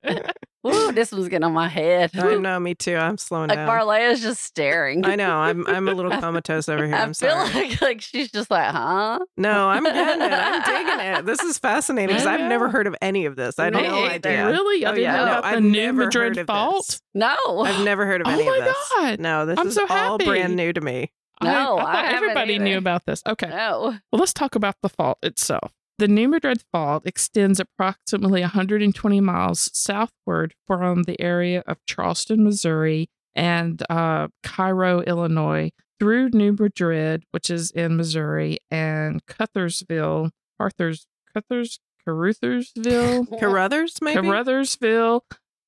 Ooh, 0.67 0.93
this 0.93 1.13
one's 1.13 1.29
getting 1.29 1.45
on 1.45 1.53
my 1.53 1.69
head. 1.69 2.11
I 2.15 2.35
know, 2.37 2.59
me 2.59 2.75
too. 2.75 2.97
I'm 2.97 3.19
slowing 3.19 3.49
down. 3.49 3.59
like 3.59 3.67
down. 3.67 3.87
Marleah's 3.87 4.21
just 4.23 4.43
staring. 4.43 5.05
I 5.05 5.15
know. 5.17 5.37
I'm 5.37 5.67
I'm 5.67 5.89
a 5.89 5.93
little 5.93 6.11
comatose 6.21 6.69
over 6.69 6.87
here. 6.87 6.95
I 6.95 7.03
I'm 7.03 7.13
feel 7.15 7.31
sorry. 7.31 7.69
like 7.69 7.81
like 7.83 8.01
she's 8.01 8.31
just 8.31 8.51
like, 8.51 8.71
huh? 8.71 9.19
No, 9.37 9.69
I'm 9.69 9.85
getting 9.85 10.23
it. 10.23 10.33
I'm 10.33 10.63
digging 10.63 11.01
it. 11.01 11.27
This 11.27 11.41
is 11.41 11.59
fascinating 11.61 12.09
because 12.15 12.27
I 12.27 12.35
I've 12.35 12.49
never 12.49 12.69
heard 12.71 12.87
of 12.87 12.97
any 13.03 13.27
of 13.27 13.37
this. 13.37 13.59
I 13.59 13.65
had 13.65 13.75
Me 13.75 13.83
no 13.83 13.95
either. 14.05 14.29
idea. 14.31 14.47
Really? 14.47 14.85
I 14.87 14.91
Oh, 14.91 14.95
didn't 14.95 15.03
yeah. 15.05 15.17
know 15.17 15.25
No, 15.27 15.31
about 15.39 15.43
the 15.43 15.49
I've 15.49 15.63
new 15.63 15.71
never 15.71 16.05
Madrid 16.07 16.25
heard 16.29 16.39
of 16.39 16.47
fault. 16.47 16.87
this. 16.87 17.01
No. 17.15 17.37
I've 17.65 17.85
never 17.85 18.07
heard 18.07 18.21
of 18.23 18.27
Oh 18.27 18.31
any 18.31 18.45
my 18.49 18.57
of 18.59 18.65
this. 18.65 18.77
Oh 18.77 18.97
my 19.03 19.11
god. 19.11 19.21
No, 19.21 19.47
this 19.47 19.59
I'm 19.59 19.67
is 19.69 19.75
so 19.75 19.83
all 19.83 19.89
happy. 19.89 20.25
brand 20.25 20.57
new 20.57 20.73
to 20.73 20.81
me. 20.81 21.13
I- 21.41 21.45
No, 21.53 21.77
I, 21.79 21.83
I 21.83 21.85
thought 21.85 22.05
haven't 22.07 22.15
everybody 22.31 22.59
knew 22.59 22.79
about 22.79 23.05
this. 23.07 23.23
Okay. 23.29 23.49
no. 23.49 23.99
Well, 24.13 24.19
let's 24.21 24.33
talk 24.33 24.55
about 24.55 24.77
the 24.83 24.89
fault 24.89 25.19
itself. 25.23 25.73
The 25.99 26.09
New 26.09 26.29
Madrid 26.29 26.63
Fault 26.73 27.07
extends 27.07 27.61
approximately 27.61 28.41
120 28.41 29.21
miles 29.21 29.71
southward 29.73 30.55
from 30.67 31.05
the 31.05 31.21
area 31.21 31.63
of 31.69 31.79
Charleston, 31.87 32.43
Missouri, 32.43 33.09
and 33.35 33.83
uh, 33.89 34.29
Cairo, 34.43 35.03
Illinois, 35.03 35.71
through 36.01 36.31
New 36.31 36.57
Madrid, 36.59 37.25
which 37.31 37.49
is 37.49 37.71
in 37.71 37.97
Missouri, 37.97 38.59
and 38.71 39.25
Cuthersville, 39.27 40.31
Arthur's, 40.59 41.07
Cuthers, 41.33 41.79
Caruthersville, 42.07 43.27
Carruthers, 43.41 43.99
maybe? 44.03 44.21
Caruthersville. 44.21 45.21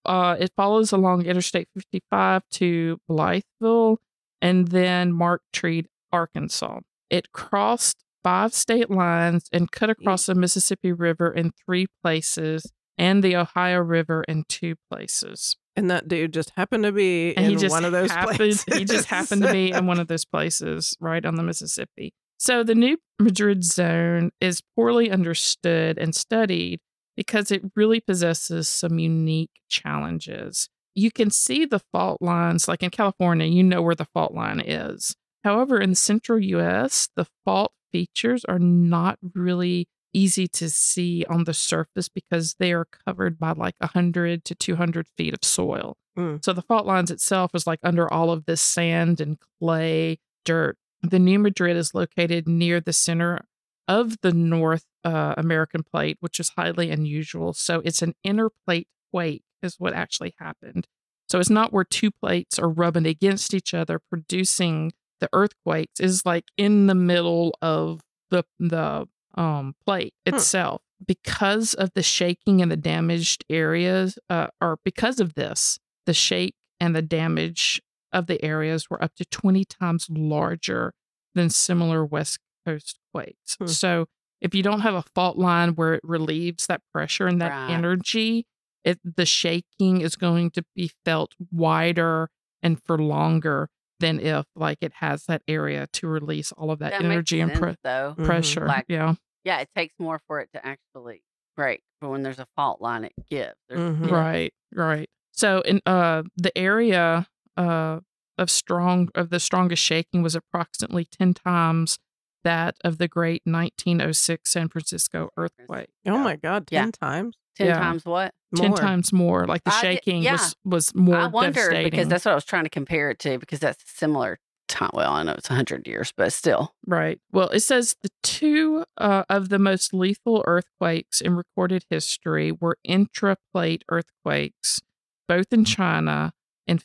Uh, 0.04 0.36
it 0.38 0.52
follows 0.56 0.92
along 0.92 1.24
Interstate 1.24 1.68
55 1.74 2.42
to 2.52 2.98
Blytheville 3.08 3.96
and 4.40 4.68
then 4.68 5.12
Marked 5.12 5.52
Tree, 5.52 5.86
Arkansas. 6.12 6.80
It 7.10 7.32
crossed 7.32 8.04
five 8.26 8.52
state 8.52 8.90
lines 8.90 9.48
and 9.52 9.70
cut 9.70 9.88
mm-hmm. 9.88 10.02
across 10.02 10.26
the 10.26 10.34
Mississippi 10.34 10.90
River 10.90 11.30
in 11.30 11.52
three 11.64 11.86
places 12.02 12.72
and 12.98 13.22
the 13.22 13.36
Ohio 13.36 13.78
River 13.78 14.24
in 14.26 14.42
two 14.48 14.74
places. 14.90 15.56
And 15.76 15.88
that 15.92 16.08
dude 16.08 16.34
just 16.34 16.50
happened 16.56 16.82
to 16.82 16.90
be 16.90 17.36
And 17.36 17.46
in 17.46 17.52
he 17.52 17.56
just 17.56 17.70
one 17.70 17.84
of 17.84 17.92
those 17.92 18.10
happened, 18.10 18.36
places. 18.38 18.64
He 18.76 18.84
just 18.84 19.06
happened 19.06 19.42
to 19.42 19.52
be 19.52 19.70
in 19.70 19.86
one 19.86 20.00
of 20.00 20.08
those 20.08 20.24
places 20.24 20.96
right 20.98 21.24
on 21.24 21.36
the 21.36 21.44
Mississippi. 21.44 22.14
So 22.36 22.64
the 22.64 22.74
New 22.74 22.98
Madrid 23.20 23.62
zone 23.62 24.32
is 24.40 24.60
poorly 24.74 25.08
understood 25.08 25.96
and 25.96 26.12
studied 26.12 26.80
because 27.16 27.52
it 27.52 27.62
really 27.76 28.00
possesses 28.00 28.68
some 28.68 28.98
unique 28.98 29.50
challenges. 29.68 30.68
You 30.96 31.12
can 31.12 31.30
see 31.30 31.64
the 31.64 31.80
fault 31.92 32.20
lines, 32.20 32.66
like 32.66 32.82
in 32.82 32.90
California, 32.90 33.46
you 33.46 33.62
know 33.62 33.82
where 33.82 33.94
the 33.94 34.06
fault 34.06 34.34
line 34.34 34.60
is. 34.60 35.14
However, 35.44 35.80
in 35.80 35.90
the 35.90 35.96
central 35.96 36.40
US, 36.40 37.08
the 37.14 37.26
fault 37.44 37.70
features 37.93 38.45
are 38.45 38.59
not 38.59 39.18
really 39.34 39.89
easy 40.12 40.49
to 40.49 40.70
see 40.70 41.24
on 41.28 41.45
the 41.45 41.53
surface 41.55 42.09
because 42.09 42.55
they 42.59 42.72
are 42.72 42.87
covered 43.07 43.39
by 43.39 43.53
like 43.53 43.74
100 43.78 44.45
to 44.45 44.55
200 44.55 45.07
feet 45.16 45.34
of 45.34 45.45
soil. 45.45 45.97
Mm. 46.18 46.43
So 46.43 46.53
the 46.53 46.62
fault 46.62 46.87
lines 46.87 47.11
itself 47.11 47.51
is 47.55 47.66
like 47.66 47.80
under 47.82 48.11
all 48.11 48.30
of 48.30 48.47
this 48.47 48.62
sand 48.62 49.20
and 49.20 49.37
clay, 49.61 50.18
dirt. 50.45 50.78
The 51.03 51.18
New 51.18 51.39
Madrid 51.39 51.76
is 51.76 51.95
located 51.95 52.49
near 52.49 52.80
the 52.80 52.95
center 52.95 53.45
of 53.87 54.16
the 54.22 54.32
North 54.32 54.87
uh, 55.05 55.34
American 55.37 55.82
plate, 55.82 56.16
which 56.20 56.41
is 56.41 56.53
highly 56.57 56.91
unusual. 56.91 57.53
So 57.53 57.82
it's 57.84 58.03
an 58.03 58.14
inner 58.24 58.49
plate 58.49 58.89
quake, 59.12 59.45
is 59.62 59.76
what 59.78 59.93
actually 59.93 60.34
happened. 60.39 60.87
So 61.28 61.39
it's 61.39 61.51
not 61.51 61.72
where 61.72 61.84
two 61.84 62.11
plates 62.11 62.59
are 62.59 62.68
rubbing 62.68 63.07
against 63.07 63.53
each 63.53 63.74
other, 63.74 63.99
producing 63.99 64.93
the 65.20 65.28
earthquakes. 65.32 66.00
Is 66.00 66.24
like 66.24 66.44
in 66.56 66.86
the 66.86 66.94
middle 66.94 67.56
of 67.62 68.00
the 68.30 68.44
the 68.58 69.06
um, 69.34 69.74
plate 69.84 70.14
Hmm. 70.26 70.34
itself 70.36 70.82
because 71.06 71.74
of 71.74 71.90
the 71.94 72.02
shaking 72.02 72.62
and 72.62 72.70
the 72.70 72.76
damaged 72.76 73.44
areas, 73.50 74.18
uh, 74.30 74.46
or 74.60 74.78
because 74.84 75.20
of 75.20 75.34
this, 75.34 75.78
the 76.06 76.14
shake 76.14 76.54
and 76.80 76.96
the 76.96 77.02
damage 77.02 77.80
of 78.12 78.26
the 78.26 78.42
areas 78.42 78.88
were 78.88 79.02
up 79.02 79.14
to 79.16 79.24
20 79.26 79.64
times 79.66 80.06
larger 80.10 80.92
than 81.34 81.50
similar 81.50 82.04
West 82.04 82.38
Coast 82.64 82.98
quakes. 83.12 83.56
Hmm. 83.60 83.66
So 83.66 84.06
if 84.40 84.54
you 84.54 84.62
don't 84.62 84.80
have 84.80 84.94
a 84.94 85.02
fault 85.14 85.36
line 85.36 85.70
where 85.74 85.94
it 85.94 86.00
relieves 86.02 86.66
that 86.66 86.80
pressure 86.92 87.26
and 87.26 87.40
that 87.42 87.52
Right. 87.52 87.70
energy, 87.74 88.46
it, 88.84 88.98
the 89.16 89.26
shaking 89.26 90.00
is 90.00 90.16
going 90.16 90.50
to 90.52 90.64
be 90.74 90.90
felt 91.04 91.34
wider 91.52 92.30
and 92.62 92.82
for 92.82 92.96
longer 92.98 93.68
than 94.01 94.20
if 94.20 94.44
like 94.55 94.78
it 94.82 94.92
has 94.97 95.24
that 95.26 95.42
area 95.49 95.86
to 95.94 96.07
release 96.07 96.53
all 96.53 96.70
of 96.70 96.78
that, 96.80 96.92
That 96.92 97.03
energy 97.05 97.42
makes 97.42 97.53
and 97.53 97.61
pre- 97.61 97.68
sense, 97.70 97.78
though. 97.84 98.14
Mhm. 98.18 98.24
pressure. 98.26 98.66
Like- 98.66 98.86
yeah. 98.88 99.14
Yeah, 99.44 99.59
it 99.61 99.68
takes 99.76 99.94
more 99.99 100.20
for 100.26 100.40
it 100.40 100.49
to 100.55 100.66
actually 100.66 101.22
break. 101.57 101.82
But 102.01 102.09
when 102.11 102.22
there's 102.22 102.38
a 102.40 102.47
fault 102.57 102.80
line, 102.80 103.05
it 103.05 103.12
gives. 103.30 103.55
There's- 103.68 103.97
Mhm. 103.97 104.11
Right, 104.11 104.53
right. 104.74 105.09
So 105.32 105.61
in 105.61 105.80
uh 105.86 106.24
the 106.36 106.57
area 106.59 107.28
uh 107.57 108.01
of 108.38 108.51
strong 108.51 109.09
of 109.14 109.30
the 109.30 109.40
strongest 109.40 109.82
shaking 109.82 110.22
was 110.22 110.34
approximately 110.34 111.05
10 111.07 111.32
times 111.32 111.99
that 112.44 112.76
of 112.84 112.99
the 112.99 113.09
great 113.09 113.42
1906 113.47 114.53
San 114.53 114.68
Francisco 114.68 115.30
earthquake. 115.36 115.88
Oh 116.07 116.18
my 116.18 116.36
God, 116.36 116.68
Yeah. 116.70 116.82
10 116.82 116.92
times? 116.92 117.36
Ten 117.57 117.68
Yeah. 117.68 117.78
times 117.78 118.04
what? 118.04 118.32
10 118.54 118.68
More. 118.68 118.76
times 118.78 119.12
more. 119.12 119.46
Like 119.46 119.64
the 119.64 119.72
I 119.74 119.80
di- 119.82 119.94
shaking 119.94 120.22
yeah. 120.22 120.32
was, 120.32 120.54
was 120.64 120.94
more 120.94 121.16
I 121.16 121.26
wondered 121.26 121.54
devastating. 121.54 121.90
because 121.90 122.09
that's 122.09 122.24
what 122.24 122.32
I 122.32 122.34
was 122.36 122.44
trying 122.44 122.64
to 122.64 122.70
compare 122.70 123.11
it 123.11 123.18
to 123.20 123.38
because 123.38 123.59
that's 123.61 123.82
similar 123.86 124.38
time. 124.68 124.90
Well, 124.94 125.12
I 125.12 125.22
know 125.22 125.32
it's 125.32 125.48
hundred 125.48 125.86
years, 125.86 126.12
but 126.16 126.32
still. 126.32 126.74
Right. 126.86 127.18
Well, 127.32 127.48
it 127.50 127.61
says 127.61 127.96
the 128.02 128.11
two 128.22 128.84
uh, 128.98 129.24
of 129.28 129.48
the 129.48 129.59
most 129.59 129.92
lethal 129.94 130.42
earthquakes 130.46 131.20
in 131.20 131.34
recorded 131.36 131.84
history 131.90 132.52
were 132.52 132.76
intraplate 132.88 133.82
earthquakes, 133.90 134.80
both 135.28 135.52
in 135.52 135.64
China 135.64 136.32
in 136.66 136.78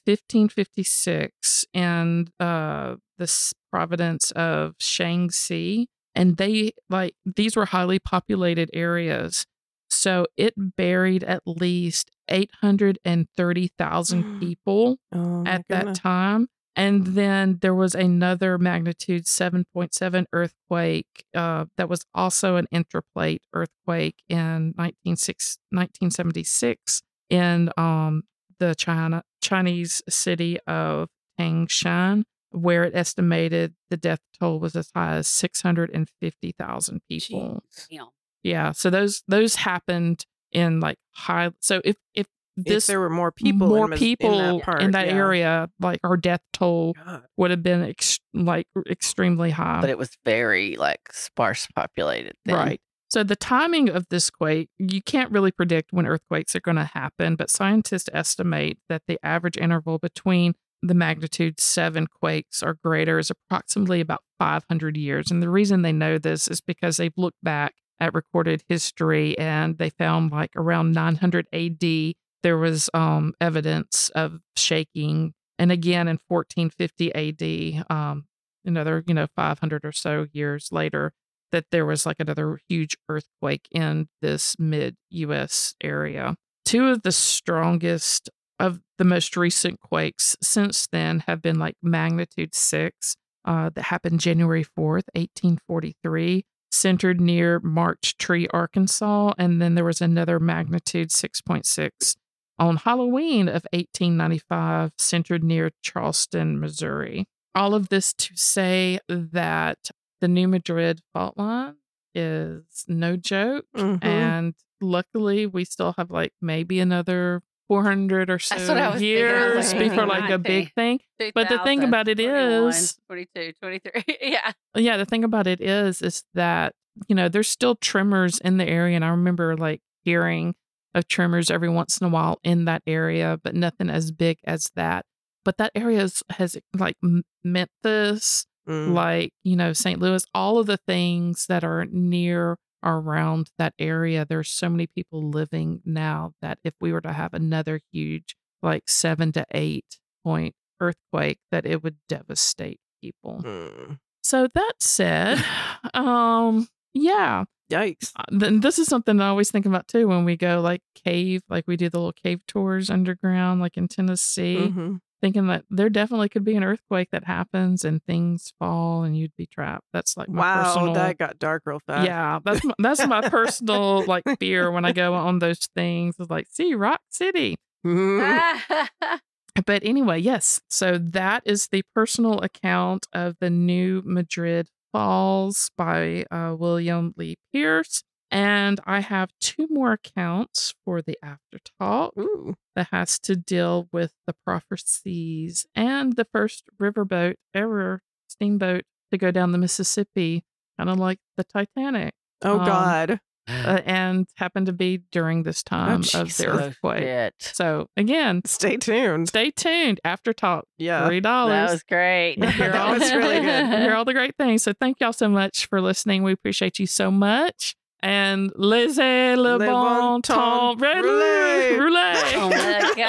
1556 0.66 1.66
and 1.74 2.30
uh, 2.40 2.96
the 3.18 3.24
s- 3.24 3.54
province 3.72 4.32
of 4.32 4.76
Shaanxi. 4.80 5.86
And 6.14 6.36
they, 6.38 6.74
like, 6.90 7.16
these 7.26 7.56
were 7.56 7.66
highly 7.68 7.98
populated 7.98 8.70
areas. 8.74 9.46
So 9.92 10.26
it 10.38 10.54
buried 10.58 11.24
at 11.24 11.42
least 11.46 12.10
830,000 12.30 14.40
people 14.42 14.98
Oh, 15.12 15.44
at 15.46 15.68
that 15.68 15.96
time. 15.96 16.48
And 16.76 17.08
then 17.08 17.58
there 17.62 17.76
was 17.76 17.94
another 17.94 18.58
magnitude 18.58 19.26
7.7 19.26 20.26
earthquake 20.32 21.26
uh, 21.36 21.66
that 21.76 21.90
was 21.90 22.06
also 22.16 22.56
an 22.56 22.68
intraplate 22.74 23.42
earthquake 23.54 24.24
in 24.30 24.74
1906 24.78 25.58
1976 25.72 27.02
in 27.30 27.70
um, 27.76 28.24
the 28.60 28.74
China 28.76 29.24
Chinese 29.42 30.02
city 30.08 30.58
of 30.66 31.10
Tangshan, 31.38 32.24
where 32.52 32.86
it 32.86 32.96
estimated 32.96 33.76
the 33.90 33.98
death 33.98 34.22
toll 34.40 34.60
was 34.60 34.74
as 34.76 34.90
high 34.96 35.16
as 35.16 35.28
650,000 35.28 37.02
people. 37.10 37.64
Damn. 37.90 38.08
Yeah, 38.44 38.72
so 38.72 38.90
those 38.90 39.24
those 39.28 39.56
happened 39.56 40.26
in 40.52 40.80
like 40.80 40.98
high. 41.14 41.52
So 41.60 41.82
if 41.84 41.96
if 42.14 42.28
if 42.58 42.66
this 42.66 42.88
there 42.88 43.00
were 43.00 43.10
more 43.10 43.32
people, 43.32 43.68
more 43.68 43.92
in, 43.92 43.98
people 43.98 44.40
in 44.40 44.58
that, 44.58 44.64
part, 44.64 44.82
in 44.82 44.92
that 44.92 45.08
yeah. 45.08 45.14
area, 45.14 45.70
like 45.80 46.00
our 46.04 46.18
death 46.18 46.42
toll 46.54 46.94
God. 46.94 47.24
would 47.38 47.52
have 47.52 47.64
been 47.64 47.84
ex- 47.84 48.20
like 48.34 48.68
extremely 48.90 49.52
high. 49.52 49.82
But 49.82 49.90
it 49.90 49.98
was 49.98 50.18
very 50.26 50.76
like 50.76 51.00
sparse 51.12 51.68
populated. 51.76 52.34
Then. 52.46 52.56
Right. 52.56 52.82
So 53.10 53.24
the 53.24 53.36
timing 53.36 53.90
of 53.90 54.06
this 54.10 54.30
quake, 54.30 54.70
you 54.80 55.02
can't 55.02 55.32
really 55.32 55.52
predict 55.52 55.92
when 55.92 56.08
earthquakes 56.08 56.56
are 56.56 56.62
going 56.62 56.78
to 56.78 56.86
happen, 56.86 57.36
but 57.36 57.50
scientists 57.50 58.10
estimate 58.14 58.78
that 58.88 59.02
the 59.06 59.20
average 59.22 59.58
interval 59.58 60.00
between 60.00 60.54
the 60.82 60.94
magnitude 60.94 61.60
7 61.60 62.08
quakes 62.08 62.64
or 62.64 62.78
greater 62.82 63.20
is 63.20 63.30
approximately 63.30 64.00
about 64.00 64.24
500 64.40 64.96
years. 64.96 65.30
And 65.30 65.44
the 65.44 65.50
reason 65.50 65.82
they 65.82 65.92
know 65.92 66.18
this 66.18 66.48
is 66.48 66.62
because 66.62 66.98
they've 66.98 67.12
looked 67.18 67.44
back 67.44 67.76
at 68.02 68.14
recorded 68.14 68.64
history 68.68 69.38
and 69.38 69.78
they 69.78 69.90
found 69.90 70.32
like 70.32 70.52
around 70.56 70.92
900 70.92 71.48
AD 71.54 72.14
there 72.44 72.58
was 72.58 72.90
um, 72.94 73.34
evidence 73.40 74.10
of 74.16 74.40
shaking 74.58 75.34
and 75.58 75.72
again 75.72 76.08
in 76.08 76.20
1450 76.28 77.80
AD 77.80 77.86
um, 77.90 78.26
another 78.66 79.04
you 79.08 79.14
know 79.14 79.28
500 79.36 79.86
or 79.86 79.92
so 79.92 80.28
years 80.34 80.70
later 80.72 81.14
that 81.52 81.66
there 81.72 81.86
was 81.86 82.06
like 82.06 82.20
another 82.20 82.60
huge 82.68 82.98
earthquake 83.10 83.68
in 83.72 84.08
this 84.22 84.56
mid 84.58 84.96
US 85.10 85.76
area. 85.84 86.36
Two 86.66 86.88
of 86.88 87.04
the 87.04 87.12
strongest 87.12 88.30
of 88.60 88.80
the 88.98 89.04
most 89.04 89.36
recent 89.36 89.80
quakes 89.80 90.38
since 90.42 90.88
then 90.92 91.24
have 91.28 91.42
been 91.42 91.60
like 91.60 91.76
magnitude 91.82 92.56
six 92.56 93.16
uh, 93.46 93.70
that 93.74 93.86
happened 93.86 94.20
January 94.20 94.64
4th, 94.64 95.10
1843, 95.16 96.46
centered 96.72 97.20
near 97.20 97.60
Marked 97.60 98.18
Tree, 98.18 98.48
Arkansas. 98.52 99.34
And 99.38 99.62
then 99.62 99.76
there 99.76 99.86
was 99.86 100.02
another 100.02 100.40
magnitude 100.40 101.10
6.6 101.10 102.16
on 102.58 102.78
Halloween 102.78 103.48
of 103.48 103.66
1895, 103.74 104.94
centered 104.98 105.44
near 105.44 105.72
Charleston, 105.82 106.60
Missouri. 106.60 107.26
All 107.54 107.74
of 107.74 107.90
this 107.90 108.14
to 108.14 108.36
say 108.36 109.00
that 109.08 109.92
the 110.22 110.28
New 110.28 110.48
Madrid 110.48 111.02
fault 111.14 111.38
line 111.38 111.76
is 112.14 112.86
no 112.88 113.16
joke. 113.18 113.66
Mhm. 113.76 114.04
And 114.04 114.54
luckily, 114.80 115.48
we 115.48 115.66
still 115.66 115.94
have 115.98 116.12
like 116.12 116.34
maybe 116.42 116.80
another 116.80 117.42
400 117.72 118.30
or 118.30 118.38
so 118.38 118.56
That's 118.56 118.68
what 118.68 118.78
I 118.78 118.88
was 118.88 118.96
thinking. 118.96 119.08
Years 119.08 119.74
like, 119.74 119.90
before 119.90 120.06
like 120.06 120.30
a 120.30 120.38
big 120.38 120.74
thing. 120.74 121.00
But 121.34 121.48
the 121.48 121.58
thing 121.60 121.86
about 121.86 122.10
it 122.10 122.18
2000, 122.18 123.00
22, 123.08 123.54
23. 123.62 124.04
yeah. 124.22 124.52
Yeah, 124.76 124.98
the 124.98 125.06
thing 125.06 125.24
about 125.24 125.48
it 125.48 125.62
is, 125.62 126.02
is 126.02 126.26
that, 126.34 126.76
you 127.08 127.16
know, 127.16 127.30
there's 127.30 127.48
still 127.48 127.76
tremors 127.76 128.40
in 128.40 128.58
the 128.58 128.68
area. 128.68 128.98
And 128.98 129.06
I 129.06 129.08
remember 129.08 129.56
like 129.56 129.80
hearing 130.04 130.54
of 130.94 131.08
tremors 131.08 131.50
every 131.50 131.70
once 131.70 131.98
in 131.98 132.08
a 132.08 132.10
while 132.10 132.42
in 132.44 132.66
that 132.66 132.84
area, 132.86 133.40
but 133.42 133.56
nothing 133.56 133.90
as 133.90 134.12
big 134.12 134.40
as 134.44 134.70
that. 134.76 135.06
But 135.46 135.56
that 135.58 135.72
area 135.74 136.00
has, 136.00 136.24
has 136.32 136.58
like 136.78 136.98
Memphis, 137.42 138.46
Mm. 138.68 138.94
like 138.94 139.34
you 139.42 139.56
know 139.56 139.74
st 139.74 140.00
louis 140.00 140.24
all 140.36 140.60
of 140.60 140.68
the 140.68 140.78
things 140.78 141.48
that 141.48 141.64
are 141.64 141.86
near 141.86 142.52
or 142.52 142.58
around 142.84 143.50
that 143.58 143.74
area 143.80 144.26
there's 144.28 144.50
so 144.50 144.70
many 144.70 144.88
people 144.88 145.30
living 145.30 145.82
now 145.86 146.34
that 146.42 146.58
if 146.64 146.74
we 146.82 146.92
were 146.92 147.02
to 147.02 147.14
have 147.14 147.34
another 147.34 147.80
huge 147.92 148.36
like 148.64 148.84
seven 148.90 149.32
to 149.32 149.46
eight 149.52 149.98
point 150.24 150.54
earthquake 150.80 151.40
that 151.52 151.66
it 151.66 151.84
would 151.84 151.98
devastate 152.10 152.80
people 153.02 153.42
Mm. 153.44 154.00
so 154.24 154.48
that 154.54 154.74
said 154.80 155.44
um 155.94 156.68
yeah 156.94 157.46
Yikes. 157.72 158.12
uh, 158.18 158.24
then 158.32 158.60
this 158.60 158.78
is 158.80 158.88
something 158.88 159.22
I 159.22 159.28
always 159.30 159.50
think 159.50 159.66
about 159.66 159.88
too 159.88 160.06
when 160.08 160.26
we 160.26 160.36
go 160.36 160.60
like 160.60 160.82
cave, 160.94 161.42
like 161.50 161.64
we 161.68 161.78
do 161.78 161.90
the 161.90 161.98
little 162.00 162.12
cave 162.12 162.42
tours 162.46 162.90
underground, 162.90 163.62
like 163.62 163.78
in 163.78 163.88
Tennessee 163.88 164.58
Mhm. 164.70 165.00
Thinking 165.22 165.48
that 165.48 165.66
there 165.70 165.90
definitely 165.90 166.30
could 166.30 166.44
be 166.44 166.56
an 166.56 166.64
earthquake 166.64 167.10
that 167.12 167.26
happens 167.26 167.86
and 167.86 168.04
things 168.04 168.54
fall 168.58 169.04
and 169.04 169.16
you'd 169.16 169.36
be 169.38 169.46
trapped. 169.46 169.86
That's 169.94 170.18
like 170.18 170.30
my 170.30 170.42
Wow, 170.42 170.64
personal. 170.64 170.94
that 170.96 171.18
got 171.20 171.38
dark 171.38 171.62
real 171.66 171.80
fast. 171.86 172.06
yeah, 172.08 172.40
that's 172.44 172.64
my, 172.64 172.74
that's 172.80 173.06
my 173.06 173.22
personal 173.30 174.04
like 174.06 174.24
fear 174.40 174.72
when 174.72 174.84
I 174.84 174.92
go 174.94 175.14
on 175.14 175.38
those 175.40 175.68
things. 175.76 176.16
Is 176.20 176.30
like, 176.30 176.48
see, 176.50 176.74
Rock 176.74 177.02
City. 177.10 177.58
Mhm. 177.86 178.88
But 179.66 179.84
anyway, 179.84 180.20
yes. 180.20 180.62
So 180.70 180.98
that 180.98 181.44
is 181.46 181.68
the 181.68 181.84
personal 181.94 182.40
account 182.40 183.06
of 183.12 183.36
the 183.42 183.50
New 183.50 184.02
Madrid 184.06 184.70
Falls 184.94 185.70
by 185.78 186.24
uh, 186.32 186.56
William 186.58 187.14
Leigh 187.18 187.36
Pierce. 187.54 188.02
And 188.34 188.80
I 188.86 189.02
have 189.02 189.30
two 189.42 189.68
more 189.70 189.92
accounts 189.94 190.74
for 190.86 191.02
the 191.02 191.18
after 191.22 191.60
talk 191.80 192.14
Ooh. 192.18 192.56
that 192.78 192.88
has 192.92 193.20
to 193.20 193.36
deal 193.36 193.90
with 193.92 194.14
the 194.26 194.34
prophecies 194.46 195.66
and 195.76 196.16
the 196.16 196.26
first 196.32 196.64
riverboat 196.82 197.36
ever 197.54 198.02
steamboat 198.30 198.84
to 199.12 199.18
go 199.18 199.32
down 199.32 199.52
the 199.52 199.58
Mississippi, 199.58 200.44
kind 200.80 200.90
of 200.90 200.98
like 200.98 201.20
the 201.36 201.44
Titanic, 201.44 202.14
Oh 202.42 202.60
Um, 202.60 202.66
God. 202.66 203.20
uh, 203.50 203.82
and 203.86 204.28
happened 204.38 204.68
to 204.68 204.74
be 204.74 205.02
during 205.12 205.44
this 205.44 205.62
time 205.62 206.00
of 206.00 206.12
the 206.12 206.46
Oh, 206.48 206.58
earthquake. 206.68 207.04
shit. 207.04 207.34
So 207.40 207.88
again, 207.98 208.42
Stay 208.46 208.78
tuned. 208.78 209.28
stay 209.28 209.52
tuned. 209.52 210.00
After 210.06 210.32
talk, 210.32 210.66
Yeah. 210.78 211.06
three 211.06 211.20
dollars. 211.20 211.52
That 211.52 211.58
dollars. 211.66 211.72
was 211.72 211.84
great. 211.84 212.36
You 212.38 212.48
hear 212.48 212.72
That 212.72 212.82
all- 212.88 212.94
was 212.94 213.12
really 213.12 213.42
good. 213.42 213.66
You 213.72 213.78
hear 213.78 213.94
all 213.96 214.06
the 214.06 214.14
great 214.14 214.38
things. 214.38 214.64
So 214.64 214.72
thank 214.80 215.02
y'all 215.02 215.12
so 215.12 215.28
much 215.28 215.66
for 215.66 215.82
listening. 215.82 216.24
We 216.24 216.32
appreciate 216.32 216.80
you 216.80 216.88
so 216.88 217.12
much 217.12 217.76
and 218.04 218.52
laissez 218.58 219.36
le, 219.36 219.58
le 219.58 219.66
bon, 219.66 219.68
bon 219.68 220.22
temps 220.22 220.72
rouler. 220.72 221.78
rouler. 221.80 222.14
Oh 222.38 222.50
my 222.50 222.94
God. 222.96 223.08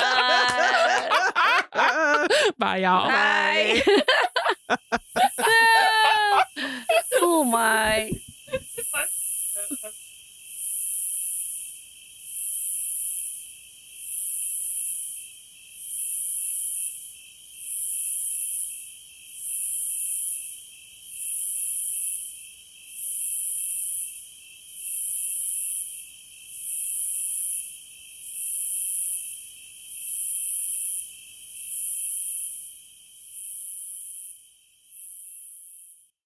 Bye, 2.58 2.78
y'all. 2.78 3.08
Bye. 3.08 3.82
oh 7.22 7.44
my. 7.44 8.10